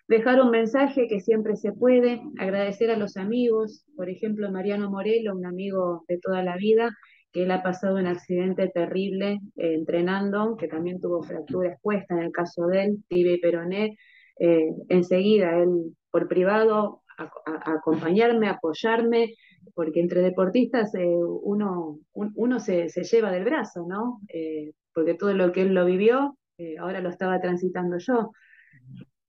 dejar 0.07 0.41
un 0.41 0.51
mensaje 0.51 1.07
que 1.07 1.19
siempre 1.19 1.55
se 1.55 1.73
puede, 1.73 2.21
agradecer 2.37 2.91
a 2.91 2.97
los 2.97 3.17
amigos, 3.17 3.85
por 3.95 4.09
ejemplo, 4.09 4.51
Mariano 4.51 4.89
Morelo, 4.89 5.35
un 5.35 5.45
amigo 5.45 6.05
de 6.07 6.17
toda 6.19 6.43
la 6.43 6.55
vida, 6.55 6.95
que 7.31 7.43
él 7.43 7.51
ha 7.51 7.63
pasado 7.63 7.97
un 7.97 8.07
accidente 8.07 8.69
terrible 8.69 9.41
eh, 9.57 9.73
entrenando, 9.73 10.55
que 10.55 10.69
también 10.69 11.01
tuvo 11.01 11.21
fractura 11.23 11.69
expuesta 11.69 12.15
en 12.15 12.21
el 12.21 12.31
caso 12.31 12.67
de 12.67 12.83
él, 12.85 13.03
tibia 13.09 13.33
y 13.33 13.39
peroné. 13.39 13.97
Eh, 14.39 14.69
enseguida, 14.89 15.57
él 15.61 15.95
por 16.11 16.29
privado, 16.29 17.01
a, 17.17 17.29
acompañarme, 17.73 18.47
apoyarme, 18.47 19.33
porque 19.75 19.99
entre 19.99 20.21
deportistas 20.21 20.95
eh, 20.95 21.05
uno, 21.05 21.99
uno 22.13 22.59
se, 22.59 22.87
lleva 22.87 23.31
del 23.31 23.43
brazo, 23.43 23.85
¿no? 23.87 24.21
Eh, 24.29 24.71
porque 24.93 25.13
todo 25.13 25.33
lo 25.33 25.51
que 25.51 25.63
él 25.63 25.73
lo 25.73 25.85
vivió, 25.85 26.37
eh, 26.57 26.77
ahora 26.79 27.01
lo 27.01 27.09
estaba 27.09 27.39
transitando 27.41 27.97
yo. 27.99 28.31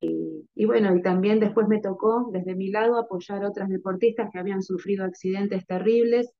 Y, 0.00 0.48
y 0.54 0.64
bueno, 0.64 0.94
y 0.94 1.02
también 1.02 1.40
después 1.40 1.66
me 1.66 1.80
tocó 1.80 2.30
desde 2.32 2.54
mi 2.54 2.70
lado 2.70 2.96
apoyar 2.96 3.44
a 3.44 3.48
otras 3.48 3.68
deportistas 3.68 4.30
que 4.32 4.38
habían 4.38 4.62
sufrido 4.62 5.04
accidentes 5.04 5.66
terribles 5.66 6.32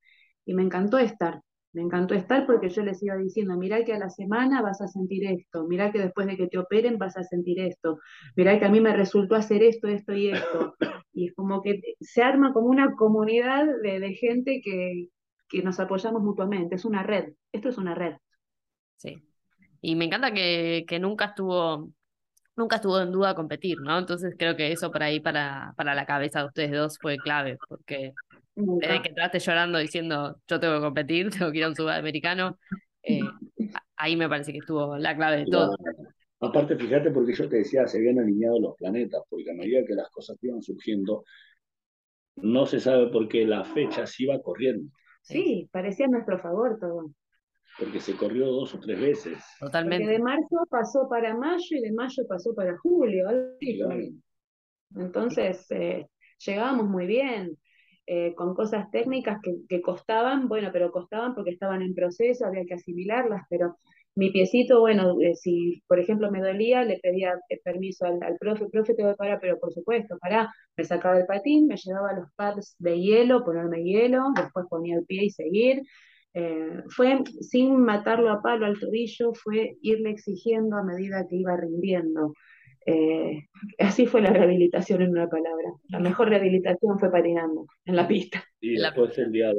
y 0.44 0.54
me 0.54 0.62
encantó 0.62 0.98
estar. 0.98 1.42
Me 1.76 1.82
encantó 1.82 2.14
estar 2.14 2.46
porque 2.46 2.70
yo 2.70 2.82
les 2.82 3.02
iba 3.02 3.16
diciendo, 3.16 3.54
mirá 3.58 3.84
que 3.84 3.92
a 3.92 3.98
la 3.98 4.08
semana 4.08 4.62
vas 4.62 4.80
a 4.80 4.88
sentir 4.88 5.26
esto, 5.26 5.66
mirá 5.68 5.92
que 5.92 5.98
después 5.98 6.26
de 6.26 6.38
que 6.38 6.46
te 6.46 6.56
operen 6.56 6.96
vas 6.96 7.18
a 7.18 7.22
sentir 7.22 7.60
esto, 7.60 7.98
mirá 8.34 8.58
que 8.58 8.64
a 8.64 8.70
mí 8.70 8.80
me 8.80 8.96
resultó 8.96 9.34
hacer 9.34 9.62
esto, 9.62 9.86
esto 9.86 10.14
y 10.14 10.30
esto. 10.30 10.74
Y 11.12 11.28
es 11.28 11.34
como 11.34 11.60
que 11.60 11.82
se 12.00 12.22
arma 12.22 12.54
como 12.54 12.68
una 12.68 12.94
comunidad 12.94 13.66
de, 13.82 14.14
gente 14.14 14.62
que, 14.64 15.08
que 15.50 15.62
nos 15.62 15.78
apoyamos 15.78 16.22
mutuamente, 16.22 16.76
es 16.76 16.86
una 16.86 17.02
red, 17.02 17.34
esto 17.52 17.68
es 17.68 17.76
una 17.76 17.94
red. 17.94 18.14
Sí. 18.96 19.22
Y 19.82 19.96
me 19.96 20.06
encanta 20.06 20.32
que, 20.32 20.86
que 20.88 20.98
nunca 20.98 21.26
estuvo 21.26 21.90
nunca 22.56 22.76
estuvo 22.76 22.98
en 23.00 23.12
duda 23.12 23.34
competir, 23.34 23.80
¿no? 23.82 23.98
Entonces 23.98 24.34
creo 24.38 24.56
que 24.56 24.72
eso 24.72 24.90
por 24.90 25.02
ahí 25.02 25.20
para, 25.20 25.74
para 25.76 25.94
la 25.94 26.06
cabeza 26.06 26.40
de 26.40 26.46
ustedes 26.46 26.72
dos 26.72 26.98
fue 26.98 27.18
clave, 27.18 27.58
porque 27.68 28.14
desde 28.56 29.02
que 29.02 29.08
entraste 29.10 29.38
llorando 29.38 29.78
diciendo 29.78 30.40
yo 30.48 30.60
tengo 30.60 30.74
que 30.74 30.80
competir, 30.80 31.30
tengo 31.38 31.52
que 31.52 31.58
ir 31.58 31.64
a 31.64 31.68
un 31.68 31.76
sudamericano, 31.76 32.58
eh, 33.02 33.20
ahí 33.96 34.16
me 34.16 34.28
parece 34.28 34.52
que 34.52 34.58
estuvo 34.58 34.96
la 34.96 35.14
clave 35.14 35.38
de 35.38 35.46
todo. 35.46 35.76
Aparte, 36.40 36.76
fíjate, 36.76 37.10
porque 37.10 37.34
yo 37.34 37.48
te 37.48 37.56
decía, 37.56 37.86
se 37.86 37.98
habían 37.98 38.18
alineado 38.18 38.60
los 38.60 38.74
planetas, 38.76 39.22
porque 39.30 39.50
a 39.50 39.54
medida 39.54 39.84
que 39.86 39.94
las 39.94 40.10
cosas 40.10 40.36
iban 40.42 40.62
surgiendo, 40.62 41.24
no 42.36 42.66
se 42.66 42.80
sabe 42.80 43.06
por 43.08 43.28
qué 43.28 43.46
la 43.46 43.64
fecha 43.64 44.06
se 44.06 44.24
iba 44.24 44.40
corriendo. 44.42 44.90
Sí, 45.22 45.68
parecía 45.72 46.06
a 46.06 46.10
nuestro 46.10 46.38
favor 46.38 46.78
todo 46.78 47.10
porque 47.78 48.00
se 48.00 48.16
corrió 48.16 48.46
dos 48.46 48.74
o 48.74 48.80
tres 48.80 49.00
veces. 49.00 49.38
Totalmente. 49.60 50.04
Porque 50.04 50.16
de 50.16 50.22
marzo 50.22 50.66
pasó 50.70 51.08
para 51.08 51.36
mayo 51.36 51.62
y 51.70 51.80
de 51.80 51.92
mayo 51.92 52.26
pasó 52.28 52.54
para 52.54 52.76
julio. 52.78 53.26
Entonces, 54.94 55.70
eh, 55.70 56.06
llegábamos 56.38 56.86
muy 56.86 57.06
bien, 57.06 57.58
eh, 58.06 58.34
con 58.34 58.54
cosas 58.54 58.90
técnicas 58.90 59.38
que, 59.68 59.82
costaban, 59.82 60.48
bueno, 60.48 60.70
pero 60.72 60.90
costaban 60.92 61.34
porque 61.34 61.50
estaban 61.50 61.82
en 61.82 61.94
proceso, 61.94 62.46
había 62.46 62.64
que 62.64 62.74
asimilarlas, 62.74 63.42
pero 63.50 63.76
mi 64.14 64.30
piecito, 64.30 64.80
bueno, 64.80 65.16
eh, 65.20 65.34
si 65.34 65.82
por 65.86 65.98
ejemplo 66.00 66.30
me 66.30 66.40
dolía, 66.40 66.84
le 66.84 66.98
pedía 67.00 67.34
permiso 67.64 68.06
al, 68.06 68.22
al 68.22 68.36
profe, 68.38 68.66
profe 68.70 68.94
te 68.94 69.02
voy 69.02 69.12
a 69.12 69.16
parar, 69.16 69.38
pero 69.40 69.58
por 69.58 69.72
supuesto, 69.72 70.16
pará, 70.20 70.48
me 70.76 70.84
sacaba 70.84 71.18
el 71.18 71.26
patín, 71.26 71.66
me 71.66 71.76
llevaba 71.76 72.12
los 72.14 72.32
pads 72.36 72.76
de 72.78 72.98
hielo, 73.00 73.44
ponerme 73.44 73.82
hielo, 73.84 74.22
después 74.34 74.66
ponía 74.70 74.96
el 74.96 75.04
pie 75.04 75.24
y 75.24 75.30
seguir, 75.30 75.82
eh, 76.38 76.82
fue 76.90 77.24
sin 77.40 77.78
matarlo 77.82 78.30
a 78.30 78.42
palo 78.42 78.66
al 78.66 78.78
tobillo, 78.78 79.32
fue 79.32 79.78
irle 79.80 80.10
exigiendo 80.10 80.76
a 80.76 80.84
medida 80.84 81.26
que 81.28 81.36
iba 81.36 81.56
rindiendo. 81.56 82.34
Eh, 82.86 83.48
así 83.78 84.06
fue 84.06 84.22
la 84.22 84.30
rehabilitación 84.30 85.02
en 85.02 85.10
una 85.10 85.28
palabra. 85.28 85.72
La 85.88 85.98
mejor 85.98 86.28
rehabilitación 86.28 86.98
fue 86.98 87.10
patinando 87.10 87.66
en 87.84 87.96
la 87.96 88.06
pista. 88.06 88.44
Y 88.60 88.76
después 88.76 89.18
el 89.18 89.32
día 89.32 89.52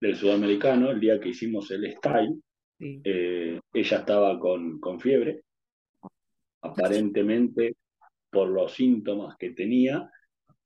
del, 0.00 0.16
sudamericano, 0.16 0.90
el 0.90 0.98
día 0.98 1.20
que 1.20 1.28
hicimos 1.28 1.70
el 1.70 1.92
style, 1.92 2.42
eh, 2.80 3.60
ella 3.72 3.96
estaba 3.96 4.40
con, 4.40 4.80
con 4.80 4.98
fiebre. 4.98 5.42
Aparentemente, 6.62 7.76
por 8.28 8.48
los 8.48 8.72
síntomas 8.72 9.36
que 9.36 9.50
tenía, 9.50 10.10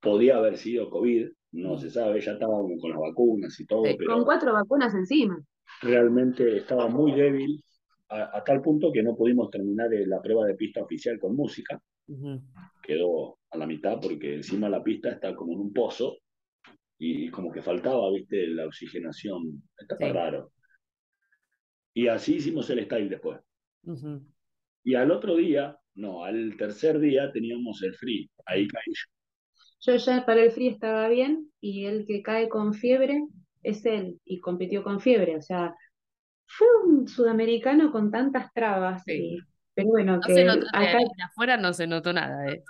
podía 0.01 0.37
haber 0.37 0.57
sido 0.57 0.89
COVID, 0.89 1.29
no 1.53 1.79
se 1.79 1.91
sabe, 1.91 2.20
ya 2.20 2.33
estaba 2.33 2.55
con 2.81 2.91
las 2.91 3.01
vacunas 3.01 3.59
y 3.61 3.66
todo. 3.66 3.83
con 4.07 4.24
cuatro 4.24 4.53
vacunas 4.53 4.95
encima. 4.95 5.39
Realmente 5.83 6.57
estaba 6.57 6.89
muy 6.89 7.12
débil, 7.12 7.62
a, 8.09 8.43
tal 8.45 8.63
punto 8.63 8.93
que 8.93 9.03
no 9.03 9.17
pudimos 9.17 9.51
terminar 9.51 9.89
la 10.07 10.21
prueba 10.21 10.47
de 10.47 10.55
pista 10.55 10.83
oficial 10.83 11.19
con 11.19 11.35
música. 11.35 11.81
Quedó 12.83 13.39
a 13.51 13.59
la 13.59 13.67
mitad 13.67 13.99
porque 14.01 14.35
encima 14.35 14.69
la 14.69 14.83
pista 14.83 15.11
está 15.11 15.35
como 15.35 15.55
en 15.55 15.61
un 15.61 15.73
pozo 15.73 16.19
y, 16.99 17.29
como 17.31 17.53
que 17.53 17.63
faltaba, 17.63 18.11
viste, 18.11 18.47
la 18.49 18.67
oxigenación. 18.67 19.63
Está 19.77 19.97
raro. 20.13 20.53
Y 21.95 22.09
así 22.09 22.37
hicimos 22.37 22.69
el 22.71 22.85
style 22.85 23.09
después. 23.09 23.41
Y 24.85 24.95
al 24.95 25.11
otro 25.11 25.37
día, 25.37 25.77
no, 25.95 26.25
al 26.25 26.57
tercer 26.57 26.99
día 26.99 27.33
teníamos 27.33 27.83
el 27.83 27.95
free. 27.95 28.31
Ahí 28.47 28.69
caí 28.69 28.85
yo. 28.87 29.93
Yo 29.93 29.97
ya 29.97 30.25
para 30.25 30.43
el 30.43 30.51
free 30.51 30.69
estaba 30.69 31.09
bien 31.09 31.51
y 31.61 31.85
el 31.87 32.07
que 32.07 32.23
cae 32.23 32.49
con 32.49 32.75
fiebre 32.75 33.21
es 33.63 33.85
él 33.85 34.21
y 34.25 34.41
compitió 34.41 34.83
con 34.83 35.01
fiebre. 35.01 35.37
O 35.37 35.43
sea, 35.43 35.75
fue 36.47 36.67
un 36.85 37.09
sudamericano 37.09 37.91
con 37.93 38.11
tantas 38.11 38.53
trabas. 38.53 39.03
pero 39.05 39.89
bueno, 39.89 40.21
que 40.21 40.49
acá... 40.73 40.99
afuera 41.25 41.57
no 41.57 41.73
se 41.73 41.87
notó 41.87 42.13
nada. 42.13 42.53
¿eh? 42.53 42.63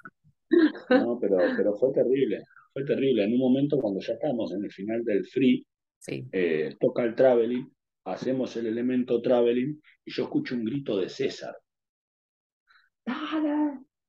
No, 0.91 1.19
pero, 1.21 1.39
pero 1.57 1.75
fue 1.75 1.93
terrible. 1.93 2.43
Fue 2.73 2.85
terrible. 2.85 3.25
En 3.25 3.33
un 3.33 3.39
momento 3.39 3.79
cuando 3.79 4.01
ya 4.01 4.15
estábamos 4.15 4.53
en 4.53 4.65
el 4.65 4.71
final 4.71 5.05
del 5.05 5.25
free, 5.27 5.67
eh, 6.09 6.77
toca 6.79 7.05
el 7.05 7.15
traveling, 7.15 7.69
hacemos 8.05 8.57
el 8.57 8.67
elemento 8.67 9.21
traveling 9.21 9.81
y 10.05 10.11
yo 10.13 10.25
escucho 10.25 10.55
un 10.55 10.65
grito 10.65 10.97
de 10.99 11.09
César. 11.09 11.57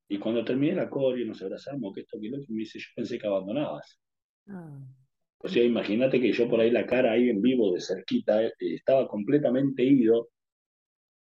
Y 0.09 0.19
cuando 0.19 0.43
terminé 0.43 0.75
la 0.75 0.89
coreo 0.89 1.25
nos 1.25 1.41
abrazamos, 1.41 1.93
que 1.93 2.01
esto, 2.01 2.17
que 2.19 2.29
lo 2.29 2.37
que 2.39 2.53
me 2.53 2.59
dice, 2.59 2.79
yo 2.79 2.85
pensé 2.95 3.19
que 3.19 3.27
abandonabas. 3.27 3.99
Ah. 4.47 4.79
O 5.39 5.47
sea, 5.47 5.63
imagínate 5.63 6.19
que 6.19 6.31
yo 6.31 6.49
por 6.49 6.59
ahí 6.59 6.71
la 6.71 6.85
cara 6.85 7.11
ahí 7.11 7.29
en 7.29 7.41
vivo, 7.41 7.73
de 7.73 7.81
cerquita, 7.81 8.43
eh, 8.43 8.53
estaba 8.59 9.07
completamente 9.07 9.83
ido. 9.83 10.29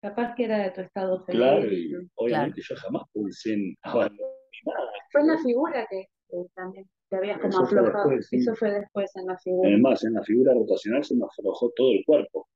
Capaz 0.00 0.34
que 0.34 0.44
era 0.44 0.58
de 0.58 0.70
tu 0.70 0.80
estado 0.80 1.24
feliz. 1.24 1.40
Claro, 1.40 1.72
y 1.72 1.92
obviamente 2.14 2.62
yo 2.62 2.76
jamás 2.76 3.02
pensé 3.12 3.54
en 3.54 3.76
abandonar 3.82 4.30
Fue 5.12 5.20
en 5.20 5.26
la 5.26 5.38
figura 5.38 5.86
que, 5.90 6.06
también 6.54 6.86
te 7.08 7.16
habías 7.16 7.38
como 7.38 7.58
aflojado. 7.60 8.10
Eso 8.30 8.54
fue 8.54 8.70
después 8.70 9.14
en 9.16 9.26
la 9.26 9.38
figura. 9.38 9.68
Además, 9.68 10.04
en 10.04 10.14
la 10.14 10.22
figura 10.22 10.54
rotacional 10.54 11.04
se 11.04 11.14
me 11.14 11.24
aflojó 11.24 11.70
todo 11.76 11.92
el 11.92 12.02
cuerpo. 12.04 12.48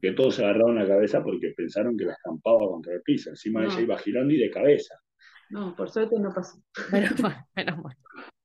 Que 0.00 0.12
todos 0.12 0.34
se 0.34 0.44
agarraron 0.44 0.76
la 0.76 0.86
cabeza 0.86 1.22
porque 1.22 1.52
pensaron 1.56 1.96
que 1.96 2.04
la 2.04 2.12
estampaba 2.12 2.58
contra 2.58 2.94
el 2.94 3.02
piso. 3.02 3.30
Encima 3.30 3.64
ella 3.64 3.80
iba 3.80 3.98
girando 3.98 4.34
y 4.34 4.38
de 4.38 4.50
cabeza. 4.50 4.94
No, 5.50 5.74
por 5.74 5.88
suerte 5.88 6.18
no 6.18 6.32
pasó. 6.32 6.58
Bueno, 6.90 7.08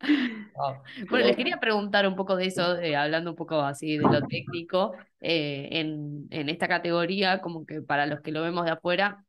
les 1.12 1.36
quería 1.36 1.58
preguntar 1.58 2.06
un 2.06 2.16
poco 2.16 2.36
de 2.36 2.46
eso, 2.46 2.76
eh, 2.78 2.96
hablando 2.96 3.30
un 3.30 3.36
poco 3.36 3.60
así 3.60 3.98
de 3.98 4.04
lo 4.04 4.22
técnico, 4.26 4.92
eh, 5.20 5.68
en, 5.72 6.26
en, 6.30 6.48
esta 6.48 6.68
categoría, 6.68 7.40
como 7.40 7.66
que 7.66 7.82
para 7.82 8.06
los 8.06 8.20
que 8.20 8.32
lo 8.32 8.42
vemos 8.42 8.64
de 8.64 8.72
afuera, 8.72 9.24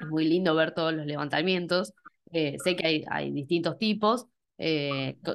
es 0.00 0.08
muy 0.08 0.26
lindo 0.26 0.54
ver 0.54 0.72
todos 0.72 0.92
los 0.92 1.06
levantamientos. 1.06 1.92
Eh, 2.32 2.56
sé 2.62 2.76
que 2.76 2.86
hay, 2.86 3.04
hay 3.08 3.32
distintos 3.32 3.78
tipos. 3.78 4.26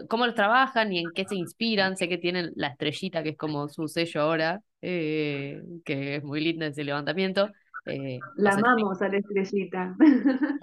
¿Cómo 0.09 0.25
los 0.25 0.35
trabajan 0.35 0.91
y 0.93 0.99
en 0.99 1.11
qué 1.13 1.25
se 1.25 1.35
inspiran? 1.35 1.95
Sé 1.95 2.09
que 2.09 2.17
tienen 2.17 2.51
la 2.55 2.67
estrellita, 2.67 3.23
que 3.23 3.29
es 3.29 3.37
como 3.37 3.69
su 3.69 3.87
sello 3.87 4.21
ahora, 4.21 4.61
que 4.81 5.61
es 5.85 6.23
muy 6.23 6.41
linda 6.41 6.67
ese 6.67 6.83
levantamiento. 6.83 7.49
Eh, 7.85 8.19
la 8.35 8.51
amamos 8.51 9.01
a 9.01 9.09
la 9.09 9.17
estrellita. 9.17 9.95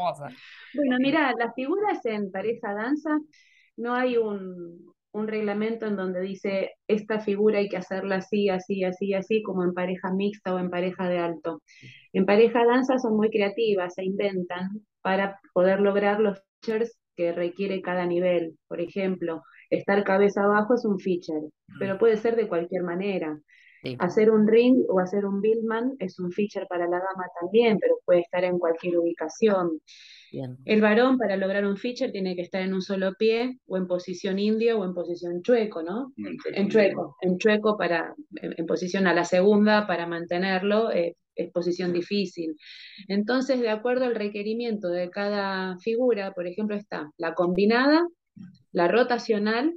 bueno, 0.74 0.96
mira, 1.00 1.32
las 1.36 1.54
figuras 1.54 2.04
en 2.06 2.30
pareja 2.30 2.72
danza, 2.74 3.18
no 3.78 3.94
hay 3.94 4.16
un, 4.16 4.92
un, 5.12 5.28
reglamento 5.28 5.86
en 5.86 5.96
donde 5.96 6.20
dice 6.20 6.72
esta 6.86 7.20
figura 7.20 7.58
hay 7.58 7.68
que 7.68 7.76
hacerla 7.76 8.16
así, 8.16 8.48
así, 8.48 8.84
así, 8.84 9.14
así, 9.14 9.42
como 9.42 9.64
en 9.64 9.72
pareja 9.72 10.12
mixta 10.12 10.54
o 10.54 10.58
en 10.58 10.70
pareja 10.70 11.08
de 11.08 11.18
alto. 11.18 11.62
En 12.12 12.26
pareja 12.26 12.64
danza 12.66 12.98
son 12.98 13.16
muy 13.16 13.30
creativas, 13.30 13.94
se 13.94 14.04
inventan 14.04 14.68
para 15.00 15.40
poder 15.54 15.80
lograr 15.80 16.20
los 16.20 16.38
features 16.60 16.98
que 17.16 17.32
requiere 17.32 17.80
cada 17.82 18.06
nivel. 18.06 18.58
Por 18.68 18.80
ejemplo, 18.80 19.42
estar 19.70 20.04
cabeza 20.04 20.44
abajo 20.44 20.74
es 20.74 20.84
un 20.84 20.98
feature, 20.98 21.48
pero 21.78 21.98
puede 21.98 22.16
ser 22.16 22.36
de 22.36 22.48
cualquier 22.48 22.82
manera. 22.82 23.38
Hacer 23.98 24.30
un 24.30 24.46
ring 24.46 24.84
o 24.88 24.98
hacer 24.98 25.24
un 25.24 25.40
billman 25.40 25.94
es 25.98 26.18
un 26.18 26.32
feature 26.32 26.66
para 26.66 26.86
la 26.86 26.98
dama 26.98 27.26
también, 27.40 27.78
pero 27.78 27.94
puede 28.04 28.20
estar 28.20 28.44
en 28.44 28.58
cualquier 28.58 28.98
ubicación. 28.98 29.80
El 30.64 30.80
varón 30.80 31.18
para 31.18 31.36
lograr 31.36 31.64
un 31.64 31.76
feature 31.76 32.10
tiene 32.10 32.34
que 32.36 32.42
estar 32.42 32.62
en 32.62 32.74
un 32.74 32.82
solo 32.82 33.14
pie 33.14 33.58
o 33.66 33.76
en 33.76 33.86
posición 33.86 34.38
indio 34.38 34.78
o 34.78 34.84
en 34.84 34.94
posición 34.94 35.42
chueco, 35.42 35.82
¿no? 35.82 36.12
En 36.52 36.68
chueco, 36.68 37.16
en 37.22 37.38
chueco 37.38 37.76
para, 37.76 38.14
en, 38.36 38.66
posición 38.66 39.06
a 39.06 39.14
la 39.14 39.24
segunda 39.24 39.86
para 39.86 40.06
mantenerlo, 40.06 40.90
eh, 40.92 41.16
es 41.34 41.50
posición 41.50 41.92
difícil. 41.92 42.56
Entonces, 43.06 43.60
de 43.60 43.70
acuerdo 43.70 44.04
al 44.04 44.14
requerimiento 44.14 44.88
de 44.88 45.10
cada 45.10 45.78
figura, 45.78 46.32
por 46.34 46.46
ejemplo, 46.46 46.76
está 46.76 47.10
la 47.16 47.34
combinada, 47.34 48.06
la 48.72 48.88
rotacional, 48.88 49.72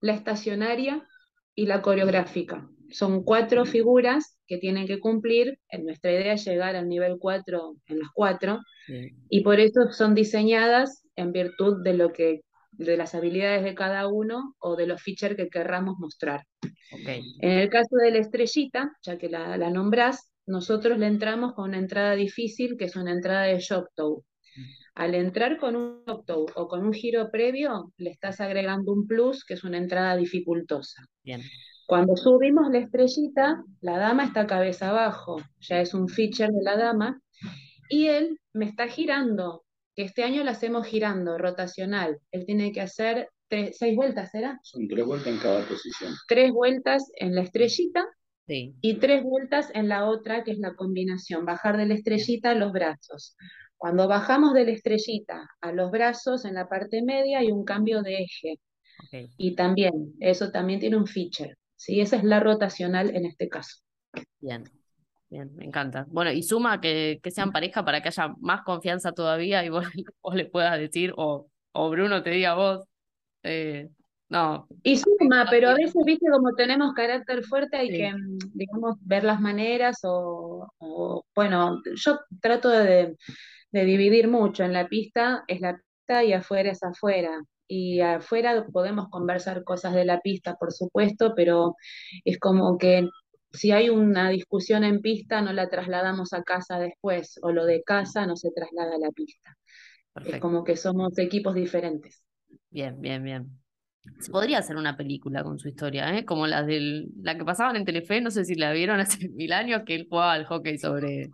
la 0.00 0.14
estacionaria 0.14 1.06
y 1.54 1.66
la 1.66 1.82
coreográfica 1.82 2.68
son 2.92 3.24
cuatro 3.24 3.64
figuras 3.64 4.38
que 4.46 4.58
tienen 4.58 4.86
que 4.86 5.00
cumplir. 5.00 5.58
En 5.68 5.84
nuestra 5.84 6.12
idea 6.12 6.34
es 6.34 6.44
llegar 6.44 6.76
al 6.76 6.88
nivel 6.88 7.16
4 7.18 7.76
en 7.86 7.98
las 7.98 8.08
cuatro, 8.14 8.60
y 9.28 9.42
por 9.42 9.60
eso 9.60 9.90
son 9.90 10.14
diseñadas 10.14 11.04
en 11.16 11.32
virtud 11.32 11.82
de 11.82 11.94
lo 11.94 12.12
que 12.12 12.40
de 12.72 12.96
las 12.96 13.14
habilidades 13.14 13.64
de 13.64 13.74
cada 13.74 14.08
uno 14.08 14.54
o 14.58 14.76
de 14.76 14.86
los 14.86 15.02
features 15.02 15.36
que 15.36 15.48
querramos 15.48 15.98
mostrar. 15.98 16.44
En 17.40 17.58
el 17.58 17.68
caso 17.68 17.96
de 17.96 18.10
la 18.10 18.18
estrellita, 18.18 18.92
ya 19.02 19.18
que 19.18 19.28
la, 19.28 19.56
la 19.56 19.70
nombrás, 19.70 20.30
nosotros 20.46 20.98
le 20.98 21.06
entramos 21.06 21.54
con 21.54 21.68
una 21.68 21.78
entrada 21.78 22.14
difícil, 22.14 22.76
que 22.76 22.86
es 22.86 22.96
una 22.96 23.12
entrada 23.12 23.44
de 23.44 23.60
shock 23.60 23.90
toe. 23.94 24.22
Al 24.94 25.14
entrar 25.14 25.58
con 25.58 25.76
un 25.76 26.02
octo 26.06 26.44
o 26.54 26.68
con 26.68 26.84
un 26.84 26.92
giro 26.92 27.30
previo, 27.30 27.92
le 27.96 28.10
estás 28.10 28.40
agregando 28.40 28.92
un 28.92 29.06
plus, 29.06 29.44
que 29.44 29.54
es 29.54 29.64
una 29.64 29.78
entrada 29.78 30.16
dificultosa. 30.16 31.06
Bien. 31.22 31.40
Cuando 31.86 32.16
subimos 32.16 32.70
la 32.70 32.78
estrellita, 32.78 33.62
la 33.80 33.98
dama 33.98 34.24
está 34.24 34.46
cabeza 34.46 34.90
abajo, 34.90 35.36
ya 35.60 35.80
es 35.80 35.94
un 35.94 36.08
feature 36.08 36.48
de 36.52 36.62
la 36.62 36.76
dama, 36.76 37.20
y 37.92 38.08
él 38.08 38.40
me 38.54 38.64
está 38.64 38.88
girando, 38.88 39.64
que 39.94 40.04
este 40.04 40.24
año 40.24 40.42
lo 40.44 40.50
hacemos 40.50 40.86
girando, 40.86 41.36
rotacional. 41.36 42.18
Él 42.30 42.46
tiene 42.46 42.72
que 42.72 42.80
hacer 42.80 43.28
seis 43.50 43.94
vueltas, 43.94 44.30
¿será? 44.30 44.58
Son 44.62 44.88
tres 44.88 45.04
vueltas 45.04 45.26
en 45.26 45.38
cada 45.38 45.62
posición. 45.66 46.14
Tres 46.26 46.52
vueltas 46.52 47.12
en 47.16 47.34
la 47.34 47.42
estrellita 47.42 48.06
y 48.48 48.94
tres 48.94 49.22
vueltas 49.22 49.70
en 49.74 49.88
la 49.88 50.06
otra, 50.06 50.42
que 50.42 50.52
es 50.52 50.58
la 50.58 50.74
combinación, 50.74 51.44
bajar 51.44 51.76
de 51.76 51.84
la 51.84 51.92
estrellita 51.92 52.52
a 52.52 52.54
los 52.54 52.72
brazos. 52.72 53.36
Cuando 53.76 54.08
bajamos 54.08 54.54
de 54.54 54.64
la 54.64 54.70
estrellita 54.70 55.50
a 55.60 55.72
los 55.72 55.90
brazos, 55.90 56.46
en 56.46 56.54
la 56.54 56.70
parte 56.70 57.02
media 57.02 57.40
hay 57.40 57.52
un 57.52 57.64
cambio 57.64 58.00
de 58.00 58.22
eje. 58.22 58.58
Y 59.36 59.54
también, 59.54 60.14
eso 60.18 60.50
también 60.50 60.80
tiene 60.80 60.96
un 60.96 61.06
feature. 61.06 61.56
¿sí? 61.76 62.00
Esa 62.00 62.16
es 62.16 62.24
la 62.24 62.40
rotacional 62.40 63.14
en 63.14 63.26
este 63.26 63.50
caso. 63.50 63.82
Bien, 64.40 64.64
bien, 65.32 65.50
me 65.56 65.64
encanta. 65.64 66.06
Bueno, 66.08 66.30
y 66.30 66.42
suma 66.42 66.80
que, 66.80 67.18
que 67.22 67.30
sean 67.30 67.52
pareja 67.52 67.84
para 67.84 68.02
que 68.02 68.08
haya 68.08 68.34
más 68.40 68.62
confianza 68.62 69.12
todavía 69.12 69.64
y 69.64 69.70
vos, 70.22 70.34
le 70.34 70.44
puedas 70.44 70.78
decir, 70.78 71.12
o, 71.16 71.48
o 71.72 71.90
Bruno 71.90 72.22
te 72.22 72.30
diga 72.30 72.52
a 72.52 72.54
vos, 72.54 72.84
eh, 73.42 73.88
no. 74.28 74.66
Y 74.82 74.98
suma, 74.98 75.46
pero 75.50 75.70
a 75.70 75.74
veces, 75.74 76.02
viste, 76.04 76.26
como 76.30 76.54
tenemos 76.54 76.94
carácter 76.94 77.44
fuerte, 77.44 77.76
hay 77.76 77.88
que, 77.88 78.12
mm, 78.12 78.38
digamos, 78.54 78.96
ver 79.00 79.24
las 79.24 79.40
maneras 79.40 80.00
o, 80.04 80.70
bueno, 81.34 81.80
yo 81.96 82.20
trato 82.40 82.68
de, 82.68 83.16
de, 83.70 83.84
dividir 83.84 84.28
mucho. 84.28 84.64
En 84.64 84.72
la 84.72 84.88
pista 84.88 85.44
es 85.48 85.60
la 85.60 85.76
pista 85.76 86.24
y 86.24 86.32
afuera 86.34 86.70
es 86.70 86.82
afuera. 86.82 87.42
Y 87.68 88.00
afuera 88.00 88.66
podemos 88.70 89.08
conversar 89.08 89.64
cosas 89.64 89.94
de 89.94 90.04
la 90.04 90.20
pista, 90.20 90.56
por 90.56 90.72
supuesto, 90.72 91.32
pero 91.34 91.76
es 92.24 92.38
como 92.38 92.76
que 92.78 93.08
si 93.52 93.70
hay 93.70 93.90
una 93.90 94.30
discusión 94.30 94.84
en 94.84 95.00
pista, 95.00 95.42
no 95.42 95.52
la 95.52 95.68
trasladamos 95.68 96.32
a 96.32 96.42
casa 96.42 96.78
después, 96.78 97.38
o 97.42 97.52
lo 97.52 97.64
de 97.66 97.82
casa 97.82 98.26
no 98.26 98.36
se 98.36 98.50
traslada 98.50 98.96
a 98.96 98.98
la 98.98 99.10
pista. 99.10 99.56
Es 100.26 100.40
como 100.40 100.64
que 100.64 100.76
somos 100.76 101.18
equipos 101.18 101.54
diferentes. 101.54 102.22
Bien, 102.70 103.00
bien, 103.00 103.22
bien. 103.22 103.50
Se 104.18 104.32
podría 104.32 104.58
hacer 104.58 104.76
una 104.76 104.96
película 104.96 105.44
con 105.44 105.58
su 105.58 105.68
historia, 105.68 106.16
¿eh? 106.16 106.24
como 106.24 106.46
la 106.46 106.64
del, 106.64 107.08
la 107.22 107.38
que 107.38 107.44
pasaban 107.44 107.76
en 107.76 107.84
Telefe, 107.84 108.20
no 108.20 108.30
sé 108.30 108.44
si 108.44 108.56
la 108.56 108.72
vieron 108.72 108.98
hace 108.98 109.28
mil 109.30 109.52
años, 109.52 109.82
que 109.86 109.94
él 109.94 110.06
jugaba 110.08 110.32
al 110.32 110.44
hockey 110.46 110.78
sobre, 110.78 111.30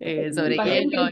eh, 0.00 0.32
sobre 0.32 0.56
hielo. 0.56 1.08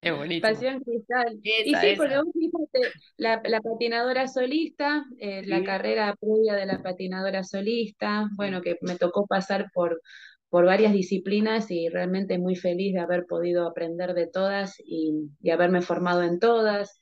Es 0.00 0.16
bonito. 0.16 0.46
Pasión 0.46 0.80
Cristal. 0.82 1.38
y 1.42 1.74
sí, 1.74 1.94
porque 1.96 2.16
vos 2.16 2.26
fíjate, 2.32 2.94
la, 3.16 3.40
la 3.44 3.60
patinadora 3.60 4.28
solista, 4.28 5.04
eh, 5.18 5.42
la 5.46 5.62
carrera 5.62 6.14
previa 6.18 6.54
de 6.54 6.66
la 6.66 6.82
patinadora 6.82 7.44
solista, 7.44 8.28
bueno, 8.36 8.62
que 8.62 8.76
me 8.82 8.96
tocó 8.96 9.26
pasar 9.26 9.70
por, 9.74 10.00
por 10.48 10.64
varias 10.64 10.92
disciplinas 10.92 11.70
y 11.70 11.88
realmente 11.88 12.38
muy 12.38 12.56
feliz 12.56 12.94
de 12.94 13.00
haber 13.00 13.26
podido 13.26 13.66
aprender 13.66 14.14
de 14.14 14.26
todas 14.26 14.74
y, 14.84 15.30
y 15.42 15.50
haberme 15.50 15.82
formado 15.82 16.22
en 16.22 16.38
todas. 16.38 16.98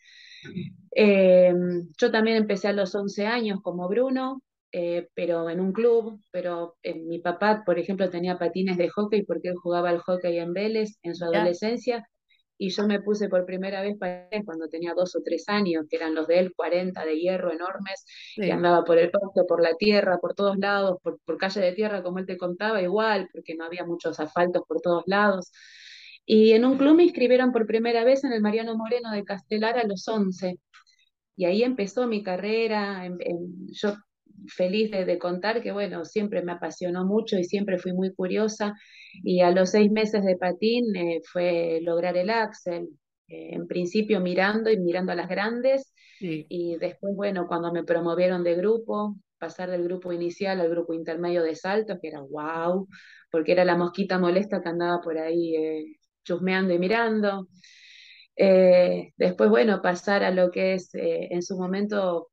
Eh, 0.95 1.55
yo 1.99 2.11
también 2.11 2.37
empecé 2.37 2.69
a 2.69 2.73
los 2.73 2.95
11 2.95 3.27
años 3.27 3.61
como 3.63 3.89
Bruno, 3.89 4.43
eh, 4.73 5.09
pero 5.15 5.49
en 5.49 5.61
un 5.61 5.73
club, 5.73 6.21
pero 6.31 6.77
eh, 6.83 6.95
mi 6.95 7.21
papá, 7.21 7.63
por 7.65 7.79
ejemplo, 7.79 8.11
tenía 8.11 8.39
patines 8.39 8.77
de 8.77 8.89
hockey 8.89 9.25
porque 9.25 9.49
él 9.49 9.57
jugaba 9.57 9.91
al 9.91 9.99
hockey 10.01 10.39
en 10.39 10.53
Vélez 10.53 10.99
en 11.03 11.15
su 11.15 11.25
adolescencia, 11.25 12.07
y 12.59 12.71
yo 12.71 12.87
me 12.87 13.01
puse 13.01 13.29
por 13.29 13.47
primera 13.47 13.81
vez 13.83 13.97
patines 13.97 14.45
cuando 14.45 14.69
tenía 14.69 14.93
dos 14.95 15.15
o 15.17 15.21
tres 15.25 15.49
años, 15.49 15.87
que 15.89 15.97
eran 15.97 16.15
los 16.15 16.27
de 16.27 16.41
él, 16.41 16.53
40 16.55 17.05
de 17.05 17.19
hierro 17.19 17.53
enormes, 17.53 18.05
y 18.37 18.51
andaba 18.51 18.85
por 18.85 18.99
el 18.99 19.11
pasto, 19.11 19.47
por 19.47 19.63
la 19.63 19.75
tierra, 19.77 20.19
por 20.19 20.35
todos 20.35 20.59
lados, 20.59 20.99
por, 21.03 21.19
por 21.25 21.39
calle 21.39 21.61
de 21.61 21.73
tierra, 21.73 22.03
como 22.03 22.19
él 22.19 22.27
te 22.27 22.37
contaba, 22.37 22.83
igual, 22.83 23.29
porque 23.33 23.55
no 23.55 23.65
había 23.65 23.85
muchos 23.85 24.19
asfaltos 24.21 24.63
por 24.67 24.81
todos 24.81 25.05
lados. 25.07 25.53
Y 26.27 26.53
en 26.53 26.65
un 26.65 26.77
club 26.77 26.97
me 26.97 27.05
inscribieron 27.05 27.53
por 27.53 27.67
primera 27.67 28.05
vez 28.05 28.25
en 28.25 28.33
el 28.33 28.43
Mariano 28.43 28.77
Moreno 28.77 29.13
de 29.13 29.25
Castelar 29.25 29.79
a 29.79 29.87
los 29.87 30.07
11. 30.07 30.59
Y 31.37 31.45
ahí 31.47 31.63
empezó 31.63 32.07
mi 32.07 32.23
carrera. 32.23 33.09
yo 33.71 33.95
feliz 34.47 34.91
de, 34.91 35.19
contar 35.19 35.63
que, 35.63 35.73
bueno, 35.73 36.05
siempre 36.05 36.43
me 36.43 36.53
apasionó 36.53 37.05
mucho 37.05 37.37
y 37.39 37.45
siempre 37.45 37.79
fui 37.79 37.93
muy 37.93 38.15
curiosa. 38.15 38.75
Y 39.25 39.41
a 39.41 39.51
los 39.51 39.71
seis 39.71 39.91
meses 39.91 40.25
de 40.25 40.37
patín 40.37 40.95
eh, 40.97 41.21
fue 41.25 41.81
lograr 41.83 42.17
el 42.17 42.31
Axel. 42.31 42.89
Eh, 43.29 43.55
en 43.55 43.67
principio 43.67 44.21
mirando 44.21 44.71
y 44.71 44.79
mirando 44.79 45.13
a 45.13 45.15
las 45.15 45.29
grandes. 45.29 45.93
Y 46.21 46.77
después, 46.79 47.15
bueno, 47.15 47.47
cuando 47.47 47.73
me 47.73 47.85
promovieron 47.85 48.43
de 48.43 48.57
grupo, 48.57 49.15
pasar 49.39 49.71
del 49.71 49.85
grupo 49.85 50.13
inicial 50.13 50.61
al 50.61 50.71
grupo 50.71 50.93
intermedio 50.93 51.43
de 51.43 51.55
saltos, 51.55 51.99
que 52.01 52.09
era 52.09 52.21
wow, 52.21 52.89
porque 53.31 53.53
era 53.53 53.65
la 53.65 53.77
mosquita 53.77 54.19
molesta 54.19 54.61
que 54.61 54.69
andaba 54.69 55.01
por 55.01 55.19
ahí 55.19 55.55
eh, 55.57 55.85
chusmeando 56.25 56.75
y 56.75 56.79
mirando. 56.79 57.49
Eh, 58.37 59.13
después, 59.17 59.51
bueno, 59.51 59.83
pasar 59.83 60.23
a 60.25 60.31
lo 60.31 60.51
que 60.51 60.75
es 60.75 60.95
eh, 60.95 61.29
en 61.31 61.43
su 61.43 61.57
momento 61.59 62.31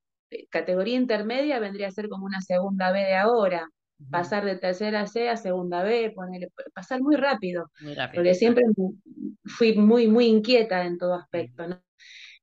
categoría 0.49 0.95
intermedia 0.95 1.59
vendría 1.59 1.87
a 1.87 1.91
ser 1.91 2.09
como 2.09 2.25
una 2.25 2.41
segunda 2.41 2.91
B 2.91 2.99
de 2.99 3.15
ahora. 3.15 3.69
Pasar 4.11 4.43
de 4.43 4.57
tercera 4.57 5.07
C 5.07 5.29
a 5.29 5.37
segunda 5.37 5.81
B, 5.81 6.13
pasar 6.73 7.01
muy 7.01 7.15
rápido, 7.15 7.71
porque 8.13 8.33
siempre 8.33 8.65
fui 9.45 9.73
muy, 9.73 10.07
muy 10.07 10.25
inquieta 10.25 10.85
en 10.85 10.97
todo 10.97 11.15
aspecto. 11.15 11.63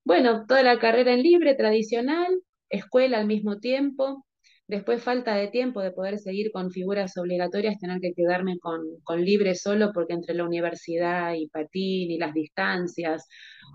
Bueno, 0.02 0.46
toda 0.46 0.62
la 0.62 0.78
carrera 0.78 1.12
en 1.12 1.22
libre, 1.22 1.54
tradicional, 1.54 2.40
escuela 2.70 3.18
al 3.18 3.26
mismo 3.26 3.58
tiempo, 3.58 4.24
Después 4.72 5.02
falta 5.02 5.34
de 5.34 5.48
tiempo 5.48 5.82
de 5.82 5.90
poder 5.90 6.18
seguir 6.18 6.50
con 6.50 6.70
figuras 6.70 7.16
obligatorias, 7.18 7.78
tener 7.78 8.00
que 8.00 8.14
quedarme 8.14 8.58
con, 8.58 8.82
libre 9.22 9.54
solo 9.54 9.92
porque 9.92 10.14
entre 10.14 10.34
la 10.34 10.44
universidad 10.44 11.34
y 11.34 11.48
patín 11.48 12.10
y 12.10 12.16
las 12.16 12.32
distancias, 12.32 13.28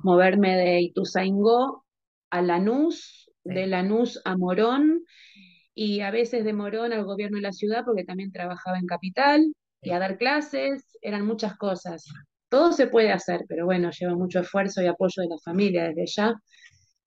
moverme 0.03 0.58
de 0.58 0.82
Ituzaingó 0.82 1.86
a 2.32 2.41
Lanús, 2.41 3.27
de 3.48 3.68
Lanús 3.68 4.22
a 4.26 4.38
Morón 4.38 5.04
y 5.74 6.02
a 6.02 6.12
veces 6.12 6.43
de 6.43 6.54
Morón 6.54 6.93
al 6.93 7.06
gobierno 7.06 7.38
de 7.38 7.43
la 7.43 7.52
ciudad 7.52 7.84
porque 7.86 8.04
también 8.04 8.32
trabajaba 8.32 8.78
en 8.78 8.86
capital 8.86 9.54
y 9.82 9.91
a 9.91 10.00
dar 10.00 10.18
clases, 10.18 10.98
eran 11.02 11.26
muchas 11.26 11.58
cosas. 11.58 12.06
Todo 12.50 12.72
se 12.72 12.88
puede 12.88 13.12
hacer, 13.12 13.45
pero 13.48 13.66
bueno, 13.66 13.91
lleva 13.91 14.16
mucho 14.16 14.39
esfuerzo 14.39 14.82
y 14.82 14.88
apoyo 14.88 15.22
de 15.22 15.30
la 15.30 15.38
familia 15.43 15.84
desde 15.89 16.06
ya. 16.08 16.34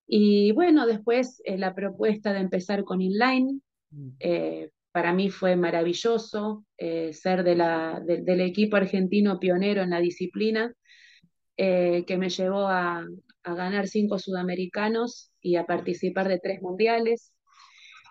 Y 0.06 0.52
bueno, 0.52 0.86
después 0.86 1.40
eh, 1.44 1.58
la 1.58 1.74
propuesta 1.74 2.32
de 2.32 2.40
empezar 2.40 2.84
con 2.84 3.00
inline, 3.00 3.60
Mm. 3.90 4.08
Eh, 4.18 4.70
para 4.92 5.12
mí 5.12 5.30
fue 5.30 5.56
maravilloso 5.56 6.64
eh, 6.76 7.12
ser 7.12 7.44
de 7.44 7.54
la, 7.54 8.00
del 8.04 8.40
equipo 8.40 8.76
argentino 8.76 9.38
pionero 9.38 9.82
en 9.82 9.90
la 9.90 10.00
disciplina, 10.00 10.72
que 11.56 12.16
me 12.18 12.30
llevó 12.30 12.68
a, 12.68 13.04
ganar 13.44 13.88
cinco 13.88 14.18
sudamericanos 14.18 15.30
y 15.40 15.56
a 15.56 15.66
participar 15.66 16.28
de 16.28 16.38
tres 16.38 16.62
mundiales. 16.62 17.32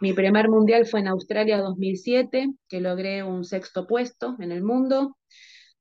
Mi 0.02 0.14
primer 0.14 0.50
mundial 0.50 0.86
fue 0.86 1.02
en 1.02 1.08
Australia 1.08 1.58
2007, 1.58 2.48
que 2.68 2.82
logré 2.82 3.24
un 3.24 3.44
sexto 3.44 3.86
puesto 3.86 4.36
en 4.40 4.52
el 4.52 4.64
mundo. 4.64 5.18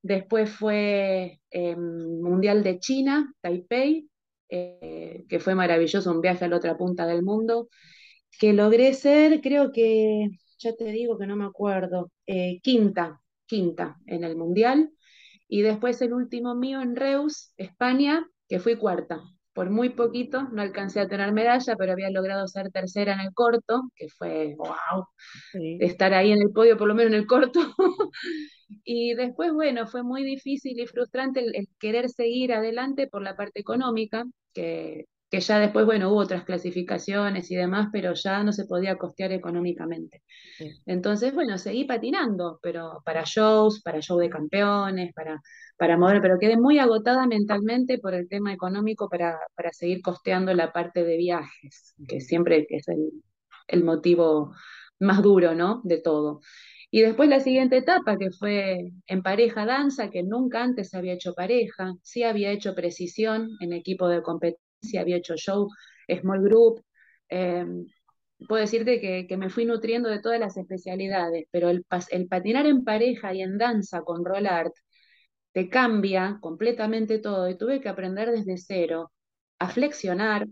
Después 0.03 0.51
fue 0.51 1.41
Mundial 1.53 2.63
de 2.63 2.79
China, 2.79 3.33
Taipei, 3.41 4.09
que 4.49 5.41
fue 5.41 5.55
maravilloso, 5.55 6.11
un 6.11 6.21
viaje 6.21 6.45
a 6.45 6.49
la 6.49 6.57
otra 6.57 6.77
punta 6.77 7.07
del 7.07 7.23
mundo 7.23 7.69
que 8.39 8.53
logré 8.53 8.95
ser, 8.95 9.41
creo 9.41 9.73
que, 9.73 10.29
ya 10.59 10.75
te 10.75 10.85
digo 10.87 11.19
que 11.19 11.27
no 11.27 11.37
me 11.37 11.45
acuerdo, 11.45 12.13
eh, 12.27 12.61
quinta, 12.63 13.21
quinta 13.47 13.97
en 14.07 14.25
el 14.25 14.37
Mundial. 14.37 14.91
Y 15.49 15.63
después 15.63 16.01
el 16.03 16.13
último 16.13 16.55
mío 16.55 16.81
en 16.83 16.95
Reus, 16.97 17.53
España, 17.57 18.27
que 18.49 18.61
fui 18.61 18.77
cuarta. 18.77 19.23
Por 19.59 19.71
muy 19.71 19.89
poquito, 19.89 20.45
no 20.53 20.63
alcancé 20.63 21.01
a 21.01 21.09
tener 21.09 21.33
medalla, 21.33 21.75
pero 21.77 21.91
había 21.91 22.11
logrado 22.11 22.47
ser 22.47 22.71
tercera 22.71 23.15
en 23.15 23.19
el 23.19 23.35
corto, 23.35 23.91
que 23.97 24.07
fue, 24.09 24.55
wow, 24.57 25.05
estar 25.81 26.15
ahí 26.15 26.31
en 26.31 26.41
el 26.41 26.53
podio, 26.53 26.77
por 26.77 26.87
lo 26.87 26.95
menos 26.95 27.13
en 27.13 27.19
el 27.19 27.27
corto. 27.27 27.59
y 28.85 29.15
después, 29.15 29.53
bueno, 29.53 29.89
fue 29.89 30.05
muy 30.05 30.23
difícil 30.23 30.79
y 30.79 30.87
frustrante 30.87 31.41
el, 31.41 31.67
querer 31.81 32.09
seguir 32.09 32.53
adelante 32.53 33.09
por 33.09 33.21
la 33.21 33.35
parte 33.35 33.59
económica, 33.59 34.27
que 34.55 35.07
que 35.31 35.41
ya 35.41 35.59
después, 35.59 35.85
bueno, 35.87 36.11
hubo 36.11 36.19
otras 36.21 36.45
clasificaciones 36.45 37.51
y 37.51 37.57
demás, 37.57 37.89
pero 37.93 38.15
ya 38.15 38.43
no 38.45 38.53
se 38.53 38.65
podía 38.65 38.97
costear 38.97 39.33
económicamente. 39.33 40.23
Entonces, 40.87 41.35
bueno, 41.35 41.59
seguí 41.59 41.85
patinando, 41.85 42.59
pero 42.63 43.03
para 43.05 43.25
shows, 43.25 43.83
para 43.83 44.01
show 44.01 44.19
de 44.19 44.31
campeones, 44.31 45.13
para, 45.15 45.41
para 45.77 45.99
mover, 45.99 46.21
pero 46.23 46.39
quedé 46.39 46.57
muy 46.57 46.79
agotada 46.79 47.27
mentalmente 47.27 47.99
por 47.99 48.15
el 48.15 48.29
tema 48.29 48.53
económico 48.53 49.09
para, 49.09 49.39
para 49.55 49.73
seguir 49.73 50.01
costeando 50.03 50.55
la 50.55 50.73
parte 50.73 51.05
de 51.05 51.17
viajes, 51.17 51.95
que 52.09 52.21
siempre 52.21 52.67
es 52.71 52.89
el, 52.89 53.11
el 53.69 53.85
motivo 53.85 54.55
más 54.99 55.23
duro, 55.23 55.55
¿no? 55.55 55.81
De 55.85 55.99
todo. 55.99 56.41
Y 56.91 57.03
después 57.03 57.29
la 57.29 57.41
siguiente 57.41 57.77
etapa, 57.77 58.17
que 58.17 58.31
fue 58.31 58.93
en 59.07 59.23
pareja 59.23 59.67
danza, 59.67 60.11
que 60.11 60.23
nunca 60.23 60.63
antes 60.63 60.95
había 60.95 61.13
hecho 61.15 61.35
pareja, 61.35 61.95
sí 62.03 62.23
había 62.23 62.51
hecho 62.51 62.75
precisión 62.75 63.51
en 63.61 63.75
equipo 63.75 64.09
de 64.09 64.23
competencia, 64.23 64.68
había 64.99 65.17
hecho 65.17 65.37
show, 65.37 65.69
small 66.21 66.43
group. 66.43 66.83
Em, 67.29 67.87
puedo 68.49 68.61
decirte 68.61 69.01
que, 69.01 69.37
me 69.37 69.51
fui 69.51 69.65
nutriendo 69.65 70.09
de 70.09 70.21
todas 70.21 70.41
las 70.41 70.57
especialidades, 70.57 71.47
pero 71.51 71.71
el, 71.71 71.85
el 72.11 72.29
patinar 72.29 72.67
en 72.67 72.85
pareja 72.85 73.35
y 73.35 73.43
en 73.43 73.59
danza 73.59 74.03
con 74.03 74.25
roll 74.25 74.47
art 74.47 74.73
te 75.53 75.69
cambia 75.69 76.39
completamente 76.41 77.19
todo 77.19 77.49
y 77.49 77.57
tuve 77.59 77.81
que 77.81 77.89
aprender 77.89 78.31
desde 78.31 78.59
cero 78.59 79.13
a 79.59 79.69
flexionar, 79.69 80.47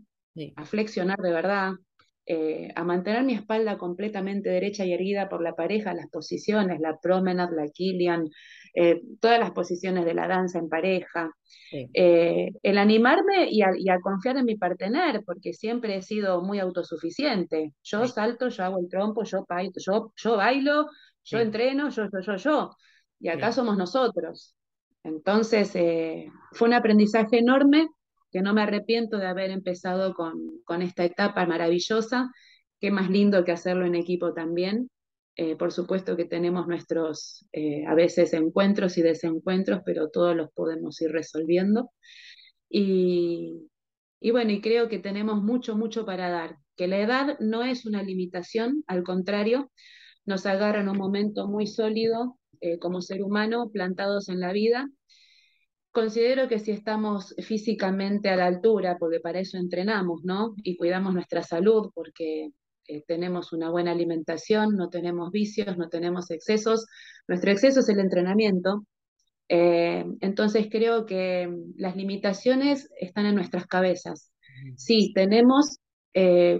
a 0.56 0.64
flexionar 0.64 1.18
de 1.18 1.32
verdad, 1.32 1.72
eh, 2.26 2.72
a 2.74 2.82
mantener 2.84 3.22
mi 3.24 3.34
espalda 3.34 3.78
completamente 3.78 4.50
derecha 4.50 4.84
y 4.84 4.92
erguida 4.92 5.28
por 5.28 5.42
la 5.42 5.54
pareja, 5.54 5.94
las 5.94 6.08
posiciones, 6.10 6.80
la 6.80 6.98
promenade, 6.98 7.54
la 7.54 7.68
Kilian, 7.68 8.28
eh, 8.78 9.00
todas 9.20 9.40
las 9.40 9.52
posiciones 9.52 10.04
de 10.04 10.12
la 10.12 10.28
danza 10.28 10.58
en 10.58 10.68
pareja. 10.68 11.30
Eh, 11.72 12.50
el 12.62 12.76
animarme 12.76 13.48
y 13.50 13.62
a, 13.62 14.00
confiar 14.00 14.36
en 14.36 14.44
mi 14.44 14.56
partener, 14.56 15.22
porque 15.24 15.54
siempre 15.54 15.96
he 15.96 16.02
sido 16.02 16.42
muy 16.42 16.58
autosuficiente. 16.58 17.72
Yo 17.82 18.06
salto, 18.06 18.48
yo 18.48 18.64
hago 18.64 18.78
el 18.78 18.88
trompo, 18.90 19.24
yo, 19.24 19.46
yo, 19.74 20.12
yo 20.14 20.36
bailo, 20.36 20.86
yo 21.24 21.38
entreno, 21.38 21.88
yo, 21.88 22.04
yo, 22.04 22.20
yo, 22.20 22.36
yo. 22.36 22.76
Y 23.18 23.28
acá 23.28 23.50
somos 23.50 23.78
nosotros. 23.78 24.54
Entonces, 25.02 25.72
fue 26.52 26.68
un 26.68 26.74
aprendizaje 26.74 27.38
enorme 27.38 27.88
que 28.30 28.42
no 28.42 28.52
me 28.52 28.60
arrepiento 28.60 29.16
de 29.16 29.26
haber 29.26 29.50
empezado 29.50 30.12
con, 30.12 30.82
esta 30.82 31.04
etapa 31.04 31.46
maravillosa. 31.46 32.30
Qué 32.78 32.90
más 32.90 33.08
lindo 33.08 33.42
que 33.42 33.52
hacerlo 33.52 33.86
en 33.86 33.94
equipo 33.94 34.34
también. 34.34 34.90
Eh, 35.36 35.56
por 35.56 35.72
supuesto 35.72 36.16
que 36.16 36.24
tenemos 36.24 36.66
nuestros, 36.66 37.46
eh, 37.52 37.84
a 37.86 37.94
veces, 37.94 38.32
encuentros 38.32 38.96
y 38.98 39.02
desencuentros, 39.02 39.82
pero 39.84 40.08
todos 40.10 40.34
los 40.34 40.50
podemos 40.52 41.00
ir 41.02 41.10
resolviendo. 41.12 41.90
Y, 42.68 43.68
y 44.20 44.30
bueno, 44.30 44.52
y 44.52 44.60
creo 44.60 44.88
que 44.88 44.98
tenemos 44.98 45.42
mucho, 45.42 45.76
mucho 45.76 46.06
para 46.06 46.30
dar, 46.30 46.56
que 46.76 46.88
la 46.88 46.98
edad 47.00 47.38
no 47.40 47.62
es 47.64 47.86
una 47.86 48.02
limitación, 48.02 48.82
al 48.86 49.02
contrario, 49.04 49.70
nos 50.24 50.46
agarra 50.46 50.80
en 50.80 50.88
un 50.88 50.98
momento 50.98 51.48
muy 51.48 51.66
sólido 51.66 52.38
eh, 52.60 52.78
como 52.78 53.02
ser 53.02 53.22
humano, 53.22 53.70
plantados 53.70 54.28
en 54.28 54.40
la 54.40 54.52
vida, 54.52 54.88
Considero 55.96 56.46
que 56.46 56.58
si 56.58 56.72
estamos 56.72 57.34
físicamente 57.38 58.28
a 58.28 58.36
la 58.36 58.44
altura, 58.44 58.98
porque 58.98 59.18
para 59.18 59.40
eso 59.40 59.56
entrenamos, 59.56 60.24
¿no? 60.24 60.54
Y 60.62 60.76
cuidamos 60.76 61.14
nuestra 61.14 61.42
salud, 61.42 61.90
porque 61.94 62.50
eh, 62.88 63.02
tenemos 63.06 63.52
una 63.52 63.70
buena 63.70 63.92
alimentación, 63.92 64.76
no 64.76 64.88
tenemos 64.88 65.30
vicios, 65.30 65.76
no 65.76 65.88
tenemos 65.88 66.30
excesos. 66.30 66.86
Nuestro 67.28 67.50
exceso 67.50 67.80
es 67.80 67.88
el 67.88 68.00
entrenamiento. 68.00 68.84
Eh, 69.48 70.04
entonces 70.20 70.68
creo 70.70 71.06
que 71.06 71.48
las 71.76 71.96
limitaciones 71.96 72.90
están 72.98 73.26
en 73.26 73.34
nuestras 73.34 73.66
cabezas. 73.66 74.32
Sí, 74.76 75.12
tenemos 75.14 75.78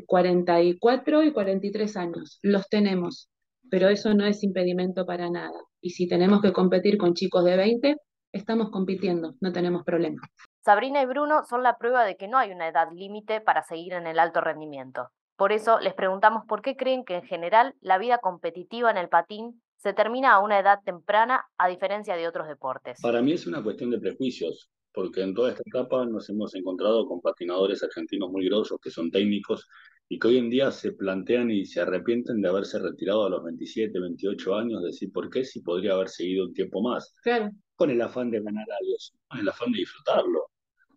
44 0.07 1.23
eh, 1.23 1.27
y 1.27 1.33
43 1.33 1.97
años, 1.97 2.39
los 2.43 2.69
tenemos, 2.69 3.31
pero 3.71 3.89
eso 3.89 4.13
no 4.13 4.27
es 4.27 4.43
impedimento 4.43 5.07
para 5.07 5.31
nada. 5.31 5.59
Y 5.81 5.91
si 5.91 6.07
tenemos 6.07 6.43
que 6.43 6.53
competir 6.53 6.99
con 6.99 7.15
chicos 7.15 7.45
de 7.45 7.57
20, 7.57 7.97
estamos 8.33 8.71
compitiendo, 8.71 9.35
no 9.41 9.53
tenemos 9.53 9.83
problema. 9.83 10.21
Sabrina 10.63 11.01
y 11.01 11.07
Bruno 11.07 11.45
son 11.49 11.63
la 11.63 11.79
prueba 11.79 12.05
de 12.05 12.17
que 12.17 12.29
no 12.29 12.39
hay 12.39 12.51
una 12.51 12.69
edad 12.69 12.89
límite 12.93 13.41
para 13.41 13.63
seguir 13.63 13.95
en 13.95 14.07
el 14.07 14.19
alto 14.19 14.41
rendimiento. 14.41 15.09
Por 15.37 15.53
eso 15.53 15.79
les 15.81 15.95
preguntamos 15.95 16.45
por 16.47 16.63
qué 16.63 16.77
creen 16.77 17.05
que 17.05 17.17
en 17.17 17.25
general 17.25 17.75
la 17.81 17.99
vida 17.99 18.19
competitiva 18.19 18.91
en 18.91 18.97
el 18.97 19.09
patín 19.09 19.63
se 19.77 19.93
termina 19.93 20.33
a 20.33 20.41
una 20.41 20.59
edad 20.59 20.81
temprana 20.85 21.45
a 21.59 21.69
diferencia 21.69 22.17
de 22.17 22.27
otros 22.27 22.49
deportes. 22.49 23.01
Para 23.03 23.23
mí 23.23 23.33
es 23.33 23.47
una 23.47 23.63
cuestión 23.63 23.91
de 23.91 23.99
prejuicios, 23.99 24.71
porque 24.93 25.23
en 25.23 25.35
toda 25.35 25.51
esta 25.51 25.63
etapa 25.67 26.07
nos 26.07 26.29
hemos 26.31 26.55
encontrado 26.55 27.07
con 27.07 27.21
patinadores 27.21 27.83
argentinos 27.83 28.31
muy 28.31 28.47
grosos 28.47 28.79
que 28.83 28.91
son 28.91 29.11
técnicos 29.11 29.69
y 30.09 30.19
que 30.19 30.29
hoy 30.29 30.39
en 30.39 30.51
día 30.51 30.71
se 30.71 30.93
plantean 30.93 31.51
y 31.51 31.67
se 31.67 31.81
arrepienten 31.81 32.41
de 32.41 32.49
haberse 32.49 32.79
retirado 32.79 33.27
a 33.27 33.31
los 33.31 33.45
27, 33.45 33.99
28 33.99 34.55
años, 34.55 34.83
decir, 34.83 35.13
¿por 35.13 35.29
qué 35.29 35.45
si 35.45 35.61
podría 35.61 35.93
haber 35.93 36.09
seguido 36.09 36.47
un 36.47 36.55
tiempo 36.55 36.81
más? 36.81 37.15
Claro 37.23 37.51
con 37.77 37.91
el 37.91 38.01
afán 38.01 38.31
de 38.31 38.41
ganar 38.41 38.67
algo, 38.81 38.97
con 39.29 39.41
el 39.41 39.49
afán 39.49 39.71
de 39.71 39.79
disfrutarlo. 39.79 40.51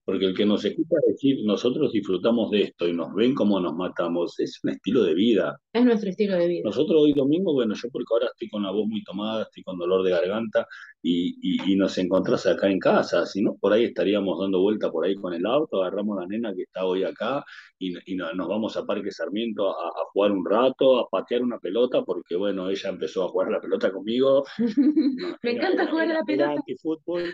Porque 0.10 0.26
el 0.26 0.36
que 0.36 0.44
nos 0.44 0.66
escucha 0.66 0.96
decir, 1.06 1.38
nosotros 1.46 1.92
disfrutamos 1.92 2.50
de 2.50 2.64
esto 2.64 2.88
y 2.88 2.94
nos 2.94 3.14
ven 3.14 3.36
como 3.36 3.60
nos 3.60 3.76
matamos, 3.76 4.40
es 4.40 4.60
un 4.64 4.72
estilo 4.72 5.04
de 5.04 5.14
vida. 5.14 5.56
Es 5.72 5.86
nuestro 5.86 6.10
estilo 6.10 6.36
de 6.36 6.48
vida. 6.48 6.62
Nosotros 6.66 7.00
hoy 7.00 7.14
domingo, 7.14 7.54
bueno, 7.54 7.76
yo 7.76 7.90
porque 7.92 8.08
ahora 8.12 8.26
estoy 8.34 8.50
con 8.50 8.64
la 8.64 8.72
voz 8.72 8.88
muy 8.88 9.04
tomada, 9.04 9.44
estoy 9.44 9.62
con 9.62 9.78
dolor 9.78 10.04
de 10.04 10.10
garganta 10.10 10.66
y, 11.04 11.72
y, 11.72 11.76
nos 11.76 11.96
encontrás 12.00 12.48
acá 12.48 12.70
en 12.70 12.80
casa, 12.80 13.26
si 13.26 13.42
no, 13.42 13.56
por 13.56 13.72
ahí 13.72 13.86
estaríamos 13.86 14.40
dando 14.40 14.60
vuelta 14.60 14.92
por 14.92 15.06
ahí 15.06 15.16
con 15.16 15.34
el 15.34 15.46
auto, 15.46 15.82
agarramos 15.82 16.18
a 16.18 16.22
la 16.22 16.28
nena 16.28 16.54
que 16.54 16.64
está 16.64 16.86
hoy 16.86 17.04
acá 17.04 17.46
y, 17.78 17.94
y 18.12 18.16
nos 18.16 18.48
vamos 18.48 18.76
a 18.76 18.86
Parque 18.86 19.12
Sarmiento 19.12 19.70
a, 19.70 19.92
jugar 20.12 20.32
un 20.32 20.46
rato, 20.46 21.00
a 21.00 21.08
patear 21.08 21.44
una 21.44 21.60
pelota, 21.60 22.02
porque 22.04 22.36
bueno, 22.36 22.70
ella 22.70 22.90
empezó 22.90 23.24
a 23.24 23.30
jugar 23.30 23.52
la 23.52 23.62
pelota 23.62 23.92
conmigo. 23.92 24.44
Me 25.44 25.52
encanta 25.52 25.88
jugar 25.88 26.10
a 26.10 26.14
la 26.16 26.24
pelota. 26.24 26.56
Fútbol, 26.82 27.34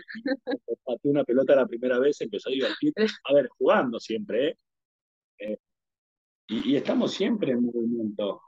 pateé 0.84 1.10
una 1.10 1.24
pelota 1.24 1.56
la 1.56 1.66
primera 1.66 1.98
vez, 1.98 2.20
empezó 2.20 2.50
a 2.50 2.52
divertir, 2.80 3.10
a 3.24 3.34
ver, 3.34 3.48
jugando 3.58 4.00
siempre, 4.00 4.48
¿eh? 4.48 4.56
eh 5.38 5.58
y, 6.48 6.76
estamos 6.76 7.12
siempre 7.12 7.52
en 7.52 7.62
movimiento. 7.64 8.40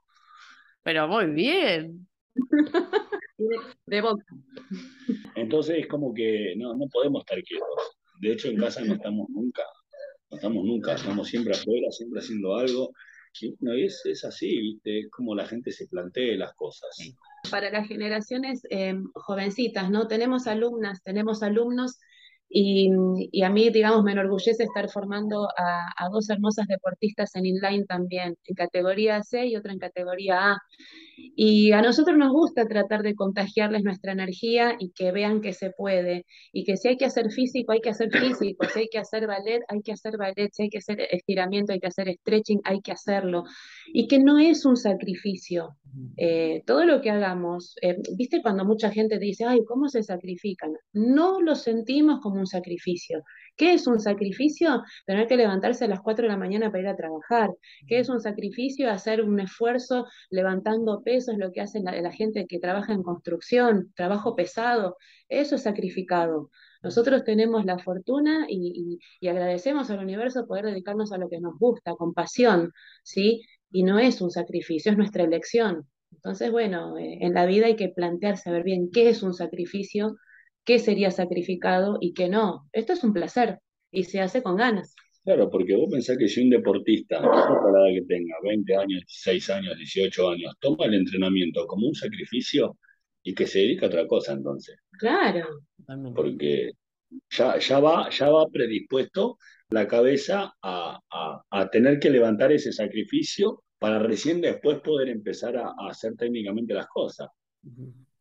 Pero 0.83 1.09
muy 1.09 1.27
bien. 1.27 2.09
de, 3.87 4.01
boca. 4.01 4.25
Entonces 5.35 5.79
es 5.81 5.87
como 5.89 6.15
que 6.15 6.55
no, 6.57 6.75
no 6.75 6.87
podemos 6.89 7.23
estar 7.23 7.43
quietos. 7.43 7.99
De 8.21 8.33
hecho, 8.33 8.49
en 8.49 8.59
casa 8.59 8.85
no 8.85 8.95
estamos 8.95 9.29
nunca. 9.31 9.63
No 10.31 10.37
estamos 10.37 10.65
nunca. 10.65 10.95
Estamos 10.95 11.29
siempre 11.29 11.55
afuera, 11.55 11.91
siempre 11.91 12.21
haciendo 12.21 12.55
algo. 12.57 12.93
Y, 13.41 13.55
no, 13.61 13.73
es, 13.73 14.01
es 14.05 14.25
así, 14.25 14.61
¿viste? 14.61 15.01
Es 15.01 15.11
como 15.11 15.35
la 15.35 15.47
gente 15.47 15.73
se 15.73 15.87
plantea 15.89 16.37
las 16.37 16.55
cosas. 16.55 16.89
Para 17.51 17.71
las 17.71 17.89
generaciones 17.89 18.63
eh, 18.71 18.95
jovencitas, 19.15 19.91
¿no? 19.91 20.07
Tenemos 20.07 20.47
alumnas, 20.47 21.03
tenemos 21.03 21.43
alumnos 21.43 21.99
y, 22.51 23.43
a 23.43 23.51
mí, 23.51 23.71
digamos, 23.71 24.03
me 24.05 24.13
enorgullece 24.13 24.65
estar 24.65 24.89
formando 24.91 25.49
a, 25.57 26.09
dos 26.11 26.31
hermosas 26.31 26.67
deportistas 26.67 27.35
en 27.37 27.47
inline 27.47 27.85
también, 27.87 28.37
en 28.45 28.55
categoría 28.55 29.23
C 29.23 29.47
y 29.47 29.57
otra 29.57 29.73
en 29.73 29.79
categoría 29.79 30.53
A. 30.53 30.59
Y 31.37 31.73
a 31.73 31.83
nosotros 31.83 32.17
nos 32.17 32.33
gusta 32.33 32.67
tratar 32.67 33.03
de 33.03 33.15
contagiarles 33.15 33.83
nuestra 33.85 34.13
energía 34.13 34.77
y 34.79 34.91
que 34.91 35.13
vean 35.13 35.41
que 35.41 35.53
se 35.53 35.71
puede. 35.71 36.25
Y 36.53 36.65
que 36.65 36.77
si 36.77 36.89
hay 36.89 36.97
que 36.97 37.05
hacer 37.05 37.31
físico, 37.31 37.73
hay 37.73 37.81
que 37.81 37.91
hacer 37.91 38.11
físico. 38.11 38.67
Si 38.73 38.81
hay 38.81 38.89
que 38.89 38.99
hacer 38.99 39.27
ballet, 39.27 39.63
hay 39.69 39.83
que 39.83 39.93
hacer 39.93 40.17
ballet. 40.17 40.51
Si 40.53 40.65
hay 40.65 40.69
que 40.69 40.79
hacer 40.79 41.01
estiramiento, 41.11 41.73
hay 41.73 41.81
que 41.81 41.89
hacer 41.89 42.09
stretching, 42.21 42.61
hay 42.65 42.81
que 42.81 42.93
hacerlo. 42.93 43.45
Y 43.93 44.07
que 44.09 44.19
no 44.19 44.39
es 44.39 44.65
un 44.65 44.77
sacrificio. 44.77 45.77
Eh, 46.17 46.63
todo 46.67 46.85
lo 46.85 47.01
que 47.01 47.11
hagamos, 47.11 47.75
eh, 47.83 47.97
viste 48.17 48.43
cuando 48.43 48.65
mucha 48.65 48.91
gente 48.91 49.19
dice, 49.19 49.45
ay, 49.45 49.61
¿cómo 49.67 49.89
se 49.89 50.03
sacrifican? 50.03 50.73
No 50.93 51.41
lo 51.41 51.55
sentimos 51.55 52.21
como 52.21 52.41
un 52.41 52.47
sacrificio. 52.47 53.23
¿Qué 53.57 53.75
es 53.75 53.87
un 53.87 53.99
sacrificio? 53.99 54.83
Tener 55.07 55.27
que 55.27 55.37
levantarse 55.37 55.85
a 55.85 55.89
las 55.89 56.01
4 56.01 56.25
de 56.25 56.29
la 56.29 56.37
mañana 56.37 56.71
para 56.71 56.83
ir 56.83 56.89
a 56.89 56.97
trabajar. 56.97 57.51
¿Qué 57.87 57.99
es 57.99 58.09
un 58.09 58.21
sacrificio? 58.21 58.91
Hacer 58.91 59.23
un 59.23 59.41
esfuerzo 59.41 60.07
levantando 60.31 61.03
pesos, 61.09 61.39
lo 61.39 61.53
que 61.53 61.61
hace 61.63 61.81
la, 61.81 62.13
gente 62.13 62.47
que 62.47 62.59
trabaja 62.59 62.93
en 62.93 63.03
construcción, 63.03 63.93
trabajo 63.97 64.37
pesado. 64.37 64.97
Eso 65.29 65.55
es 65.57 65.63
sacrificado. 65.63 66.51
Nosotros 66.83 67.25
tenemos 67.25 67.65
la 67.65 67.79
fortuna 67.79 68.47
y, 68.49 68.99
y, 69.21 69.29
agradecemos 69.29 69.91
al 69.91 70.01
universo 70.01 70.47
poder 70.47 70.67
dedicarnos 70.67 71.13
a 71.13 71.19
lo 71.19 71.29
que 71.31 71.41
nos 71.41 71.59
gusta, 71.59 71.95
con 71.95 72.13
pasión, 72.13 72.73
¿sí? 73.03 73.43
Y 73.71 73.85
no 73.85 73.99
es 73.99 74.21
un 74.21 74.31
sacrificio, 74.31 74.93
es 74.93 74.99
nuestra 74.99 75.25
elección. 75.25 75.89
Entonces, 76.13 76.51
bueno, 76.51 76.99
eh, 76.99 77.19
en 77.23 77.33
la 77.35 77.47
vida 77.47 77.67
hay 77.67 77.77
que 77.77 77.89
plantearse 77.89 78.51
a 78.51 78.53
ver 78.53 78.65
bien 78.65 78.91
qué 78.93 79.09
es 79.09 79.23
un 79.23 79.35
sacrificio 79.35 80.17
qué 80.69 80.79
sería 80.79 81.11
sacrificado 81.11 81.97
y 81.99 82.13
qué 82.13 82.29
no. 82.29 82.69
Esto 82.73 82.93
es 82.93 83.03
un 83.03 83.15
placer 83.15 83.61
y 83.91 84.05
se 84.05 84.21
hace 84.21 84.43
con 84.43 84.57
ganas. 84.57 84.95
Claro, 85.29 85.51
porque 85.51 85.77
vos 85.77 85.91
pensás 85.93 86.17
que 86.17 86.27
si 86.27 86.43
un 86.43 86.49
deportista, 86.49 87.21
para 87.21 87.93
que 87.93 88.01
tenga 88.09 88.35
20 88.45 88.77
años, 88.77 89.03
16 89.07 89.51
años, 89.51 89.77
18 89.77 90.31
años, 90.31 90.55
toma 90.59 90.87
el 90.87 90.95
entrenamiento 90.95 91.67
como 91.67 91.87
un 91.87 91.95
sacrificio 91.95 92.79
y 93.23 93.35
que 93.35 93.47
se 93.47 93.59
dedica 93.59 93.85
a 93.85 93.89
otra 93.91 94.07
cosa 94.07 94.33
entonces. 94.33 94.79
Claro. 94.93 95.47
Porque 96.15 96.71
ya, 97.29 97.59
ya, 97.59 97.79
va, 97.79 98.09
ya 98.09 98.31
va 98.31 98.47
predispuesto 98.51 99.37
la 99.69 99.87
cabeza 99.87 100.55
a, 100.63 100.99
tener 101.71 101.99
que 101.99 102.09
levantar 102.09 102.51
ese 102.51 102.73
sacrificio 102.73 103.65
para 103.79 103.99
recién 103.99 104.41
después 104.41 104.81
poder 104.81 105.11
empezar 105.11 105.59
a, 105.59 105.75
hacer 105.91 106.15
técnicamente 106.17 106.73
las 106.73 106.87
cosas 106.87 107.29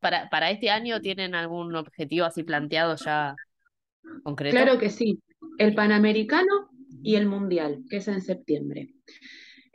para, 0.01 0.29
para 0.29 0.51
este 0.51 0.69
año 0.69 0.99
tienen 0.99 1.35
algún 1.35 1.73
objetivo 1.73 2.25
así 2.25 2.43
planteado 2.43 2.97
ya 2.97 3.33
concreto? 4.23 4.57
Claro 4.57 4.77
que 4.77 4.89
sí. 4.89 5.21
El 5.57 5.73
Panamericano 5.73 6.69
y 7.03 7.15
el 7.15 7.27
Mundial, 7.27 7.83
que 7.89 7.97
es 7.97 8.07
en 8.07 8.21
septiembre. 8.21 8.89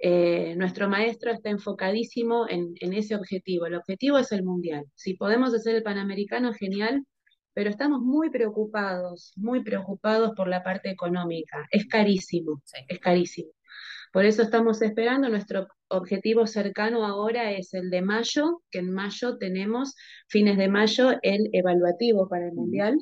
Eh, 0.04 0.56
nuestro 0.56 0.88
maestro 0.88 1.30
está 1.30 1.50
enfocadísimo 1.50 2.48
en, 2.48 2.74
ese 2.80 3.14
objetivo. 3.14 3.66
El 3.66 3.76
objetivo 3.76 4.18
es 4.18 4.32
el 4.32 4.42
mundial. 4.42 4.84
Si 4.96 5.14
podemos 5.14 5.54
hacer 5.54 5.76
el 5.76 5.84
panamericano, 5.84 6.52
genial, 6.52 7.06
pero 7.54 7.70
estamos 7.70 8.00
muy 8.02 8.28
preocupados, 8.30 9.32
muy 9.36 9.62
preocupados 9.62 10.32
por 10.36 10.48
la 10.48 10.64
parte 10.64 10.90
económica. 10.90 11.68
Es 11.70 11.86
carísimo, 11.86 12.62
es 12.88 12.98
carísimo. 12.98 13.52
Por 14.12 14.24
eso 14.24 14.42
estamos 14.42 14.82
esperando, 14.82 15.28
nuestro 15.28 15.68
objetivo 15.88 16.46
cercano 16.46 17.06
ahora 17.06 17.52
es 17.52 17.72
el 17.72 17.88
de 17.88 18.02
mayo, 18.02 18.62
que 18.70 18.80
en 18.80 18.92
mayo 18.92 19.38
tenemos, 19.38 19.94
fines 20.28 20.58
de 20.58 20.68
mayo, 20.68 21.12
el 21.22 21.48
evaluativo 21.52 22.28
para 22.28 22.46
el 22.48 22.52
Mundial. 22.54 22.98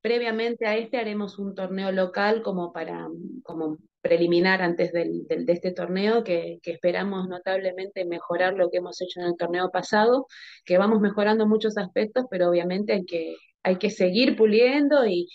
Previamente 0.00 0.66
a 0.66 0.76
este 0.76 0.98
haremos 0.98 1.38
un 1.38 1.54
torneo 1.54 1.90
local 1.92 2.42
como 2.42 2.72
para 2.72 3.08
como 3.42 3.78
preliminar 4.00 4.62
antes 4.62 4.92
del, 4.92 5.26
de 5.28 5.52
este 5.52 5.72
torneo, 5.72 6.24
que, 6.24 6.60
esperamos 6.64 7.28
notablemente 7.28 8.04
mejorar 8.04 8.54
lo 8.54 8.70
que 8.70 8.78
hemos 8.78 9.00
hecho 9.02 9.20
en 9.20 9.26
el 9.26 9.36
torneo 9.36 9.70
pasado, 9.70 10.26
que 10.64 10.78
vamos 10.78 11.00
mejorando 11.00 11.46
muchos 11.46 11.76
aspectos, 11.78 12.26
pero 12.30 12.48
obviamente 12.48 12.92
hay 12.92 13.04
que, 13.04 13.36
hay 13.62 13.76
que 13.76 13.90
seguir 13.90 14.36
puliendo 14.36 15.06
y, 15.06 15.28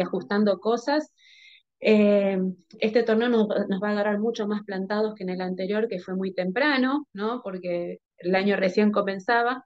ajustando 0.00 0.60
cosas. 0.60 1.12
Eh, 1.80 2.38
este 2.78 3.02
torneo 3.02 3.28
nos, 3.28 3.48
va 3.48 3.88
a 3.88 3.92
agarrar 3.92 4.18
mucho 4.20 4.46
más 4.46 4.62
plantados 4.64 5.14
que 5.14 5.24
en 5.24 5.30
el 5.30 5.40
anterior, 5.40 5.88
que 5.88 5.98
fue 5.98 6.14
muy 6.14 6.32
temprano, 6.32 7.06
¿no? 7.12 7.40
porque 7.42 7.98
el 8.18 8.34
año 8.34 8.56
recién 8.56 8.92
comenzaba. 8.92 9.64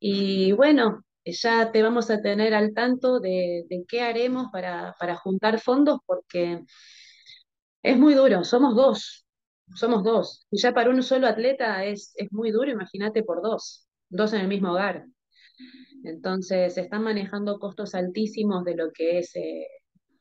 Y 0.00 0.52
bueno, 0.52 1.04
ya 1.24 1.70
te 1.72 1.82
vamos 1.82 2.10
a 2.10 2.20
tener 2.20 2.54
al 2.54 2.74
tanto 2.74 3.20
de, 3.20 3.64
qué 3.88 4.02
haremos 4.02 4.48
para, 4.52 4.94
juntar 5.16 5.60
fondos, 5.60 6.00
porque 6.06 6.62
es 7.82 7.98
muy 7.98 8.14
duro, 8.14 8.44
somos 8.44 8.74
dos, 8.74 9.26
somos 9.74 10.04
dos. 10.04 10.46
Y 10.50 10.60
ya 10.60 10.72
para 10.72 10.90
un 10.90 11.02
solo 11.02 11.26
atleta 11.26 11.84
es, 11.84 12.14
muy 12.30 12.50
duro, 12.50 12.70
imagínate 12.70 13.22
por 13.22 13.42
dos, 13.42 13.86
dos 14.08 14.32
en 14.32 14.40
el 14.40 14.48
mismo 14.48 14.72
hogar. 14.72 15.06
Entonces, 16.04 16.74
se 16.74 16.82
están 16.82 17.02
manejando 17.04 17.58
costos 17.58 17.94
altísimos 17.94 18.64
de 18.64 18.76
lo 18.76 18.90
que 18.92 19.18
es 19.18 19.36
eh, 19.36 19.66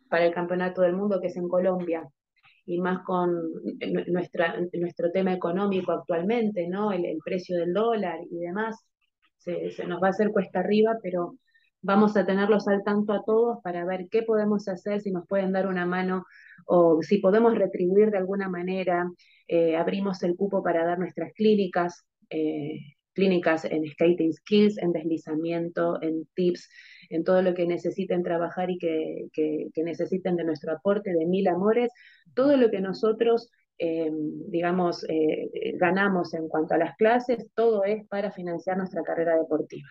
para 0.09 0.25
el 0.25 0.33
campeonato 0.33 0.81
del 0.81 0.93
mundo, 0.93 1.21
que 1.21 1.27
es 1.27 1.37
en 1.37 1.47
Colombia, 1.47 2.09
y 2.69 2.79
más 2.79 3.03
con 3.03 3.35
nuestra, 4.07 4.55
nuestro 4.73 5.11
tema 5.11 5.33
económico 5.33 5.91
actualmente, 5.91 6.67
¿no? 6.67 6.91
El, 6.91 7.17
precio 7.25 7.57
del 7.57 7.73
dólar 7.73 8.19
y 8.29 8.37
demás. 8.37 8.85
Se, 9.39 9.85
nos 9.87 10.01
va 10.01 10.07
a 10.07 10.11
hacer 10.11 10.31
cuesta 10.31 10.59
arriba, 10.59 10.97
pero 11.01 11.37
vamos 11.81 12.15
a 12.17 12.25
tenerlos 12.25 12.67
al 12.67 12.83
tanto 12.83 13.13
a 13.13 13.23
todos 13.25 13.59
para 13.63 13.85
ver 13.85 14.07
qué 14.11 14.23
podemos 14.23 14.67
hacer, 14.67 15.01
si 15.01 15.11
nos 15.11 15.25
pueden 15.27 15.51
dar 15.51 15.67
una 15.67 15.85
mano 15.85 16.25
o 16.65 17.01
si 17.01 17.17
podemos 17.17 17.57
retribuir 17.57 18.11
de 18.11 18.17
alguna 18.17 18.49
manera. 18.49 19.09
Eh, 19.47 19.75
abrimos 19.75 20.21
el 20.23 20.35
cupo 20.35 20.61
para 20.61 20.85
dar 20.85 20.99
nuestras 20.99 21.33
clínicas, 21.33 22.05
eh, 22.29 22.79
clínicas 23.13 23.65
en 23.65 23.85
skating 23.87 24.33
skills, 24.33 24.77
en 24.77 24.91
deslizamiento, 24.91 26.01
en 26.01 26.25
tips, 26.35 26.69
en 27.09 27.23
todo 27.23 27.41
lo 27.41 27.53
que 27.53 27.65
necesiten 27.65 28.23
trabajar 28.23 28.69
y 28.69 28.77
que, 28.77 29.29
necesiten 29.83 30.35
de 30.35 30.43
nuestro 30.43 30.71
aporte, 30.71 31.11
de 31.13 31.25
mil 31.25 31.47
amores, 31.47 31.91
todo 32.33 32.55
lo 32.57 32.69
que 32.69 32.81
nosotros 32.81 33.49
eh, 33.79 34.11
digamos, 34.11 35.05
ganamos 35.75 36.33
en 36.33 36.47
cuanto 36.47 36.75
a 36.75 36.77
las 36.77 36.95
clases, 36.97 37.47
todo 37.55 37.83
es 37.83 38.05
para 38.07 38.31
financiar 38.31 38.77
nuestra 38.77 39.03
carrera 39.03 39.37
deportiva. 39.37 39.89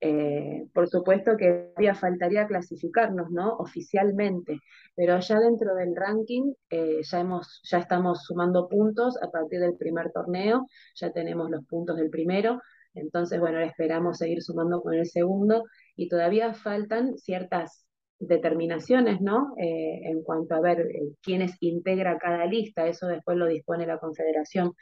Eh, 0.00 0.66
por 0.74 0.88
supuesto 0.88 1.36
que 1.38 1.70
todavía 1.74 1.94
faltaría 1.94 2.46
clasificarnos, 2.46 3.30
¿no? 3.30 3.56
Oficialmente, 3.56 4.60
pero 4.94 5.18
ya 5.20 5.40
dentro 5.40 5.74
del 5.74 5.96
ranking 5.96 6.52
eh, 6.68 7.00
ya, 7.02 7.20
hemos, 7.20 7.62
ya 7.64 7.78
estamos 7.78 8.24
sumando 8.24 8.68
puntos 8.68 9.20
a 9.22 9.30
partir 9.30 9.60
del 9.60 9.76
primer 9.76 10.12
torneo, 10.12 10.66
ya 10.94 11.12
tenemos 11.12 11.50
los 11.50 11.64
puntos 11.66 11.96
del 11.96 12.10
primero, 12.10 12.60
entonces, 12.94 13.40
bueno, 13.40 13.60
esperamos 13.60 14.18
seguir 14.18 14.42
sumando 14.42 14.82
con 14.82 14.94
el 14.94 15.06
segundo 15.06 15.64
y 15.96 16.08
todavía 16.08 16.54
faltan 16.54 17.16
ciertas 17.18 17.85
determinaciones, 18.18 19.20
¿no? 19.20 19.54
Eh, 19.58 20.00
en 20.04 20.22
cuanto 20.22 20.54
a 20.54 20.60
ver 20.60 20.88
quiénes 21.22 21.56
integra 21.60 22.18
cada 22.18 22.46
lista, 22.46 22.86
eso 22.86 23.06
después 23.06 23.36
lo 23.36 23.46
dispone 23.46 23.86
la 23.86 23.98
Confederación. 23.98 24.72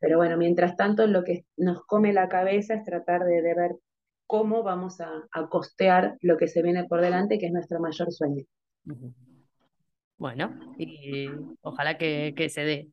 Pero 0.00 0.16
bueno, 0.16 0.36
mientras 0.36 0.76
tanto, 0.76 1.06
lo 1.06 1.24
que 1.24 1.44
nos 1.56 1.84
come 1.84 2.12
la 2.12 2.28
cabeza 2.28 2.74
es 2.74 2.84
tratar 2.84 3.24
de, 3.24 3.42
de 3.42 3.54
ver 3.54 3.72
cómo 4.30 4.62
vamos 4.62 5.00
a, 5.00 5.48
costear 5.48 6.16
lo 6.20 6.36
que 6.36 6.46
se 6.46 6.62
viene 6.62 6.84
por 6.84 7.00
delante, 7.00 7.36
que 7.36 7.46
es 7.46 7.52
nuestro 7.52 7.80
mayor 7.80 8.12
sueño. 8.12 8.44
Bueno, 10.16 10.56
y 10.78 11.26
ojalá 11.62 11.98
que, 11.98 12.48
se 12.48 12.60
dé. 12.60 12.88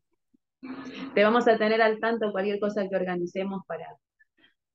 Te 1.13 1.23
vamos 1.23 1.47
a 1.47 1.59
tener 1.59 1.79
al 1.79 1.99
tanto 1.99 2.31
cualquier 2.31 2.59
cosa 2.59 2.89
que 2.89 2.95
organicemos 2.95 3.61
para, 3.67 3.85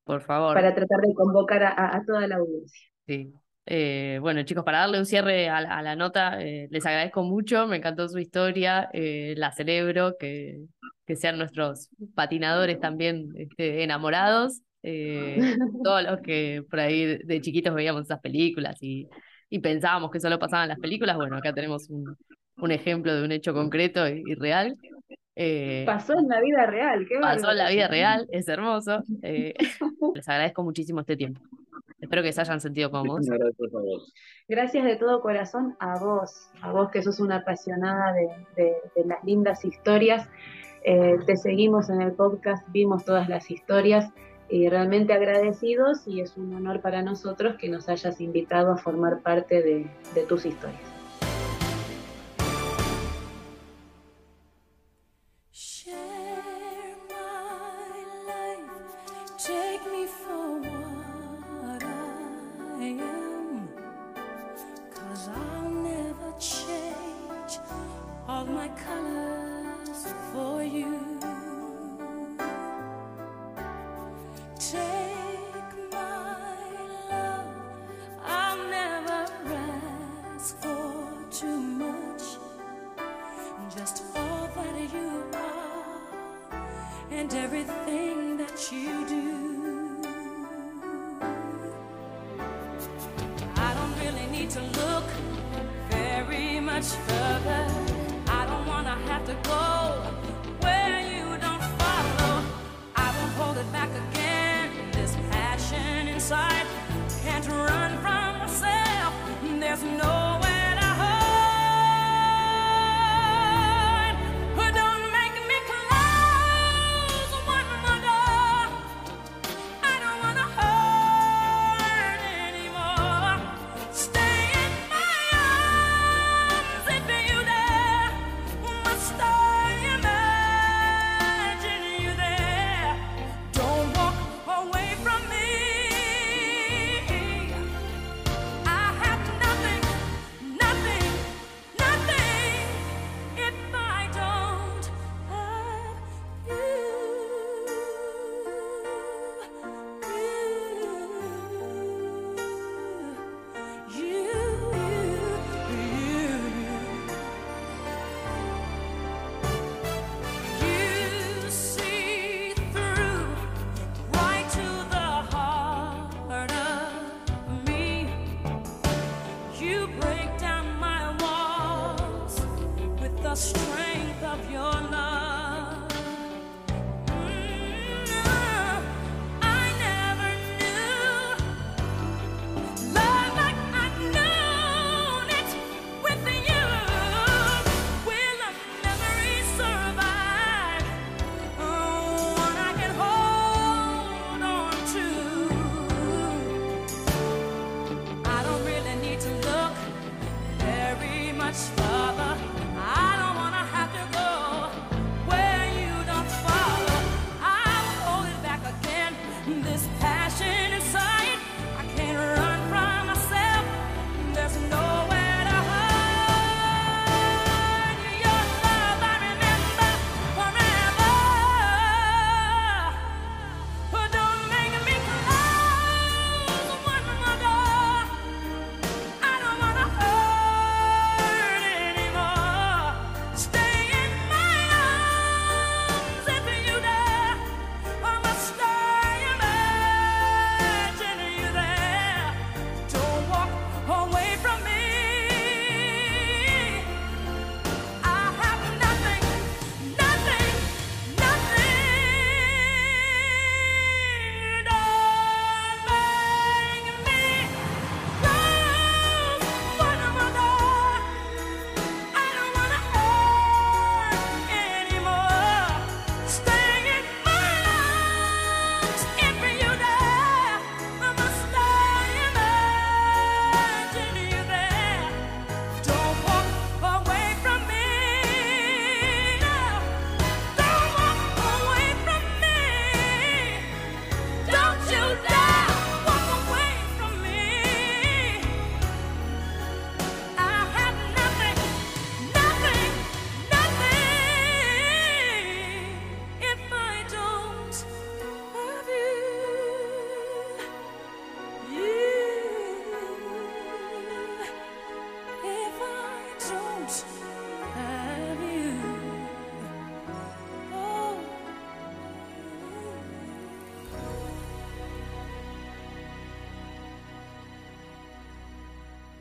por 0.04 0.22
favor. 0.22 0.54
para 0.54 0.72
tratar 0.72 1.00
de 1.00 1.12
convocar 1.14 1.64
a, 1.64 2.00
toda 2.06 2.28
la 2.28 2.36
audiencia. 2.36 2.88
Sí. 3.08 3.34
Eh, 3.66 4.18
bueno, 4.20 4.42
chicos, 4.42 4.64
para 4.64 4.78
darle 4.80 4.98
un 4.98 5.06
cierre 5.06 5.48
a, 5.48 5.82
la 5.82 5.96
nota, 5.96 6.42
eh, 6.42 6.68
les 6.70 6.84
agradezco 6.84 7.22
mucho, 7.22 7.66
me 7.66 7.76
encantó 7.76 8.08
su 8.08 8.18
historia, 8.18 8.88
eh, 8.92 9.34
la 9.36 9.52
celebro, 9.52 10.16
que, 10.18 10.62
que, 11.06 11.16
sean 11.16 11.38
nuestros 11.38 11.88
patinadores 12.14 12.80
también 12.80 13.28
este, 13.36 13.82
enamorados. 13.82 14.62
Todos 15.84 16.02
los 16.02 16.20
que 16.22 16.64
por 16.68 16.80
ahí 16.80 17.18
de 17.18 17.40
chiquitos 17.40 17.72
veíamos 17.72 18.02
esas 18.02 18.20
películas 18.20 18.76
y, 18.82 19.08
y 19.48 19.60
pensábamos 19.60 20.10
que 20.10 20.18
solo 20.18 20.40
pasaban 20.40 20.68
las 20.68 20.80
películas, 20.80 21.16
bueno, 21.16 21.36
acá 21.36 21.52
tenemos 21.52 21.88
un, 21.88 22.16
un 22.56 22.70
ejemplo 22.70 23.14
de 23.14 23.24
un 23.24 23.32
hecho 23.32 23.52
concreto 23.52 24.08
y, 24.08 24.34
real. 24.34 24.76
Eh, 25.34 25.84
pasó 25.86 26.18
en 26.18 26.28
la 26.28 26.40
vida 26.40 26.66
real, 26.66 27.06
qué 27.08 27.18
Pasó 27.18 27.50
en 27.50 27.58
la 27.58 27.70
vida 27.70 27.88
real, 27.88 28.26
es 28.30 28.48
hermoso. 28.48 29.02
Eh, 29.22 29.54
les 30.14 30.28
agradezco 30.28 30.62
muchísimo 30.62 31.00
este 31.00 31.16
tiempo. 31.16 31.40
Espero 32.02 32.22
que 32.22 32.32
se 32.32 32.40
hayan 32.40 32.60
sentido 32.60 32.90
cómodos. 32.90 33.28
Gracias 34.48 34.84
de 34.84 34.96
todo 34.96 35.20
corazón 35.20 35.76
a 35.78 36.00
vos, 36.00 36.50
a 36.60 36.72
vos 36.72 36.90
que 36.90 37.00
sos 37.00 37.20
una 37.20 37.36
apasionada 37.36 38.12
de, 38.12 38.28
de, 38.56 39.04
las 39.06 39.22
lindas 39.24 39.64
historias. 39.64 40.28
te 40.82 41.36
seguimos 41.36 41.90
en 41.90 42.02
el 42.02 42.12
podcast, 42.12 42.66
vimos 42.72 43.04
todas 43.04 43.28
las 43.28 43.52
historias 43.52 44.10
y 44.50 44.68
realmente 44.68 45.12
agradecidos 45.12 46.08
y 46.08 46.20
es 46.20 46.36
un 46.36 46.52
honor 46.54 46.80
para 46.80 47.02
nosotros 47.02 47.54
que 47.56 47.68
nos 47.68 47.88
hayas 47.88 48.20
invitado 48.20 48.72
a 48.72 48.76
formar 48.76 49.22
parte 49.22 49.62
de, 49.62 49.88
de 50.16 50.22
tus 50.26 50.44
historias. 50.44 51.01